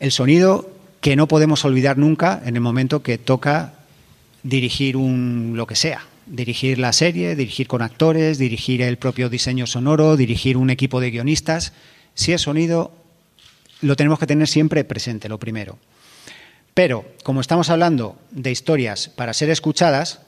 El 0.00 0.12
sonido 0.12 0.70
que 1.00 1.16
no 1.16 1.28
podemos 1.28 1.64
olvidar 1.64 1.96
nunca 1.96 2.42
en 2.44 2.56
el 2.56 2.60
momento 2.60 3.02
que 3.02 3.16
toca 3.16 3.72
dirigir 4.42 4.98
un 4.98 5.54
lo 5.56 5.66
que 5.66 5.76
sea, 5.76 6.02
dirigir 6.26 6.78
la 6.78 6.92
serie, 6.92 7.36
dirigir 7.36 7.66
con 7.66 7.82
actores, 7.82 8.38
dirigir 8.38 8.82
el 8.82 8.98
propio 8.98 9.28
diseño 9.28 9.66
sonoro, 9.66 10.16
dirigir 10.16 10.56
un 10.56 10.70
equipo 10.70 11.00
de 11.00 11.10
guionistas. 11.10 11.72
Si 12.14 12.32
es 12.32 12.42
sonido, 12.42 12.92
lo 13.80 13.96
tenemos 13.96 14.18
que 14.18 14.26
tener 14.26 14.48
siempre 14.48 14.84
presente, 14.84 15.28
lo 15.28 15.38
primero. 15.38 15.78
Pero, 16.74 17.04
como 17.22 17.40
estamos 17.40 17.68
hablando 17.68 18.16
de 18.30 18.50
historias 18.50 19.08
para 19.08 19.34
ser 19.34 19.50
escuchadas, 19.50 20.20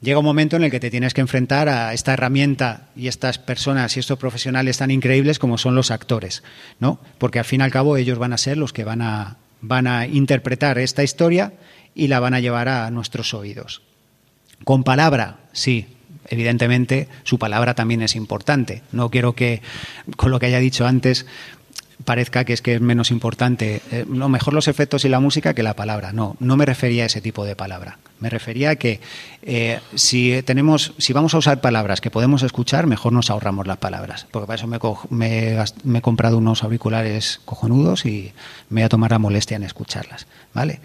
llega 0.00 0.18
un 0.18 0.24
momento 0.24 0.56
en 0.56 0.64
el 0.64 0.70
que 0.70 0.80
te 0.80 0.90
tienes 0.90 1.14
que 1.14 1.20
enfrentar 1.20 1.68
a 1.68 1.94
esta 1.94 2.14
herramienta 2.14 2.88
y 2.96 3.06
estas 3.06 3.38
personas 3.38 3.96
y 3.96 4.00
estos 4.00 4.18
profesionales 4.18 4.78
tan 4.78 4.90
increíbles 4.90 5.38
como 5.38 5.58
son 5.58 5.76
los 5.76 5.90
actores, 5.90 6.42
¿no? 6.80 6.98
Porque 7.18 7.38
al 7.38 7.44
fin 7.44 7.60
y 7.60 7.64
al 7.64 7.70
cabo 7.70 7.96
ellos 7.96 8.18
van 8.18 8.32
a 8.32 8.38
ser 8.38 8.56
los 8.56 8.72
que 8.72 8.84
van 8.84 9.02
a, 9.02 9.36
van 9.60 9.86
a 9.86 10.06
interpretar 10.06 10.78
esta 10.78 11.04
historia 11.04 11.52
y 11.94 12.08
la 12.08 12.18
van 12.18 12.34
a 12.34 12.40
llevar 12.40 12.68
a 12.68 12.90
nuestros 12.90 13.32
oídos. 13.32 13.82
Con 14.64 14.84
palabra, 14.84 15.38
sí, 15.52 15.86
evidentemente 16.28 17.08
su 17.24 17.38
palabra 17.38 17.74
también 17.74 18.02
es 18.02 18.16
importante. 18.16 18.82
No 18.92 19.10
quiero 19.10 19.34
que, 19.34 19.62
con 20.16 20.30
lo 20.30 20.38
que 20.38 20.46
haya 20.46 20.58
dicho 20.58 20.86
antes, 20.86 21.26
parezca 22.04 22.44
que 22.44 22.52
es 22.52 22.62
que 22.62 22.74
es 22.74 22.80
menos 22.80 23.10
importante, 23.10 23.80
eh, 23.90 24.04
no, 24.08 24.28
mejor 24.28 24.54
los 24.54 24.68
efectos 24.68 25.04
y 25.04 25.08
la 25.08 25.20
música 25.20 25.54
que 25.54 25.62
la 25.62 25.74
palabra. 25.74 26.12
No, 26.12 26.36
no 26.40 26.56
me 26.56 26.66
refería 26.66 27.04
a 27.04 27.06
ese 27.06 27.20
tipo 27.20 27.44
de 27.44 27.56
palabra. 27.56 27.98
Me 28.18 28.30
refería 28.30 28.70
a 28.70 28.76
que 28.76 29.00
eh, 29.42 29.80
si 29.94 30.42
tenemos, 30.42 30.94
si 30.98 31.12
vamos 31.12 31.34
a 31.34 31.38
usar 31.38 31.60
palabras 31.60 32.00
que 32.00 32.10
podemos 32.10 32.42
escuchar, 32.42 32.86
mejor 32.86 33.12
nos 33.12 33.30
ahorramos 33.30 33.66
las 33.66 33.78
palabras. 33.78 34.26
Porque 34.30 34.46
para 34.46 34.56
eso 34.56 34.66
me, 34.66 34.78
me 35.84 35.98
he 35.98 36.02
comprado 36.02 36.38
unos 36.38 36.62
auriculares 36.62 37.40
cojonudos 37.44 38.06
y 38.06 38.32
me 38.68 38.80
voy 38.80 38.86
a 38.86 38.88
tomar 38.88 39.10
la 39.10 39.18
molestia 39.18 39.56
en 39.56 39.64
escucharlas. 39.64 40.26
¿Vale? 40.54 40.80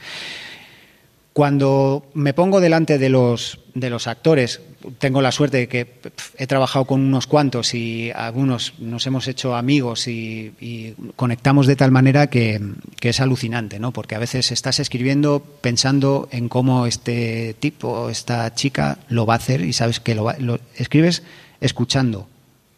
Cuando 1.38 2.03
me 2.15 2.33
pongo 2.33 2.59
delante 2.59 2.97
de 2.97 3.09
los, 3.09 3.59
de 3.75 3.91
los 3.91 4.07
actores, 4.07 4.59
tengo 4.97 5.21
la 5.21 5.31
suerte 5.31 5.57
de 5.57 5.67
que 5.67 5.99
he 6.35 6.47
trabajado 6.47 6.85
con 6.85 6.99
unos 6.99 7.27
cuantos 7.27 7.75
y 7.75 8.09
algunos 8.09 8.73
nos 8.79 9.05
hemos 9.05 9.27
hecho 9.27 9.55
amigos 9.55 10.07
y, 10.07 10.95
conectamos 11.15 11.67
de 11.67 11.75
tal 11.75 11.91
manera 11.91 12.25
que, 12.25 12.59
es 12.99 13.21
alucinante, 13.21 13.77
¿no? 13.77 13.91
Porque 13.91 14.15
a 14.15 14.19
veces 14.19 14.51
estás 14.51 14.79
escribiendo 14.79 15.43
pensando 15.61 16.27
en 16.31 16.49
cómo 16.49 16.88
este 16.88 17.55
tipo, 17.59 18.09
esta 18.09 18.55
chica 18.55 18.97
lo 19.07 19.27
va 19.27 19.35
a 19.35 19.38
hacer 19.38 19.61
y 19.61 19.73
sabes 19.73 19.99
que 19.99 20.15
lo, 20.15 20.33
lo 20.39 20.57
escribes 20.75 21.21
escuchando 21.61 22.27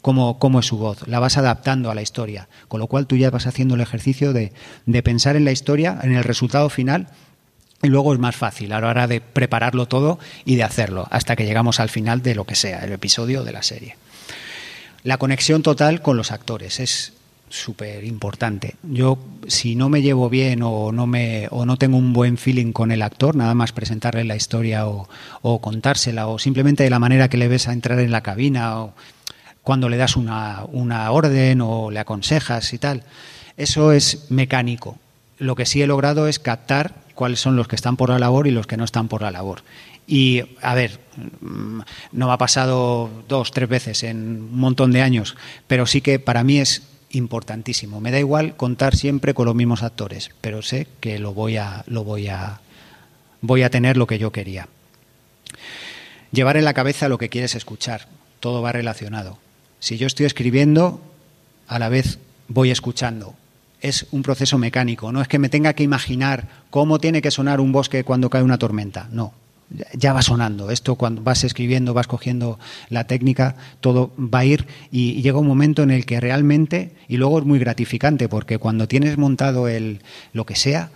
cómo, 0.02 0.38
cómo, 0.38 0.60
es 0.60 0.66
su 0.66 0.76
voz, 0.76 1.08
la 1.08 1.18
vas 1.18 1.38
adaptando 1.38 1.90
a 1.90 1.94
la 1.94 2.02
historia, 2.02 2.50
con 2.68 2.78
lo 2.80 2.88
cual 2.88 3.06
tú 3.06 3.16
ya 3.16 3.30
vas 3.30 3.46
haciendo 3.46 3.76
el 3.76 3.80
ejercicio 3.80 4.34
de, 4.34 4.52
de 4.84 5.02
pensar 5.02 5.36
en 5.36 5.46
la 5.46 5.52
historia, 5.52 5.98
en 6.02 6.14
el 6.14 6.24
resultado 6.24 6.68
final 6.68 7.08
luego 7.88 8.12
es 8.12 8.18
más 8.18 8.36
fácil 8.36 8.72
a 8.72 8.80
la 8.80 8.88
hora 8.88 9.06
de 9.06 9.20
prepararlo 9.20 9.86
todo 9.86 10.18
y 10.44 10.56
de 10.56 10.64
hacerlo, 10.64 11.06
hasta 11.10 11.36
que 11.36 11.46
llegamos 11.46 11.80
al 11.80 11.88
final 11.88 12.22
de 12.22 12.34
lo 12.34 12.44
que 12.44 12.54
sea, 12.54 12.80
el 12.84 12.92
episodio 12.92 13.44
de 13.44 13.52
la 13.52 13.62
serie. 13.62 13.96
La 15.02 15.16
conexión 15.16 15.62
total 15.62 16.02
con 16.02 16.16
los 16.16 16.30
actores 16.30 16.78
es 16.78 17.14
súper 17.48 18.04
importante. 18.04 18.76
Yo, 18.82 19.18
si 19.48 19.74
no 19.74 19.88
me 19.88 20.02
llevo 20.02 20.28
bien 20.28 20.62
o 20.62 20.92
no, 20.92 21.06
me, 21.06 21.48
o 21.50 21.66
no 21.66 21.76
tengo 21.76 21.96
un 21.96 22.12
buen 22.12 22.38
feeling 22.38 22.72
con 22.72 22.92
el 22.92 23.02
actor, 23.02 23.34
nada 23.34 23.54
más 23.54 23.72
presentarle 23.72 24.24
la 24.24 24.36
historia 24.36 24.86
o, 24.86 25.08
o 25.42 25.60
contársela, 25.60 26.28
o 26.28 26.38
simplemente 26.38 26.84
de 26.84 26.90
la 26.90 26.98
manera 26.98 27.28
que 27.28 27.38
le 27.38 27.48
ves 27.48 27.66
a 27.66 27.72
entrar 27.72 27.98
en 27.98 28.12
la 28.12 28.20
cabina, 28.20 28.80
o 28.80 28.94
cuando 29.62 29.88
le 29.88 29.96
das 29.96 30.16
una, 30.16 30.64
una 30.70 31.10
orden 31.10 31.60
o 31.60 31.90
le 31.90 32.00
aconsejas 32.00 32.72
y 32.72 32.78
tal, 32.78 33.02
eso 33.56 33.92
es 33.92 34.30
mecánico. 34.30 34.98
Lo 35.38 35.54
que 35.54 35.66
sí 35.66 35.82
he 35.82 35.86
logrado 35.86 36.28
es 36.28 36.38
captar 36.38 36.94
cuáles 37.20 37.38
son 37.38 37.54
los 37.54 37.68
que 37.68 37.76
están 37.76 37.98
por 37.98 38.08
la 38.08 38.18
labor 38.18 38.46
y 38.46 38.50
los 38.50 38.66
que 38.66 38.78
no 38.78 38.84
están 38.84 39.06
por 39.06 39.20
la 39.20 39.30
labor. 39.30 39.60
Y, 40.06 40.42
a 40.62 40.74
ver, 40.74 41.00
mm, 41.42 41.80
no 42.12 42.26
me 42.28 42.32
ha 42.32 42.38
pasado 42.38 43.10
dos, 43.28 43.50
tres 43.50 43.68
veces 43.68 44.04
en 44.04 44.16
un 44.16 44.58
montón 44.58 44.90
de 44.90 45.02
años, 45.02 45.36
pero 45.66 45.84
sí 45.84 46.00
que 46.00 46.18
para 46.18 46.44
mí 46.44 46.60
es 46.60 46.82
importantísimo. 47.10 48.00
Me 48.00 48.10
da 48.10 48.18
igual 48.18 48.56
contar 48.56 48.96
siempre 48.96 49.34
con 49.34 49.44
los 49.44 49.54
mismos 49.54 49.82
actores, 49.82 50.30
pero 50.40 50.62
sé 50.62 50.86
que 51.00 51.18
lo 51.18 51.34
voy 51.34 51.58
a, 51.58 51.84
lo 51.88 52.04
voy 52.04 52.28
a, 52.28 52.62
voy 53.42 53.64
a 53.64 53.70
tener 53.70 53.98
lo 53.98 54.06
que 54.06 54.18
yo 54.18 54.32
quería. 54.32 54.68
Llevar 56.32 56.56
en 56.56 56.64
la 56.64 56.72
cabeza 56.72 57.10
lo 57.10 57.18
que 57.18 57.28
quieres 57.28 57.54
escuchar. 57.54 58.08
Todo 58.40 58.62
va 58.62 58.72
relacionado. 58.72 59.36
Si 59.78 59.98
yo 59.98 60.06
estoy 60.06 60.24
escribiendo, 60.24 61.02
a 61.68 61.78
la 61.78 61.90
vez 61.90 62.18
voy 62.48 62.70
escuchando. 62.70 63.34
Es 63.80 64.06
un 64.10 64.22
proceso 64.22 64.58
mecánico. 64.58 65.12
No 65.12 65.22
es 65.22 65.28
que 65.28 65.38
me 65.38 65.48
tenga 65.48 65.72
que 65.72 65.82
imaginar 65.82 66.48
cómo 66.70 66.98
tiene 66.98 67.22
que 67.22 67.30
sonar 67.30 67.60
un 67.60 67.72
bosque 67.72 68.04
cuando 68.04 68.30
cae 68.30 68.42
una 68.42 68.58
tormenta. 68.58 69.08
No, 69.10 69.32
ya 69.94 70.12
va 70.12 70.22
sonando. 70.22 70.70
Esto 70.70 70.96
cuando 70.96 71.22
vas 71.22 71.44
escribiendo, 71.44 71.94
vas 71.94 72.06
cogiendo 72.06 72.58
la 72.88 73.04
técnica, 73.04 73.56
todo 73.80 74.12
va 74.18 74.40
a 74.40 74.44
ir 74.44 74.66
y, 74.90 75.22
llega 75.22 75.38
un 75.38 75.46
momento 75.46 75.82
en 75.82 75.90
el 75.90 76.06
que 76.06 76.20
realmente, 76.20 76.92
y 77.08 77.16
luego 77.16 77.38
es 77.38 77.44
muy 77.44 77.58
gratificante 77.58 78.28
porque 78.28 78.58
cuando 78.58 78.88
tienes 78.88 79.16
montado 79.18 79.68
el 79.68 80.00
lo 80.32 80.44
que 80.44 80.56
sea, 80.56 80.90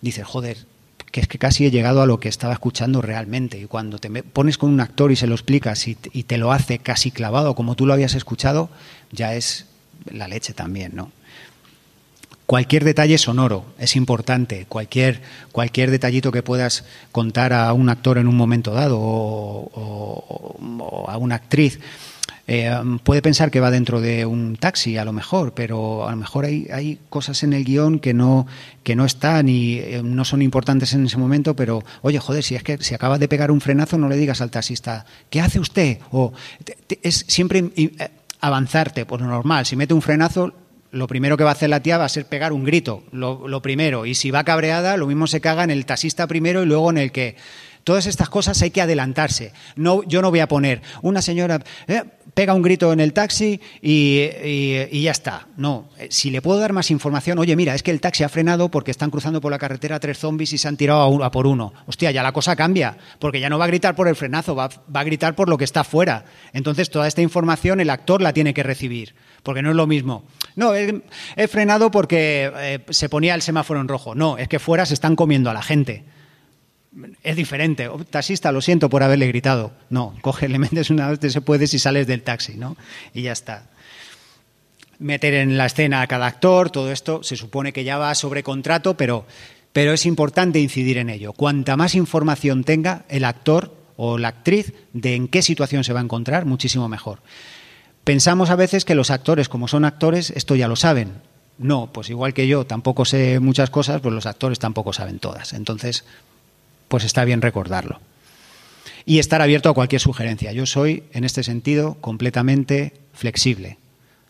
dices, 0.00 0.24
joder, 0.24 0.58
que 1.10 1.20
es 1.20 1.28
que 1.28 1.38
casi 1.38 1.66
he 1.66 1.70
llegado 1.70 2.02
a 2.02 2.06
lo 2.06 2.18
que 2.18 2.28
estaba 2.28 2.54
escuchando 2.54 3.02
realmente. 3.02 3.60
Y 3.60 3.66
cuando 3.66 3.98
te 3.98 4.10
pones 4.22 4.58
con 4.58 4.70
un 4.70 4.80
actor 4.80 5.12
y 5.12 5.16
se 5.16 5.26
lo 5.26 5.34
explicas 5.34 5.86
y, 5.86 5.96
y 6.12 6.24
te 6.24 6.38
lo 6.38 6.52
hace 6.52 6.78
casi 6.78 7.10
clavado 7.10 7.54
como 7.54 7.76
tú 7.76 7.86
lo 7.86 7.92
habías 7.92 8.14
escuchado, 8.14 8.70
ya 9.12 9.34
es 9.34 9.66
la 10.10 10.26
leche 10.26 10.54
también, 10.54 10.92
¿no? 10.94 11.12
Cualquier 12.52 12.84
detalle 12.84 13.16
sonoro 13.16 13.64
es 13.78 13.96
importante, 13.96 14.66
cualquier, 14.68 15.22
cualquier 15.52 15.90
detallito 15.90 16.30
que 16.30 16.42
puedas 16.42 16.84
contar 17.10 17.54
a 17.54 17.72
un 17.72 17.88
actor 17.88 18.18
en 18.18 18.28
un 18.28 18.36
momento 18.36 18.72
dado 18.72 18.98
o, 19.00 20.56
a 21.08 21.16
una 21.16 21.36
actriz. 21.36 21.80
Eh, 22.46 22.70
puede 23.04 23.22
pensar 23.22 23.50
que 23.50 23.60
va 23.60 23.70
dentro 23.70 24.02
de 24.02 24.26
un 24.26 24.56
taxi, 24.56 24.98
a 24.98 25.06
lo 25.06 25.14
mejor, 25.14 25.54
pero 25.54 26.06
a 26.06 26.10
lo 26.10 26.18
mejor 26.18 26.44
hay, 26.44 26.68
hay 26.70 26.98
cosas 27.08 27.42
en 27.42 27.54
el 27.54 27.64
guion 27.64 27.98
que 27.98 28.12
no, 28.12 28.46
que 28.82 28.96
no 28.96 29.06
están 29.06 29.48
y 29.48 29.78
eh, 29.78 30.02
no 30.04 30.26
son 30.26 30.42
importantes 30.42 30.92
en 30.92 31.06
ese 31.06 31.16
momento, 31.16 31.56
pero 31.56 31.82
oye, 32.02 32.18
joder, 32.18 32.44
si 32.44 32.54
es 32.54 32.62
que 32.62 32.76
si 32.82 32.94
acabas 32.94 33.18
de 33.18 33.28
pegar 33.28 33.50
un 33.50 33.62
frenazo, 33.62 33.96
no 33.96 34.10
le 34.10 34.18
digas 34.18 34.42
al 34.42 34.50
taxista, 34.50 35.06
¿qué 35.30 35.40
hace 35.40 35.58
usted? 35.58 36.00
O 36.10 36.34
es 37.00 37.24
siempre 37.28 37.70
eh, 37.76 38.10
avanzarte, 38.42 39.06
por 39.06 39.22
lo 39.22 39.28
normal. 39.28 39.64
Si 39.64 39.74
mete 39.74 39.94
un 39.94 40.02
frenazo, 40.02 40.52
lo 40.92 41.06
primero 41.06 41.38
que 41.38 41.44
va 41.44 41.50
a 41.50 41.54
hacer 41.54 41.70
la 41.70 41.82
tía 41.82 41.98
va 41.98 42.04
a 42.04 42.08
ser 42.10 42.26
pegar 42.26 42.52
un 42.52 42.64
grito, 42.64 43.02
lo, 43.12 43.62
primero. 43.62 44.06
Y 44.06 44.14
si 44.14 44.30
va 44.30 44.44
cabreada, 44.44 44.96
lo 44.98 45.06
mismo 45.06 45.26
se 45.26 45.40
caga 45.40 45.64
en 45.64 45.70
el 45.70 45.86
taxista 45.86 46.26
primero 46.26 46.62
y 46.62 46.66
luego 46.66 46.90
en 46.90 46.98
el 46.98 47.10
que... 47.10 47.36
Todas 47.84 48.06
estas 48.06 48.28
cosas 48.28 48.62
hay 48.62 48.70
que 48.70 48.80
adelantarse. 48.80 49.52
No, 49.74 50.04
yo 50.04 50.22
no 50.22 50.30
voy 50.30 50.38
a 50.38 50.46
poner 50.46 50.82
una 51.02 51.20
señora 51.20 51.64
eh, 51.88 52.04
pega 52.32 52.54
un 52.54 52.62
grito 52.62 52.92
en 52.92 53.00
el 53.00 53.12
taxi 53.12 53.60
y, 53.80 55.02
ya 55.02 55.10
está. 55.10 55.48
No, 55.56 55.88
eh, 55.98 56.06
si 56.08 56.30
le 56.30 56.40
puedo 56.40 56.60
dar 56.60 56.72
más 56.72 56.92
información, 56.92 57.40
oye, 57.40 57.56
mira, 57.56 57.74
es 57.74 57.82
que 57.82 57.90
el 57.90 58.00
taxi 58.00 58.22
ha 58.22 58.28
frenado 58.28 58.70
porque 58.70 58.92
están 58.92 59.10
cruzando 59.10 59.40
por 59.40 59.50
la 59.50 59.58
carretera 59.58 59.98
tres 59.98 60.18
zombies 60.18 60.52
y 60.52 60.58
se 60.58 60.68
han 60.68 60.76
tirado 60.76 61.24
a, 61.24 61.30
por 61.32 61.48
uno. 61.48 61.72
Hostia, 61.86 62.12
ya 62.12 62.22
la 62.22 62.30
cosa 62.30 62.54
cambia, 62.54 62.96
porque 63.18 63.40
ya 63.40 63.50
no 63.50 63.58
va 63.58 63.64
a 63.64 63.68
gritar 63.68 63.96
por 63.96 64.06
el 64.06 64.14
frenazo, 64.14 64.54
va, 64.54 64.68
va 64.68 65.00
a 65.00 65.04
gritar 65.04 65.34
por 65.34 65.48
lo 65.48 65.58
que 65.58 65.64
está 65.64 65.80
afuera. 65.80 66.24
Entonces, 66.52 66.88
toda 66.88 67.08
esta 67.08 67.20
información 67.20 67.80
el 67.80 67.90
actor 67.90 68.22
la 68.22 68.32
tiene 68.32 68.54
que 68.54 68.62
recibir 68.62 69.16
porque 69.42 69.62
no 69.62 69.70
es 69.70 69.76
lo 69.76 69.86
mismo. 69.86 70.24
No, 70.54 70.74
he, 70.74 71.48
frenado 71.48 71.90
porque 71.90 72.52
eh, 72.54 72.80
se 72.90 73.08
ponía 73.08 73.34
el 73.34 73.42
semáforo 73.42 73.80
en 73.80 73.88
rojo. 73.88 74.14
No, 74.14 74.38
es 74.38 74.48
que 74.48 74.58
fuera 74.58 74.86
se 74.86 74.94
están 74.94 75.16
comiendo 75.16 75.50
a 75.50 75.54
la 75.54 75.62
gente. 75.62 76.04
Es 77.22 77.36
diferente. 77.36 77.88
Oh, 77.88 78.04
taxista, 78.04 78.52
lo 78.52 78.60
siento 78.60 78.90
por 78.90 79.02
haberle 79.02 79.26
gritado. 79.26 79.72
No, 79.88 80.14
coge, 80.20 80.48
le 80.50 80.58
metes 80.58 80.90
una 80.90 81.08
vez 81.08 81.32
se 81.32 81.40
puede 81.40 81.66
si 81.66 81.78
sales 81.78 82.06
del 82.06 82.22
taxi, 82.22 82.54
¿no? 82.54 82.76
Y 83.14 83.22
ya 83.22 83.32
está. 83.32 83.70
Meter 84.98 85.34
en 85.34 85.56
la 85.56 85.66
escena 85.66 86.02
a 86.02 86.06
cada 86.06 86.26
actor, 86.26 86.70
todo 86.70 86.92
esto 86.92 87.22
se 87.22 87.36
supone 87.36 87.72
que 87.72 87.82
ya 87.82 87.98
va 87.98 88.14
sobre 88.14 88.42
contrato, 88.42 88.96
pero, 88.96 89.26
pero 89.72 89.92
es 89.92 90.06
importante 90.06 90.60
incidir 90.60 90.98
en 90.98 91.10
ello. 91.10 91.32
Cuanta 91.32 91.76
más 91.76 91.94
información 91.94 92.62
tenga 92.62 93.04
el 93.08 93.24
actor 93.24 93.74
o 93.96 94.18
la 94.18 94.28
actriz 94.28 94.72
de 94.92 95.16
en 95.16 95.28
qué 95.28 95.42
situación 95.42 95.82
se 95.82 95.92
va 95.92 96.00
a 96.00 96.04
encontrar, 96.04 96.44
muchísimo 96.44 96.88
mejor. 96.88 97.20
Pensamos 98.04 98.50
a 98.50 98.56
veces 98.56 98.84
que 98.84 98.94
los 98.94 99.10
actores, 99.10 99.48
como 99.48 99.68
son 99.68 99.84
actores, 99.84 100.30
esto 100.30 100.56
ya 100.56 100.68
lo 100.68 100.76
saben. 100.76 101.12
No, 101.58 101.92
pues 101.92 102.10
igual 102.10 102.34
que 102.34 102.48
yo 102.48 102.66
tampoco 102.66 103.04
sé 103.04 103.38
muchas 103.38 103.70
cosas, 103.70 104.00
pues 104.00 104.12
los 104.12 104.26
actores 104.26 104.58
tampoco 104.58 104.92
saben 104.92 105.20
todas. 105.20 105.52
Entonces, 105.52 106.04
pues 106.88 107.04
está 107.04 107.24
bien 107.24 107.42
recordarlo. 107.42 108.00
Y 109.04 109.18
estar 109.18 109.40
abierto 109.42 109.68
a 109.68 109.74
cualquier 109.74 110.00
sugerencia. 110.00 110.52
Yo 110.52 110.66
soy, 110.66 111.04
en 111.12 111.24
este 111.24 111.44
sentido, 111.44 111.94
completamente 112.00 112.94
flexible. 113.12 113.78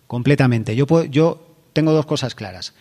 Completamente. 0.07 0.77
Yo, 0.77 0.87
yo 1.05 1.47
tengo 1.73 1.93
dos 1.93 2.05
cosas 2.07 2.35
claras. 2.35 2.75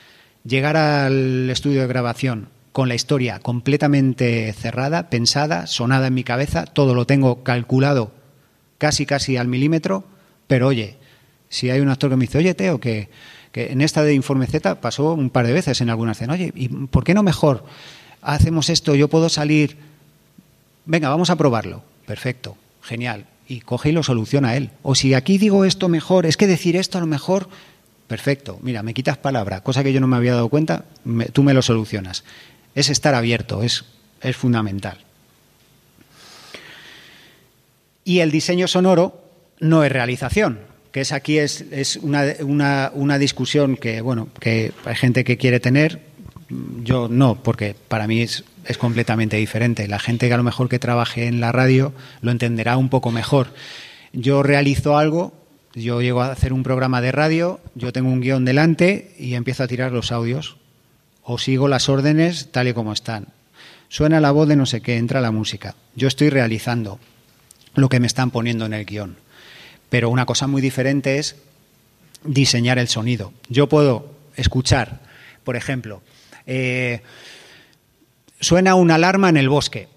Llegar 0.43 0.75
al 0.75 1.49
estudio 1.49 1.81
de 1.81 1.87
grabación 1.87 2.49
con 2.71 2.89
la 2.89 2.95
historia 2.95 3.39
completamente 3.39 4.51
cerrada, 4.53 5.09
pensada, 5.09 5.67
sonada 5.67 6.07
en 6.07 6.13
mi 6.13 6.23
cabeza, 6.23 6.65
todo 6.65 6.95
lo 6.95 7.05
tengo 7.05 7.43
calculado 7.43 8.11
casi 8.77 9.05
casi 9.05 9.37
al 9.37 9.47
milímetro 9.47 10.05
pero 10.51 10.67
oye, 10.67 10.97
si 11.47 11.69
hay 11.69 11.79
un 11.79 11.87
actor 11.87 12.09
que 12.09 12.17
me 12.17 12.25
dice, 12.25 12.37
oye, 12.37 12.53
Teo, 12.53 12.77
que, 12.77 13.07
en 13.53 13.79
esta 13.79 14.03
de 14.03 14.13
Informe 14.13 14.47
Z 14.47 14.81
pasó 14.81 15.13
un 15.13 15.29
par 15.29 15.47
de 15.47 15.53
veces 15.53 15.79
en 15.79 15.89
alguna 15.89 16.11
escena, 16.11 16.33
oye, 16.33 16.51
¿y 16.53 16.67
por 16.67 17.05
qué 17.05 17.13
no 17.13 17.23
mejor 17.23 17.63
hacemos 18.21 18.69
esto? 18.69 18.93
Yo 18.93 19.07
puedo 19.07 19.29
salir, 19.29 19.77
venga, 20.85 21.07
vamos 21.07 21.29
a 21.29 21.37
probarlo. 21.37 21.83
Perfecto, 22.05 22.57
genial. 22.81 23.27
Y 23.47 23.61
coge 23.61 23.87
y 23.87 23.91
lo 23.93 24.03
soluciona 24.03 24.57
él. 24.57 24.71
O 24.83 24.93
si 24.93 25.13
aquí 25.13 25.37
digo 25.37 25.63
esto 25.63 25.87
mejor, 25.87 26.25
es 26.25 26.35
que 26.35 26.47
decir 26.47 26.75
esto 26.75 26.97
a 26.97 27.01
lo 27.01 27.07
mejor, 27.07 27.47
perfecto, 28.07 28.59
mira, 28.61 28.83
me 28.83 28.93
quitas 28.93 29.17
palabra, 29.17 29.63
cosa 29.63 29.85
que 29.85 29.93
yo 29.93 30.01
no 30.01 30.07
me 30.07 30.17
había 30.17 30.33
dado 30.33 30.49
cuenta, 30.49 30.83
tú 31.31 31.43
me 31.43 31.53
lo 31.53 31.61
solucionas. 31.61 32.25
Es 32.75 32.89
estar 32.89 33.15
abierto, 33.15 33.63
es, 33.63 33.85
es 34.19 34.35
fundamental. 34.35 34.97
Y 38.03 38.19
el 38.19 38.31
diseño 38.31 38.67
sonoro 38.67 39.30
no 39.61 39.83
es 39.85 39.91
realización, 39.91 40.59
que 40.91 41.01
es 41.01 41.13
aquí 41.13 41.37
es, 41.37 41.61
es 41.71 41.95
una, 41.95 42.25
una, 42.41 42.91
una, 42.93 43.17
discusión 43.17 43.77
que 43.77 44.01
bueno 44.01 44.27
que 44.39 44.73
hay 44.83 44.95
gente 44.95 45.23
que 45.23 45.37
quiere 45.37 45.61
tener 45.61 46.01
yo 46.83 47.07
no 47.07 47.35
porque 47.35 47.75
para 47.87 48.07
mí 48.07 48.21
es, 48.21 48.43
es, 48.65 48.77
completamente 48.77 49.37
diferente. 49.37 49.87
La 49.87 49.99
gente 49.99 50.27
que 50.27 50.33
a 50.33 50.37
lo 50.37 50.43
mejor 50.43 50.67
que 50.67 50.79
trabaje 50.79 51.27
en 51.27 51.39
la 51.39 51.53
radio 51.53 51.93
lo 52.21 52.31
entenderá 52.31 52.75
un 52.75 52.89
poco 52.89 53.11
mejor. 53.11 53.53
Yo 54.11 54.43
realizo 54.43 54.97
algo 54.97 55.33
yo 55.73 56.01
llego 56.01 56.21
a 56.21 56.33
hacer 56.33 56.51
un 56.51 56.63
programa 56.63 56.99
de 56.99 57.13
radio 57.13 57.61
yo 57.75 57.93
tengo 57.93 58.09
un 58.09 58.19
guion 58.19 58.43
delante 58.43 59.15
y 59.17 59.35
empiezo 59.35 59.63
a 59.63 59.67
tirar 59.67 59.93
los 59.93 60.11
audios. 60.11 60.57
O 61.23 61.37
sigo 61.37 61.67
las 61.67 61.87
órdenes 61.87 62.51
tal 62.51 62.67
y 62.67 62.73
como 62.73 62.91
están. 62.91 63.27
Suena 63.87 64.19
la 64.19 64.31
voz 64.31 64.47
de 64.47 64.55
no 64.55 64.65
sé 64.65 64.81
qué 64.81 64.97
entra 64.97 65.21
la 65.21 65.31
música. 65.31 65.75
Yo 65.95 66.07
estoy 66.07 66.29
realizando 66.29 66.99
lo 67.75 67.87
que 67.87 67.99
me 67.99 68.07
están 68.07 68.31
poniendo 68.31 68.65
en 68.65 68.73
el 68.73 68.85
guion 68.85 69.15
pero 69.91 70.09
una 70.09 70.25
cosa 70.25 70.47
muy 70.47 70.61
diferente 70.61 71.17
es 71.17 71.35
diseñar 72.23 72.79
el 72.79 72.87
sonido. 72.87 73.33
Yo 73.49 73.67
puedo 73.67 74.09
escuchar, 74.37 75.01
por 75.43 75.57
ejemplo, 75.57 76.01
eh, 76.47 77.01
suena 78.39 78.75
una 78.75 78.95
alarma 78.95 79.27
en 79.27 79.35
el 79.35 79.49
bosque. 79.49 79.89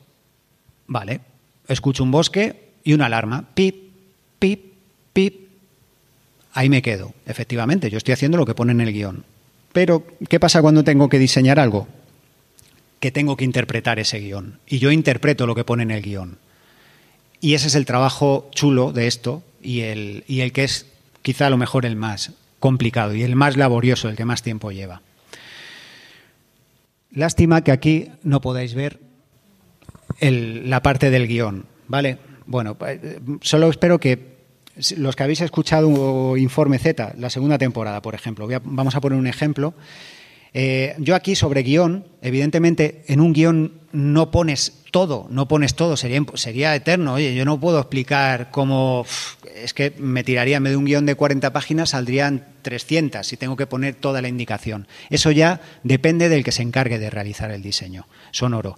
Vale, 0.89 1.21
escucho 1.69 2.03
un 2.03 2.11
bosque 2.11 2.71
y 2.83 2.93
una 2.93 3.07
alarma. 3.07 3.45
Pip, 3.55 3.93
pip, 4.41 4.73
pip. 5.13 5.49
Ahí 6.55 6.69
me 6.69 6.83
quedo. 6.83 7.15
Efectivamente, 7.25 7.89
yo 7.89 7.99
estoy 7.99 8.15
haciendo 8.15 8.37
lo 8.37 8.47
que 8.47 8.55
pone 8.55 8.73
en 8.73 8.81
el 8.81 8.93
guion. 8.93 9.25
Pero, 9.73 10.05
¿qué 10.29 10.41
pasa 10.41 10.61
cuando 10.61 10.83
tengo 10.83 11.09
que 11.09 11.21
diseñar 11.21 11.61
algo? 11.61 11.87
Que 12.99 13.13
tengo 13.13 13.37
que 13.37 13.45
interpretar 13.45 14.01
ese 14.01 14.19
guion. 14.19 14.59
Y 14.67 14.81
yo 14.81 14.91
interpreto 14.91 15.47
lo 15.47 15.55
que 15.55 15.63
pone 15.63 15.85
en 15.85 15.93
el 15.93 16.03
guion. 16.03 16.39
Y 17.41 17.55
ese 17.55 17.69
es 17.69 17.77
el 17.77 17.87
trabajo 17.87 18.51
chulo 18.53 18.91
de 18.91 19.07
esto, 19.07 19.45
y 19.65 19.81
el, 19.81 20.25
y 20.29 20.41
el 20.41 20.53
que 20.53 20.65
es 20.65 20.87
quizá 21.23 21.47
a 21.47 21.51
lo 21.51 21.57
mejor 21.57 21.87
el 21.87 21.97
más 21.97 22.33
complicado 22.61 23.15
y 23.15 23.23
el 23.23 23.35
más 23.35 23.57
laborioso, 23.57 24.09
el 24.09 24.17
que 24.17 24.25
más 24.25 24.43
tiempo 24.43 24.71
lleva. 24.71 25.03
Lástima 27.11 27.63
que 27.63 27.73
aquí 27.73 28.09
no 28.23 28.41
podáis 28.41 28.75
ver 28.75 29.01
la 30.21 30.83
parte 30.83 31.11
del 31.11 31.27
guion, 31.27 31.67
¿vale? 31.89 32.19
Bueno, 32.47 32.77
eh, 32.87 33.21
solo 33.41 33.69
espero 33.69 33.99
que 33.99 34.35
los 34.97 35.15
que 35.17 35.23
habéis 35.23 35.41
escuchado 35.41 36.37
Informe 36.37 36.79
Z, 36.79 37.15
la 37.19 37.31
segunda 37.31 37.59
temporada, 37.59 38.03
por 38.03 38.15
ejemplo, 38.15 38.49
vamos 38.65 38.95
a 38.95 39.01
poner 39.01 39.19
un 39.19 39.27
ejemplo. 39.27 39.75
Eh, 40.53 40.95
yo 40.99 41.15
aquí 41.15 41.35
sobre 41.35 41.63
guion, 41.63 42.07
evidentemente 42.23 43.05
en 43.09 43.21
un 43.21 43.33
guion 43.33 43.73
no 43.93 44.31
pones 44.31 44.84
todo, 44.95 45.27
no 45.29 45.49
pones 45.49 45.75
todo, 45.75 45.97
sería, 45.97 46.23
sería 46.35 46.73
eterno. 46.73 47.15
Oye, 47.15 47.35
yo 47.35 47.45
no 47.45 47.59
puedo 47.59 47.81
explicar 47.81 48.53
cómo... 48.53 49.05
Es 49.57 49.75
que 49.75 49.93
me 49.99 50.23
tiraría, 50.23 50.61
vez 50.61 50.71
de 50.71 50.77
un 50.77 50.85
guion 50.85 51.05
de 51.05 51.17
40 51.17 51.53
páginas, 51.53 51.91
saldrían 51.91 52.47
300 52.63 53.27
si 53.27 53.37
tengo 53.37 53.57
que 53.57 53.67
poner 53.67 53.97
toda 53.97 54.23
la 54.23 54.29
indicación. 54.29 54.87
Eso 55.11 55.33
ya 55.33 55.61
depende 55.83 56.29
del 56.29 56.45
que 56.45 56.53
se 56.53 56.63
encargue 56.63 57.01
de 57.01 57.11
realizar 57.11 57.51
el 57.51 57.61
diseño 57.61 58.07
sonoro. 58.31 58.77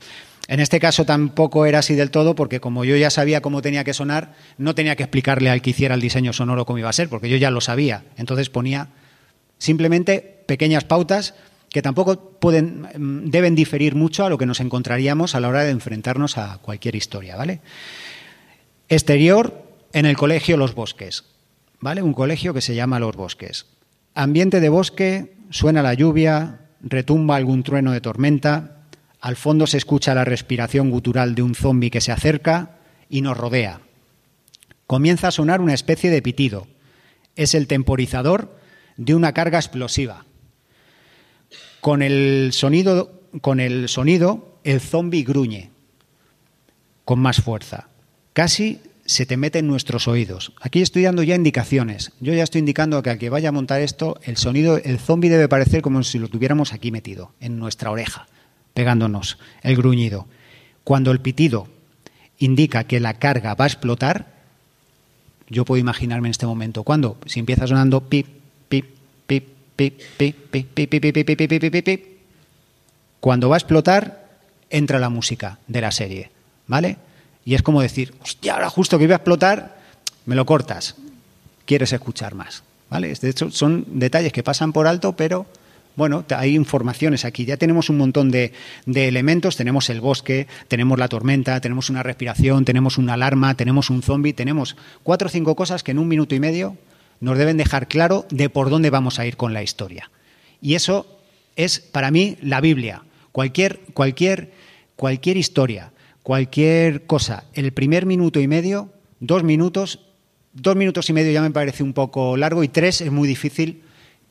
En 0.49 0.61
este 0.61 0.81
caso 0.81 1.05
tampoco 1.05 1.67
era 1.67 1.81
así 1.81 1.95
del 1.95 2.11
todo, 2.11 2.35
porque 2.35 2.61
como 2.61 2.87
yo 2.87 2.97
ya 2.97 3.11
sabía 3.11 3.43
cómo 3.43 3.61
tenía 3.61 3.85
que 3.85 3.93
sonar, 3.93 4.33
no 4.57 4.75
tenía 4.75 4.97
que 4.97 5.03
explicarle 5.03 5.51
al 5.51 5.61
que 5.61 5.69
hiciera 5.69 5.95
el 5.95 6.01
diseño 6.01 6.33
sonoro 6.33 6.65
cómo 6.65 6.79
iba 6.79 6.89
a 6.89 6.95
ser, 6.95 7.11
porque 7.11 7.29
yo 7.29 7.37
ya 7.37 7.51
lo 7.51 7.61
sabía. 7.61 8.05
Entonces 8.17 8.49
ponía 8.49 8.89
simplemente 9.59 10.43
pequeñas 10.47 10.85
pautas 10.85 11.35
que 11.77 11.83
tampoco 11.83 12.39
pueden, 12.41 12.89
mm, 12.97 13.29
deben 13.29 13.55
diferir 13.55 13.95
mucho 13.95 14.25
a 14.25 14.31
lo 14.31 14.39
que 14.39 14.47
nos 14.47 14.61
encontraríamos 14.61 15.35
a 15.35 15.41
la 15.41 15.49
hora 15.49 15.63
de 15.63 15.73
enfrentarnos 15.73 16.39
a 16.39 16.57
cualquier 16.63 16.97
historia, 16.97 17.37
¿vale? 17.37 17.61
Exterior, 18.89 19.63
en 19.93 20.07
el 20.07 20.17
colegio 20.17 20.57
Los 20.57 20.75
Bosques, 20.75 21.25
¿vale? 21.79 22.01
Un 22.01 22.15
colegio 22.15 22.55
que 22.55 22.63
se 22.63 22.75
llama 22.75 22.99
Los 22.99 23.15
Bosques. 23.15 23.67
Ambiente 24.15 24.61
de 24.61 24.71
bosque, 24.71 25.35
suena 25.51 25.83
la 25.83 25.93
lluvia, 25.93 26.61
retumba 26.81 27.37
algún 27.37 27.63
trueno 27.63 27.93
de 27.93 28.01
tormenta, 28.01 28.79
al 29.21 29.37
fondo 29.37 29.67
se 29.67 29.77
escucha 29.77 30.15
la 30.15 30.25
respiración 30.25 30.89
gutural 30.91 31.35
de 31.35 31.43
un 31.43 31.55
zombi 31.55 31.91
que 31.91 32.01
se 32.01 32.11
acerca 32.11 32.79
y 33.11 33.21
nos 33.21 33.37
rodea. 33.37 33.81
Comienza 34.87 35.29
a 35.29 35.31
sonar 35.31 35.61
una 35.61 35.75
especie 35.75 36.09
de 36.09 36.23
pitido. 36.23 36.69
Es 37.35 37.55
el 37.55 37.67
temporizador 37.67 38.59
de 38.97 39.15
una 39.15 39.35
carga 39.35 39.59
explosiva. 39.59 40.25
Con 41.87 42.03
el 42.03 42.51
sonido, 42.53 43.13
con 43.43 43.61
el 43.61 43.89
sonido, 43.89 44.59
el 44.65 44.81
zombi 44.81 45.23
gruñe 45.23 45.71
con 47.05 47.21
más 47.21 47.41
fuerza. 47.41 47.91
Casi 48.33 48.81
se 49.05 49.25
te 49.25 49.37
mete 49.37 49.61
en 49.61 49.69
nuestros 49.69 50.09
oídos. 50.09 50.53
Aquí 50.61 50.83
estoy 50.83 51.05
dando 51.05 51.23
ya 51.23 51.37
indicaciones. 51.37 52.11
Yo 52.19 52.35
ya 52.35 52.43
estoy 52.43 52.59
indicando 52.59 53.01
que 53.05 53.11
al 53.11 53.19
que 53.19 53.31
vaya 53.31 53.51
a 53.51 53.53
montar 53.53 53.83
esto, 53.83 54.19
el 54.25 54.37
sonido, 54.37 54.79
el 54.79 54.99
zombi 54.99 55.29
debe 55.29 55.49
parecer 55.49 55.81
como 55.81 56.03
si 56.03 56.19
lo 56.19 56.27
tuviéramos 56.27 56.73
aquí 56.73 56.91
metido, 56.91 57.31
en 57.39 57.61
nuestra 57.61 57.93
oreja, 57.93 58.27
pegándonos, 58.75 59.39
el 59.63 59.77
gruñido. 59.77 60.27
Cuando 60.83 61.13
el 61.13 61.21
pitido 61.21 61.69
indica 62.39 62.83
que 62.83 62.99
la 62.99 63.15
carga 63.15 63.55
va 63.55 63.67
a 63.67 63.69
explotar, 63.69 64.35
yo 65.49 65.65
puedo 65.65 65.79
imaginarme 65.79 66.27
en 66.27 66.33
este 66.33 66.47
momento. 66.47 66.83
Cuando, 66.83 67.17
si 67.27 67.39
empieza 67.39 67.69
sonando 67.69 68.09
pip, 68.09 68.27
pip, 69.77 70.01
pip, 70.17 70.37
cuando 73.21 73.49
va 73.49 73.57
a 73.57 73.59
explotar, 73.59 74.27
entra 74.71 74.99
la 74.99 75.09
música 75.09 75.59
de 75.67 75.81
la 75.81 75.91
serie, 75.91 76.31
¿vale? 76.67 76.97
Y 77.45 77.55
es 77.55 77.63
como 77.63 77.81
decir, 77.81 78.15
hostia, 78.23 78.55
ahora 78.55 78.71
justo 78.71 78.99
que 78.99 79.05
iba 79.05 79.15
a 79.15 79.19
explotar, 79.19 79.77
me 80.25 80.35
lo 80.35 80.47
cortas. 80.47 80.97
Quieres 81.65 81.93
escuchar 81.93 82.35
más, 82.35 82.63
¿vale? 82.91 83.13
De 83.13 83.29
hecho, 83.29 83.51
son 83.51 83.85
detalles 83.87 84.33
que 84.33 84.43
pasan 84.43 84.73
por 84.73 84.87
alto, 84.87 85.15
pero 85.15 85.47
bueno, 85.97 86.25
hay 86.37 86.55
informaciones 86.55 87.25
aquí. 87.25 87.45
Ya 87.45 87.57
tenemos 87.57 87.89
un 87.89 87.99
montón 87.99 88.31
de, 88.31 88.53
de, 88.85 89.09
elementos. 89.09 89.57
Tenemos 89.57 89.89
el 89.89 90.01
bosque, 90.01 90.47
tenemos 90.69 90.99
la 90.99 91.09
tormenta, 91.09 91.61
tenemos 91.61 91.89
una 91.89 92.03
respiración, 92.03 92.65
tenemos 92.65 92.99
una 92.99 93.15
alarma, 93.15 93.55
tenemos 93.55 93.91
un 93.91 94.03
zombie, 94.03 94.35
tenemos 94.35 94.77
cuatro 95.03 95.29
o 95.29 95.31
cinco 95.31 95.57
cosas 95.57 95.83
que 95.83 95.93
en 95.93 95.99
un 95.99 96.09
minuto 96.09 96.35
y 96.35 96.41
medio 96.41 96.77
nos 97.21 97.39
deben 97.39 97.57
dejar 97.57 97.89
claro 97.89 98.27
de 98.31 98.49
por 98.51 98.71
dónde 98.71 98.91
vamos 98.91 99.19
a 99.19 99.27
ir 99.27 99.37
con 99.37 99.53
la 99.53 99.63
historia. 99.63 100.11
Y 100.61 100.75
eso 100.75 101.21
es 101.57 101.81
para 101.81 102.11
mí 102.11 102.37
la 102.41 102.61
Biblia. 102.61 103.03
Cualquier, 103.33 103.81
cualquier, 103.93 104.53
cualquier 104.97 105.37
historia, 105.37 105.93
cualquier 106.23 107.07
cosa, 107.07 107.45
el 107.55 107.73
primer 107.73 108.07
minuto 108.07 108.41
y 108.41 108.49
medio, 108.49 108.91
dos 109.21 109.43
minutos, 109.43 110.01
dos 110.53 110.77
minutos 110.77 111.09
y 111.11 111.13
medio 111.13 111.33
ya 111.33 111.43
me 111.43 111.51
parece 111.51 111.83
un 111.83 111.93
poco 111.93 112.37
largo 112.37 112.65
y 112.65 112.69
tres 112.69 113.01
es 113.01 113.13
muy 113.13 113.29
difícil 113.29 113.83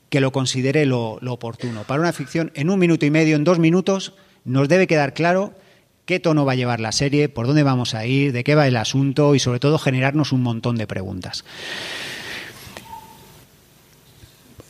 que 0.08 0.20
lo 0.20 0.32
considere 0.32 0.86
lo, 0.86 1.18
lo 1.20 1.32
oportuno. 1.32 1.84
Para 1.84 2.00
una 2.00 2.12
ficción, 2.12 2.52
en 2.54 2.70
un 2.70 2.78
minuto 2.78 3.06
y 3.06 3.10
medio, 3.10 3.36
en 3.36 3.44
dos 3.44 3.58
minutos, 3.58 4.14
nos 4.44 4.68
debe 4.68 4.86
quedar 4.86 5.14
claro 5.14 5.54
qué 6.04 6.20
tono 6.20 6.44
va 6.44 6.52
a 6.52 6.56
llevar 6.56 6.80
la 6.80 6.92
serie, 6.92 7.28
por 7.28 7.46
dónde 7.46 7.64
vamos 7.64 7.94
a 7.94 8.06
ir, 8.06 8.32
de 8.32 8.44
qué 8.44 8.54
va 8.54 8.68
el 8.68 8.76
asunto 8.76 9.34
y 9.34 9.40
sobre 9.40 9.58
todo 9.58 9.78
generarnos 9.78 10.32
un 10.32 10.42
montón 10.42 10.76
de 10.76 10.86
preguntas. 10.86 11.44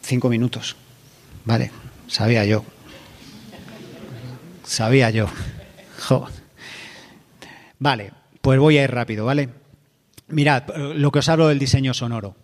Cinco 0.07 0.29
minutos. 0.29 0.77
Vale, 1.45 1.73
sabía 2.07 2.45
yo. 2.45 2.65
Sabía 4.63 5.11
yo. 5.11 5.27
Vale, 7.81 8.13
pues 8.41 8.61
voy 8.61 8.79
a 8.79 8.85
ir 8.85 8.91
rápido, 8.93 9.25
¿vale? 9.25 9.49
Mirad, 10.29 10.63
lo 10.95 11.11
que 11.11 11.19
os 11.19 11.29
hablo 11.29 11.49
del 11.49 11.59
diseño 11.59 11.93
sonoro. 11.93 12.37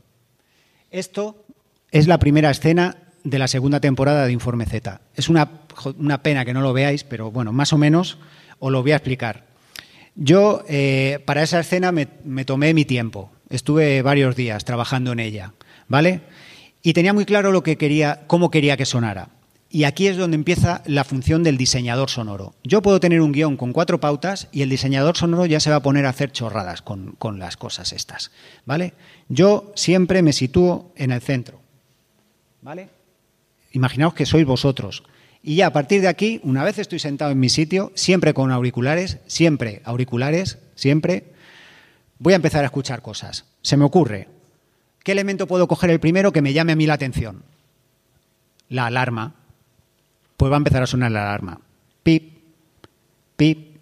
Esto 0.90 1.44
es 1.92 2.08
la 2.08 2.18
primera 2.18 2.50
escena 2.50 2.96
de 3.22 3.38
la 3.38 3.46
segunda 3.46 3.78
temporada 3.78 4.26
de 4.26 4.32
Informe 4.32 4.66
Z. 4.66 5.00
Es 5.14 5.28
una, 5.28 5.48
una 5.96 6.20
pena 6.20 6.44
que 6.44 6.54
no 6.54 6.62
lo 6.62 6.72
veáis, 6.72 7.04
pero 7.04 7.30
bueno, 7.30 7.52
más 7.52 7.72
o 7.72 7.78
menos 7.78 8.18
os 8.58 8.72
lo 8.72 8.82
voy 8.82 8.90
a 8.90 8.96
explicar. 8.96 9.46
Yo, 10.16 10.64
eh, 10.68 11.22
para 11.26 11.44
esa 11.44 11.60
escena 11.60 11.92
me 11.92 12.44
tomé 12.44 12.74
mi 12.74 12.84
tiempo. 12.84 13.30
Estuve 13.50 14.02
varios 14.02 14.34
días 14.34 14.64
trabajando 14.64 15.12
en 15.12 15.20
ella, 15.20 15.52
¿vale? 15.86 16.22
Y 16.82 16.92
tenía 16.92 17.12
muy 17.12 17.24
claro 17.24 17.52
lo 17.52 17.62
que 17.62 17.76
quería, 17.76 18.22
cómo 18.26 18.50
quería 18.50 18.76
que 18.76 18.84
sonara. 18.84 19.28
Y 19.70 19.84
aquí 19.84 20.06
es 20.06 20.18
donde 20.18 20.34
empieza 20.34 20.82
la 20.84 21.02
función 21.02 21.42
del 21.42 21.56
diseñador 21.56 22.10
sonoro. 22.10 22.54
Yo 22.62 22.82
puedo 22.82 23.00
tener 23.00 23.22
un 23.22 23.32
guion 23.32 23.56
con 23.56 23.72
cuatro 23.72 24.00
pautas 24.00 24.48
y 24.52 24.60
el 24.60 24.68
diseñador 24.68 25.16
sonoro 25.16 25.46
ya 25.46 25.60
se 25.60 25.70
va 25.70 25.76
a 25.76 25.82
poner 25.82 26.04
a 26.04 26.10
hacer 26.10 26.30
chorradas 26.30 26.82
con, 26.82 27.12
con 27.12 27.38
las 27.38 27.56
cosas 27.56 27.94
estas. 27.94 28.32
¿Vale? 28.66 28.92
Yo 29.30 29.72
siempre 29.74 30.20
me 30.20 30.34
sitúo 30.34 30.92
en 30.94 31.10
el 31.10 31.22
centro. 31.22 31.60
¿Vale? 32.60 32.90
Imaginaos 33.72 34.12
que 34.12 34.26
sois 34.26 34.44
vosotros. 34.44 35.04
Y 35.42 35.56
ya 35.56 35.68
a 35.68 35.72
partir 35.72 36.02
de 36.02 36.08
aquí, 36.08 36.40
una 36.44 36.64
vez 36.64 36.78
estoy 36.78 36.98
sentado 36.98 37.32
en 37.32 37.40
mi 37.40 37.48
sitio, 37.48 37.92
siempre 37.94 38.34
con 38.34 38.52
auriculares, 38.52 39.18
siempre 39.26 39.80
auriculares, 39.84 40.58
siempre, 40.74 41.32
voy 42.18 42.34
a 42.34 42.36
empezar 42.36 42.62
a 42.62 42.66
escuchar 42.66 43.00
cosas. 43.00 43.46
Se 43.62 43.78
me 43.78 43.84
ocurre, 43.84 44.28
¿Qué 45.02 45.12
elemento 45.12 45.46
puedo 45.46 45.66
coger 45.66 45.90
el 45.90 46.00
primero 46.00 46.32
que 46.32 46.42
me 46.42 46.52
llame 46.52 46.72
a 46.72 46.76
mí 46.76 46.86
la 46.86 46.94
atención? 46.94 47.42
La 48.68 48.86
alarma. 48.86 49.34
Pues 50.36 50.50
va 50.50 50.56
a 50.56 50.58
empezar 50.58 50.82
a 50.82 50.86
sonar 50.86 51.10
la 51.10 51.22
alarma. 51.22 51.60
Pip, 52.02 52.38
pip, 53.36 53.76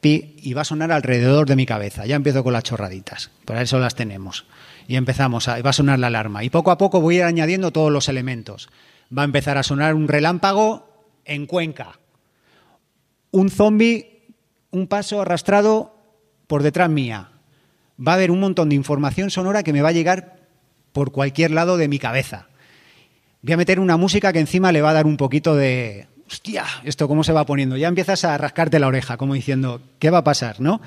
pip, 0.00 0.38
y 0.42 0.52
va 0.52 0.62
a 0.62 0.64
sonar 0.64 0.92
alrededor 0.92 1.46
de 1.46 1.56
mi 1.56 1.66
cabeza. 1.66 2.06
Ya 2.06 2.16
empiezo 2.16 2.42
con 2.42 2.52
las 2.52 2.64
chorraditas. 2.64 3.30
Por 3.44 3.56
eso 3.56 3.78
las 3.78 3.94
tenemos. 3.94 4.46
Y 4.86 4.96
empezamos, 4.96 5.48
a, 5.48 5.60
va 5.62 5.70
a 5.70 5.72
sonar 5.72 5.98
la 5.98 6.08
alarma. 6.08 6.44
Y 6.44 6.50
poco 6.50 6.70
a 6.70 6.78
poco 6.78 7.00
voy 7.00 7.16
a 7.16 7.18
ir 7.18 7.24
añadiendo 7.24 7.72
todos 7.72 7.92
los 7.92 8.08
elementos. 8.08 8.68
Va 9.16 9.22
a 9.22 9.26
empezar 9.26 9.58
a 9.58 9.62
sonar 9.62 9.94
un 9.94 10.08
relámpago 10.08 10.88
en 11.24 11.46
Cuenca. 11.46 11.98
Un 13.30 13.50
zombi, 13.50 14.34
un 14.70 14.86
paso 14.88 15.20
arrastrado 15.20 15.94
por 16.46 16.62
detrás 16.62 16.90
mía. 16.90 17.30
Va 18.04 18.12
a 18.12 18.14
haber 18.16 18.30
un 18.30 18.40
montón 18.40 18.68
de 18.68 18.76
información 18.76 19.30
sonora 19.30 19.62
que 19.62 19.72
me 19.72 19.82
va 19.82 19.90
a 19.90 19.92
llegar 19.92 20.37
por 20.92 21.12
cualquier 21.12 21.50
lado 21.50 21.76
de 21.76 21.88
mi 21.88 21.98
cabeza. 21.98 22.48
Voy 23.42 23.52
a 23.52 23.56
meter 23.56 23.80
una 23.80 23.96
música 23.96 24.32
que 24.32 24.40
encima 24.40 24.72
le 24.72 24.82
va 24.82 24.90
a 24.90 24.94
dar 24.94 25.06
un 25.06 25.16
poquito 25.16 25.54
de... 25.54 26.06
Hostia, 26.26 26.64
¿esto 26.84 27.08
cómo 27.08 27.24
se 27.24 27.32
va 27.32 27.46
poniendo? 27.46 27.76
Ya 27.76 27.88
empiezas 27.88 28.24
a 28.24 28.36
rascarte 28.36 28.78
la 28.78 28.88
oreja, 28.88 29.16
como 29.16 29.34
diciendo, 29.34 29.80
¿qué 29.98 30.10
va 30.10 30.18
a 30.18 30.24
pasar? 30.24 30.60
¿no? 30.60 30.82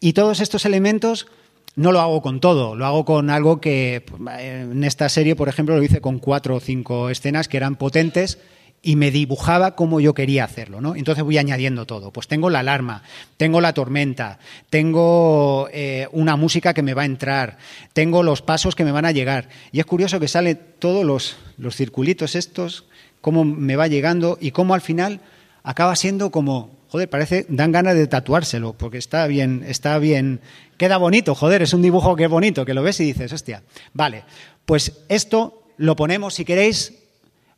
Y 0.00 0.12
todos 0.12 0.40
estos 0.40 0.64
elementos 0.66 1.28
no 1.76 1.92
lo 1.92 2.00
hago 2.00 2.20
con 2.20 2.40
todo, 2.40 2.74
lo 2.74 2.84
hago 2.84 3.04
con 3.04 3.30
algo 3.30 3.60
que 3.60 4.04
en 4.38 4.84
esta 4.84 5.08
serie, 5.08 5.36
por 5.36 5.48
ejemplo, 5.48 5.76
lo 5.76 5.82
hice 5.82 6.00
con 6.00 6.18
cuatro 6.18 6.56
o 6.56 6.60
cinco 6.60 7.08
escenas 7.10 7.48
que 7.48 7.56
eran 7.56 7.76
potentes 7.76 8.38
y 8.82 8.96
me 8.96 9.10
dibujaba 9.10 9.74
como 9.74 10.00
yo 10.00 10.14
quería 10.14 10.44
hacerlo, 10.44 10.80
¿no? 10.80 10.96
Entonces 10.96 11.22
voy 11.22 11.36
añadiendo 11.36 11.86
todo. 11.86 12.12
Pues 12.12 12.28
tengo 12.28 12.48
la 12.48 12.60
alarma, 12.60 13.02
tengo 13.36 13.60
la 13.60 13.74
tormenta, 13.74 14.38
tengo 14.70 15.68
eh, 15.72 16.08
una 16.12 16.36
música 16.36 16.72
que 16.72 16.82
me 16.82 16.94
va 16.94 17.02
a 17.02 17.06
entrar, 17.06 17.58
tengo 17.92 18.22
los 18.22 18.40
pasos 18.40 18.74
que 18.74 18.84
me 18.84 18.92
van 18.92 19.04
a 19.04 19.12
llegar. 19.12 19.48
Y 19.70 19.80
es 19.80 19.86
curioso 19.86 20.18
que 20.18 20.28
salen 20.28 20.58
todos 20.78 21.04
los, 21.04 21.36
los 21.58 21.76
circulitos 21.76 22.34
estos, 22.34 22.86
cómo 23.20 23.44
me 23.44 23.76
va 23.76 23.86
llegando 23.86 24.38
y 24.40 24.52
cómo 24.52 24.72
al 24.72 24.80
final 24.80 25.20
acaba 25.62 25.94
siendo 25.94 26.30
como, 26.30 26.70
joder, 26.88 27.10
parece, 27.10 27.44
dan 27.50 27.72
ganas 27.72 27.94
de 27.94 28.06
tatuárselo, 28.06 28.72
porque 28.72 28.96
está 28.96 29.26
bien, 29.26 29.62
está 29.66 29.98
bien, 29.98 30.40
queda 30.78 30.96
bonito, 30.96 31.34
joder, 31.34 31.60
es 31.60 31.74
un 31.74 31.82
dibujo 31.82 32.16
que 32.16 32.24
es 32.24 32.30
bonito, 32.30 32.64
que 32.64 32.72
lo 32.72 32.82
ves 32.82 33.00
y 33.00 33.04
dices, 33.04 33.30
hostia, 33.32 33.62
vale, 33.92 34.24
pues 34.64 35.02
esto 35.10 35.64
lo 35.76 35.96
ponemos, 35.96 36.34
si 36.34 36.46
queréis, 36.46 36.94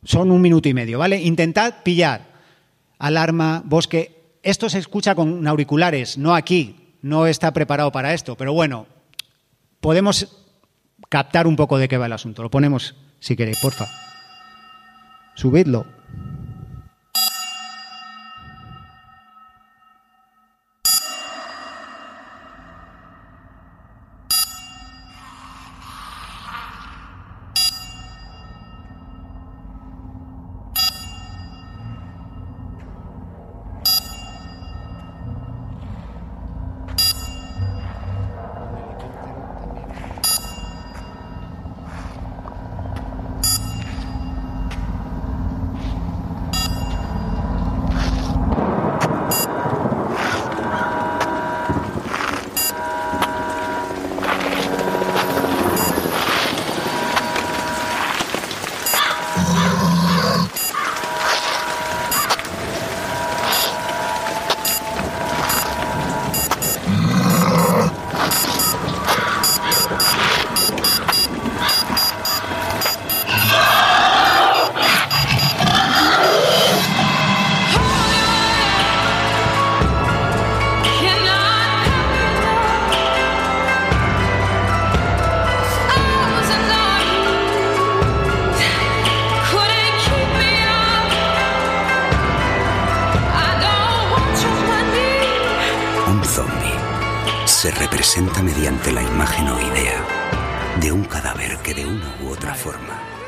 son 0.03 0.31
un 0.31 0.41
minuto 0.41 0.69
y 0.69 0.73
medio, 0.73 0.99
¿vale? 0.99 1.21
Intentad 1.21 1.75
pillar 1.83 2.33
alarma, 3.03 3.61
bosque. 3.65 4.39
Esto 4.43 4.69
se 4.69 4.79
escucha 4.79 5.13
con 5.13 5.45
auriculares, 5.47 6.17
no 6.17 6.33
aquí. 6.33 6.79
No 7.01 7.27
está 7.27 7.51
preparado 7.51 7.91
para 7.91 8.13
esto, 8.13 8.37
pero 8.37 8.53
bueno, 8.53 8.87
podemos 9.81 10.45
captar 11.09 11.47
un 11.47 11.57
poco 11.57 11.77
de 11.77 11.89
qué 11.89 11.97
va 11.97 12.05
el 12.05 12.13
asunto. 12.13 12.41
Lo 12.41 12.49
ponemos, 12.49 12.95
si 13.19 13.35
queréis, 13.35 13.59
porfa. 13.61 13.85
Subidlo. 15.35 15.85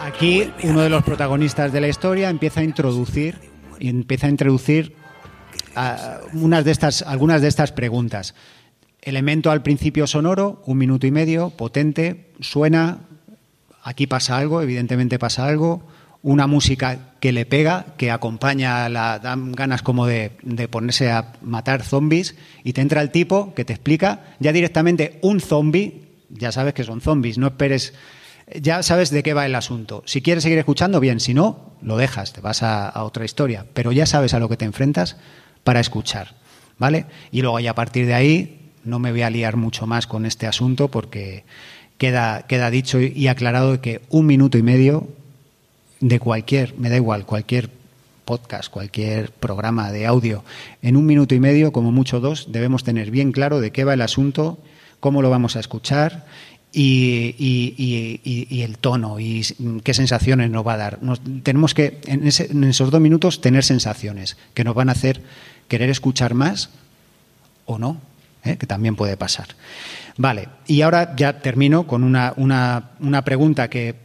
Aquí 0.01 0.49
uno 0.63 0.81
de 0.81 0.89
los 0.89 1.03
protagonistas 1.03 1.71
de 1.71 1.81
la 1.81 1.87
historia 1.87 2.29
empieza 2.29 2.59
a 2.59 2.63
introducir 2.63 3.39
y 3.79 3.89
empieza 3.89 4.27
a 4.27 4.29
introducir 4.29 4.95
ah, 5.75 6.19
unas 6.33 6.63
de 6.63 6.71
estas, 6.71 7.01
algunas 7.01 7.41
de 7.41 7.47
estas 7.47 7.71
preguntas. 7.71 8.35
Elemento 9.01 9.51
al 9.51 9.63
principio 9.63 10.07
sonoro, 10.07 10.61
un 10.65 10.77
minuto 10.77 11.07
y 11.07 11.11
medio, 11.11 11.49
potente, 11.51 12.31
suena, 12.39 12.99
aquí 13.83 14.07
pasa 14.07 14.37
algo, 14.37 14.61
evidentemente 14.61 15.19
pasa 15.19 15.45
algo, 15.45 15.83
una 16.21 16.47
música 16.47 17.13
que 17.19 17.31
le 17.31 17.45
pega, 17.45 17.85
que 17.97 18.11
acompaña, 18.11 18.89
la, 18.89 19.19
dan 19.19 19.51
ganas 19.51 19.81
como 19.81 20.07
de, 20.07 20.31
de, 20.41 20.67
ponerse 20.67 21.11
a 21.11 21.33
matar 21.41 21.83
zombies, 21.83 22.35
y 22.63 22.73
te 22.73 22.81
entra 22.81 23.01
el 23.01 23.11
tipo 23.11 23.53
que 23.53 23.65
te 23.65 23.73
explica 23.73 24.23
ya 24.39 24.51
directamente 24.51 25.19
un 25.21 25.39
zombie, 25.39 26.04
ya 26.29 26.51
sabes 26.51 26.73
que 26.73 26.83
son 26.83 27.01
zombies, 27.01 27.37
no 27.37 27.47
esperes 27.47 27.93
ya 28.61 28.83
sabes 28.83 29.09
de 29.09 29.23
qué 29.23 29.33
va 29.33 29.45
el 29.45 29.55
asunto. 29.55 30.03
Si 30.05 30.21
quieres 30.21 30.43
seguir 30.43 30.59
escuchando, 30.59 30.99
bien, 30.99 31.19
si 31.19 31.33
no, 31.33 31.73
lo 31.81 31.97
dejas, 31.97 32.33
te 32.33 32.41
vas 32.41 32.61
a, 32.63 33.03
otra 33.03 33.25
historia, 33.25 33.65
pero 33.73 33.91
ya 33.91 34.05
sabes 34.05 34.33
a 34.33 34.39
lo 34.39 34.49
que 34.49 34.57
te 34.57 34.65
enfrentas 34.65 35.17
para 35.63 35.79
escuchar, 35.79 36.35
¿vale? 36.77 37.05
Y 37.31 37.41
luego 37.41 37.59
ya 37.59 37.71
a 37.71 37.75
partir 37.75 38.05
de 38.05 38.13
ahí 38.13 38.71
no 38.83 38.99
me 38.99 39.11
voy 39.11 39.23
a 39.23 39.29
liar 39.29 39.57
mucho 39.57 39.87
más 39.87 40.05
con 40.05 40.25
este 40.25 40.45
asunto 40.45 40.89
porque 40.89 41.43
queda, 41.97 42.43
queda 42.43 42.69
dicho 42.69 42.99
y 42.99 43.27
aclarado 43.27 43.81
que 43.81 44.01
un 44.09 44.27
minuto 44.27 44.59
y 44.59 44.63
medio 44.63 45.07
de 46.01 46.19
cualquier, 46.19 46.77
me 46.77 46.89
da 46.89 46.97
igual, 46.97 47.25
cualquier 47.25 47.71
podcast, 48.25 48.69
cualquier 48.69 49.31
programa 49.31 49.91
de 49.91 50.05
audio, 50.05 50.43
en 50.83 50.97
un 50.97 51.05
minuto 51.05 51.33
y 51.33 51.39
medio, 51.39 51.71
como 51.71 51.91
mucho 51.91 52.19
dos, 52.19 52.51
debemos 52.51 52.83
tener 52.83 53.09
bien 53.09 53.31
claro 53.31 53.59
de 53.59 53.71
qué 53.71 53.83
va 53.85 53.95
el 53.95 54.01
asunto, 54.01 54.59
cómo 54.99 55.21
lo 55.21 55.29
vamos 55.29 55.55
a 55.55 55.59
escuchar 55.59 56.25
y, 56.75 58.61
el 58.61 58.77
tono 58.77 59.19
y 59.19 59.43
qué 59.83 59.93
sensaciones 59.93 60.49
nos 60.49 60.65
va 60.65 60.73
a 60.73 60.77
dar. 60.77 60.99
tenemos 61.43 61.73
que, 61.73 61.99
en, 62.05 62.27
esos 62.27 62.91
dos 62.91 63.01
minutos, 63.01 63.41
tener 63.41 63.63
sensaciones 63.63 64.37
que 64.53 64.63
nos 64.63 64.75
van 64.75 64.89
a 64.89 64.93
hacer 64.93 65.21
querer 65.67 65.89
escuchar 65.89 66.33
más 66.33 66.69
o 67.65 67.79
no, 67.79 68.01
¿eh? 68.43 68.57
que 68.57 68.67
también 68.67 68.95
puede 68.95 69.17
pasar. 69.17 69.47
Vale, 70.17 70.49
y 70.67 70.81
ahora 70.81 71.15
ya 71.15 71.39
termino 71.41 71.87
con 71.87 72.03
una, 72.03 72.33
una, 72.37 73.25
pregunta 73.25 73.69
que 73.69 73.95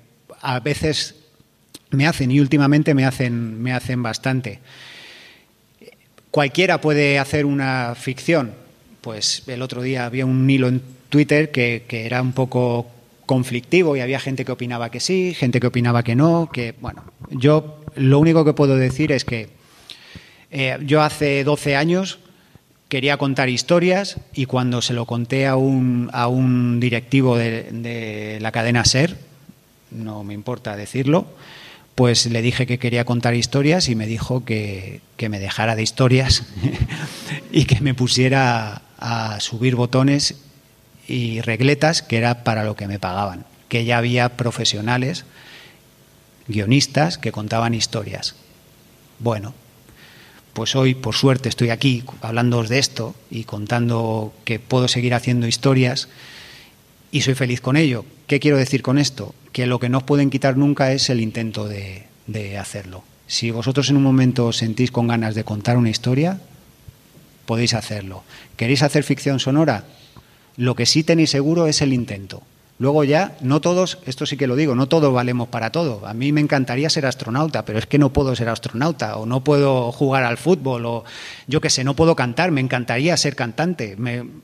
a 0.41 0.59
veces 0.61 1.16
me 1.91 2.07
hacen 2.07 2.30
y 2.30 2.41
últimamente 2.41 2.95
me 2.95 3.05
hacen, 3.05 3.62
me 3.62 3.72
hacen 3.72 4.03
bastante. 4.03 4.61
¿Cualquiera 6.30 6.80
puede 6.80 7.18
hacer 7.18 7.47
una 7.47 7.95
ficción? 7.97 8.53
Pues 9.01 9.44
el 9.46 9.62
otro 9.62 9.82
día 9.82 10.05
había 10.05 10.26
un 10.26 10.48
hilo 10.48 10.68
en 10.68 10.82
Twitter 11.09 11.51
que, 11.51 11.84
era 11.90 12.22
un 12.22 12.32
poco 12.32 12.86
conflictivo 13.26 13.96
y 13.96 14.01
había 14.01 14.20
gente 14.20 14.44
que 14.44 14.53
opinaba 14.53 14.90
que 14.90 15.01
sí, 15.01 15.34
gente 15.34 15.61
que 15.61 15.66
opinaba 15.66 16.03
que 16.03 16.16
no, 16.16 16.51
que 16.53 16.74
bueno, 16.80 17.05
yo 17.30 17.80
lo 17.94 18.18
único 18.18 18.44
que 18.44 18.53
puedo 18.53 18.76
decir 18.76 19.12
es 19.12 19.24
que 19.24 19.48
eh, 20.51 20.78
yo 20.84 21.03
hace 21.03 21.44
12 21.44 21.76
años 21.76 22.18
quería 22.88 23.16
contar 23.18 23.48
historias 23.48 24.16
y 24.34 24.46
cuando 24.46 24.82
se 24.82 24.94
lo 24.94 25.07
conté 25.07 25.46
a 25.46 25.55
un, 25.57 26.11
a 26.12 26.26
un 26.26 26.80
directivo 26.80 27.36
de, 27.36 28.38
la 28.40 28.51
cadena 28.51 28.84
SER, 28.84 29.16
no 29.92 30.24
me 30.24 30.34
importa 30.34 30.76
decirlo, 30.76 31.26
pues 31.94 32.26
le 32.26 32.42
dije 32.42 32.66
que 32.66 32.78
quería 32.78 33.05
contar 33.05 33.34
historias 33.34 33.88
y 33.88 33.94
me 33.94 34.07
dijo 34.07 34.44
que, 34.44 35.03
que 35.16 35.28
me 35.28 35.38
dejara 35.38 35.76
de 35.76 35.84
historias 35.84 36.44
y 37.53 37.64
que 37.66 37.80
me 37.80 37.94
pusiera 37.94 38.82
a 39.01 39.40
subir 39.40 39.74
botones 39.74 40.36
y 41.09 41.40
regletas, 41.40 42.03
que 42.03 42.18
era 42.18 42.44
para 42.44 42.64
lo 42.64 42.76
que 42.76 42.86
me 42.86 42.98
pagaban, 42.98 43.44
que 43.68 43.84
ya 43.84 43.98
había 43.98 44.36
profesionales, 44.36 45.24
guionistas, 46.46 47.18
que 47.18 47.32
contaban 47.32 47.74
historias. 47.74 48.36
Bueno, 49.18 49.55
pues 50.53 50.76
hoy, 50.76 50.94
por 50.94 51.14
suerte, 51.14 51.48
estoy 51.48 51.70
aquí 51.70 52.05
hablando 52.20 52.62
de 52.62 52.78
esto 52.78 53.14
y 53.30 53.44
contando 53.44 54.32
que 54.44 54.59
puedo 54.59 54.88
seguir 54.88 55.14
haciendo 55.14 55.46
historias 55.46 56.09
y 57.11 57.22
soy 57.22 57.34
feliz 57.34 57.61
con 57.61 57.76
ello. 57.76 58.05
¿Qué 58.26 58.40
quiero 58.40 58.57
decir 58.57 58.82
con 58.82 58.98
esto? 58.98 59.34
Que 59.53 59.66
lo 59.66 59.80
que 59.80 59.88
no 59.88 59.98
os 59.98 60.05
pueden 60.05 60.30
quitar 60.30 60.57
nunca 60.57 60.92
es 60.92 61.11
el 61.11 61.20
intento 61.20 61.66
de, 61.66 62.07
de 62.26 62.59
hacerlo. 62.59 63.03
Si 63.26 63.51
vosotros 63.51 63.90
en 63.90 63.96
un 63.96 64.03
momento 64.03 64.53
sentís 64.53 64.90
con 64.90 65.07
ganas 65.07 65.34
de 65.34 65.44
contar 65.44 65.76
una 65.76 65.90
historia, 65.90 66.40
podéis 67.51 67.74
hacerlo. 67.74 68.22
¿Queréis 68.57 68.84
hacer 68.84 69.03
ficción 69.03 69.40
sonora? 69.40 69.82
Lo 70.57 70.76
que 70.76 70.86
sí 70.86 71.03
tenéis 71.03 71.30
seguro 71.30 71.66
es 71.66 71.82
el 71.82 71.92
intento. 71.92 72.44
Luego 72.78 73.03
ya, 73.03 73.36
no 73.40 73.61
todos, 73.61 73.98
esto 74.07 74.24
sí 74.24 74.36
que 74.36 74.46
lo 74.46 74.55
digo, 74.55 74.76
no 74.76 74.86
todos 74.86 75.12
valemos 75.12 75.48
para 75.48 75.72
todo. 75.72 76.07
A 76.07 76.14
mí 76.14 76.30
me 76.30 76.40
encantaría 76.40 76.88
ser 76.88 77.07
astronauta, 77.07 77.64
pero 77.64 77.80
es 77.80 77.86
que 77.86 77.98
no 77.98 78.12
puedo 78.12 78.36
ser 78.36 78.48
astronauta, 78.48 79.16
o 79.16 79.26
no 79.26 79.42
puedo 79.42 79.90
jugar 79.90 80.22
al 80.22 80.36
fútbol, 80.36 80.86
o 80.86 81.03
yo 81.48 81.61
qué 81.61 81.70
sé, 81.70 81.82
no 81.82 81.96
puedo 81.96 82.14
cantar, 82.14 82.53
me 82.53 82.61
encantaría 82.61 83.16
ser 83.16 83.34
cantante, 83.34 83.96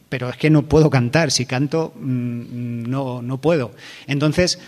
pero 0.08 0.28
es 0.28 0.36
que 0.36 0.50
no 0.50 0.62
puedo 0.62 0.90
cantar, 0.90 1.30
si 1.30 1.46
canto 1.46 1.92
mm, 1.94 2.90
no, 2.90 3.22
no 3.22 3.38
puedo. 3.38 3.70
Entonces, 4.08 4.58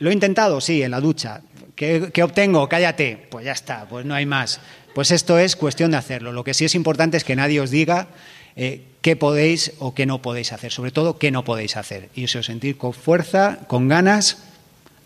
lo 0.00 0.10
he 0.10 0.12
intentado, 0.12 0.60
sí, 0.60 0.82
en 0.82 0.90
la 0.90 1.00
ducha. 1.00 1.40
¿Qué, 1.76 2.10
¿Qué, 2.12 2.22
obtengo? 2.24 2.68
Cállate. 2.68 3.28
Pues 3.30 3.44
ya 3.44 3.52
está, 3.52 3.86
pues 3.88 4.04
no 4.04 4.14
hay 4.14 4.26
más. 4.26 4.60
Pues 4.94 5.10
esto 5.10 5.38
es 5.38 5.56
cuestión 5.56 5.90
de 5.90 5.96
hacerlo. 5.96 6.32
Lo 6.32 6.44
que 6.44 6.54
sí 6.54 6.64
es 6.64 6.74
importante 6.74 7.16
es 7.16 7.24
que 7.24 7.36
nadie 7.36 7.60
os 7.60 7.70
diga 7.70 8.08
eh, 8.56 8.82
qué 9.02 9.16
podéis 9.16 9.72
o 9.80 9.94
qué 9.94 10.06
no 10.06 10.22
podéis 10.22 10.52
hacer, 10.52 10.72
sobre 10.72 10.92
todo 10.92 11.18
qué 11.18 11.30
no 11.30 11.44
podéis 11.44 11.76
hacer. 11.76 12.08
Y 12.14 12.28
si 12.28 12.38
os 12.38 12.46
sentís 12.46 12.76
con 12.76 12.92
fuerza, 12.92 13.58
con 13.66 13.88
ganas, 13.88 14.38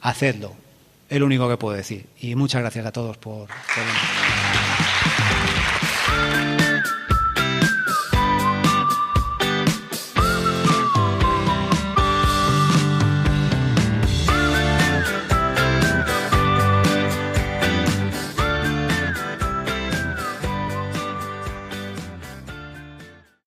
hacedlo. 0.00 0.54
Es 1.08 1.18
lo 1.18 1.26
único 1.26 1.48
que 1.48 1.56
puedo 1.56 1.76
decir. 1.76 2.06
Y 2.20 2.34
muchas 2.34 2.60
gracias 2.60 2.84
a 2.84 2.92
todos 2.92 3.16
por, 3.16 3.48
por 3.48 4.57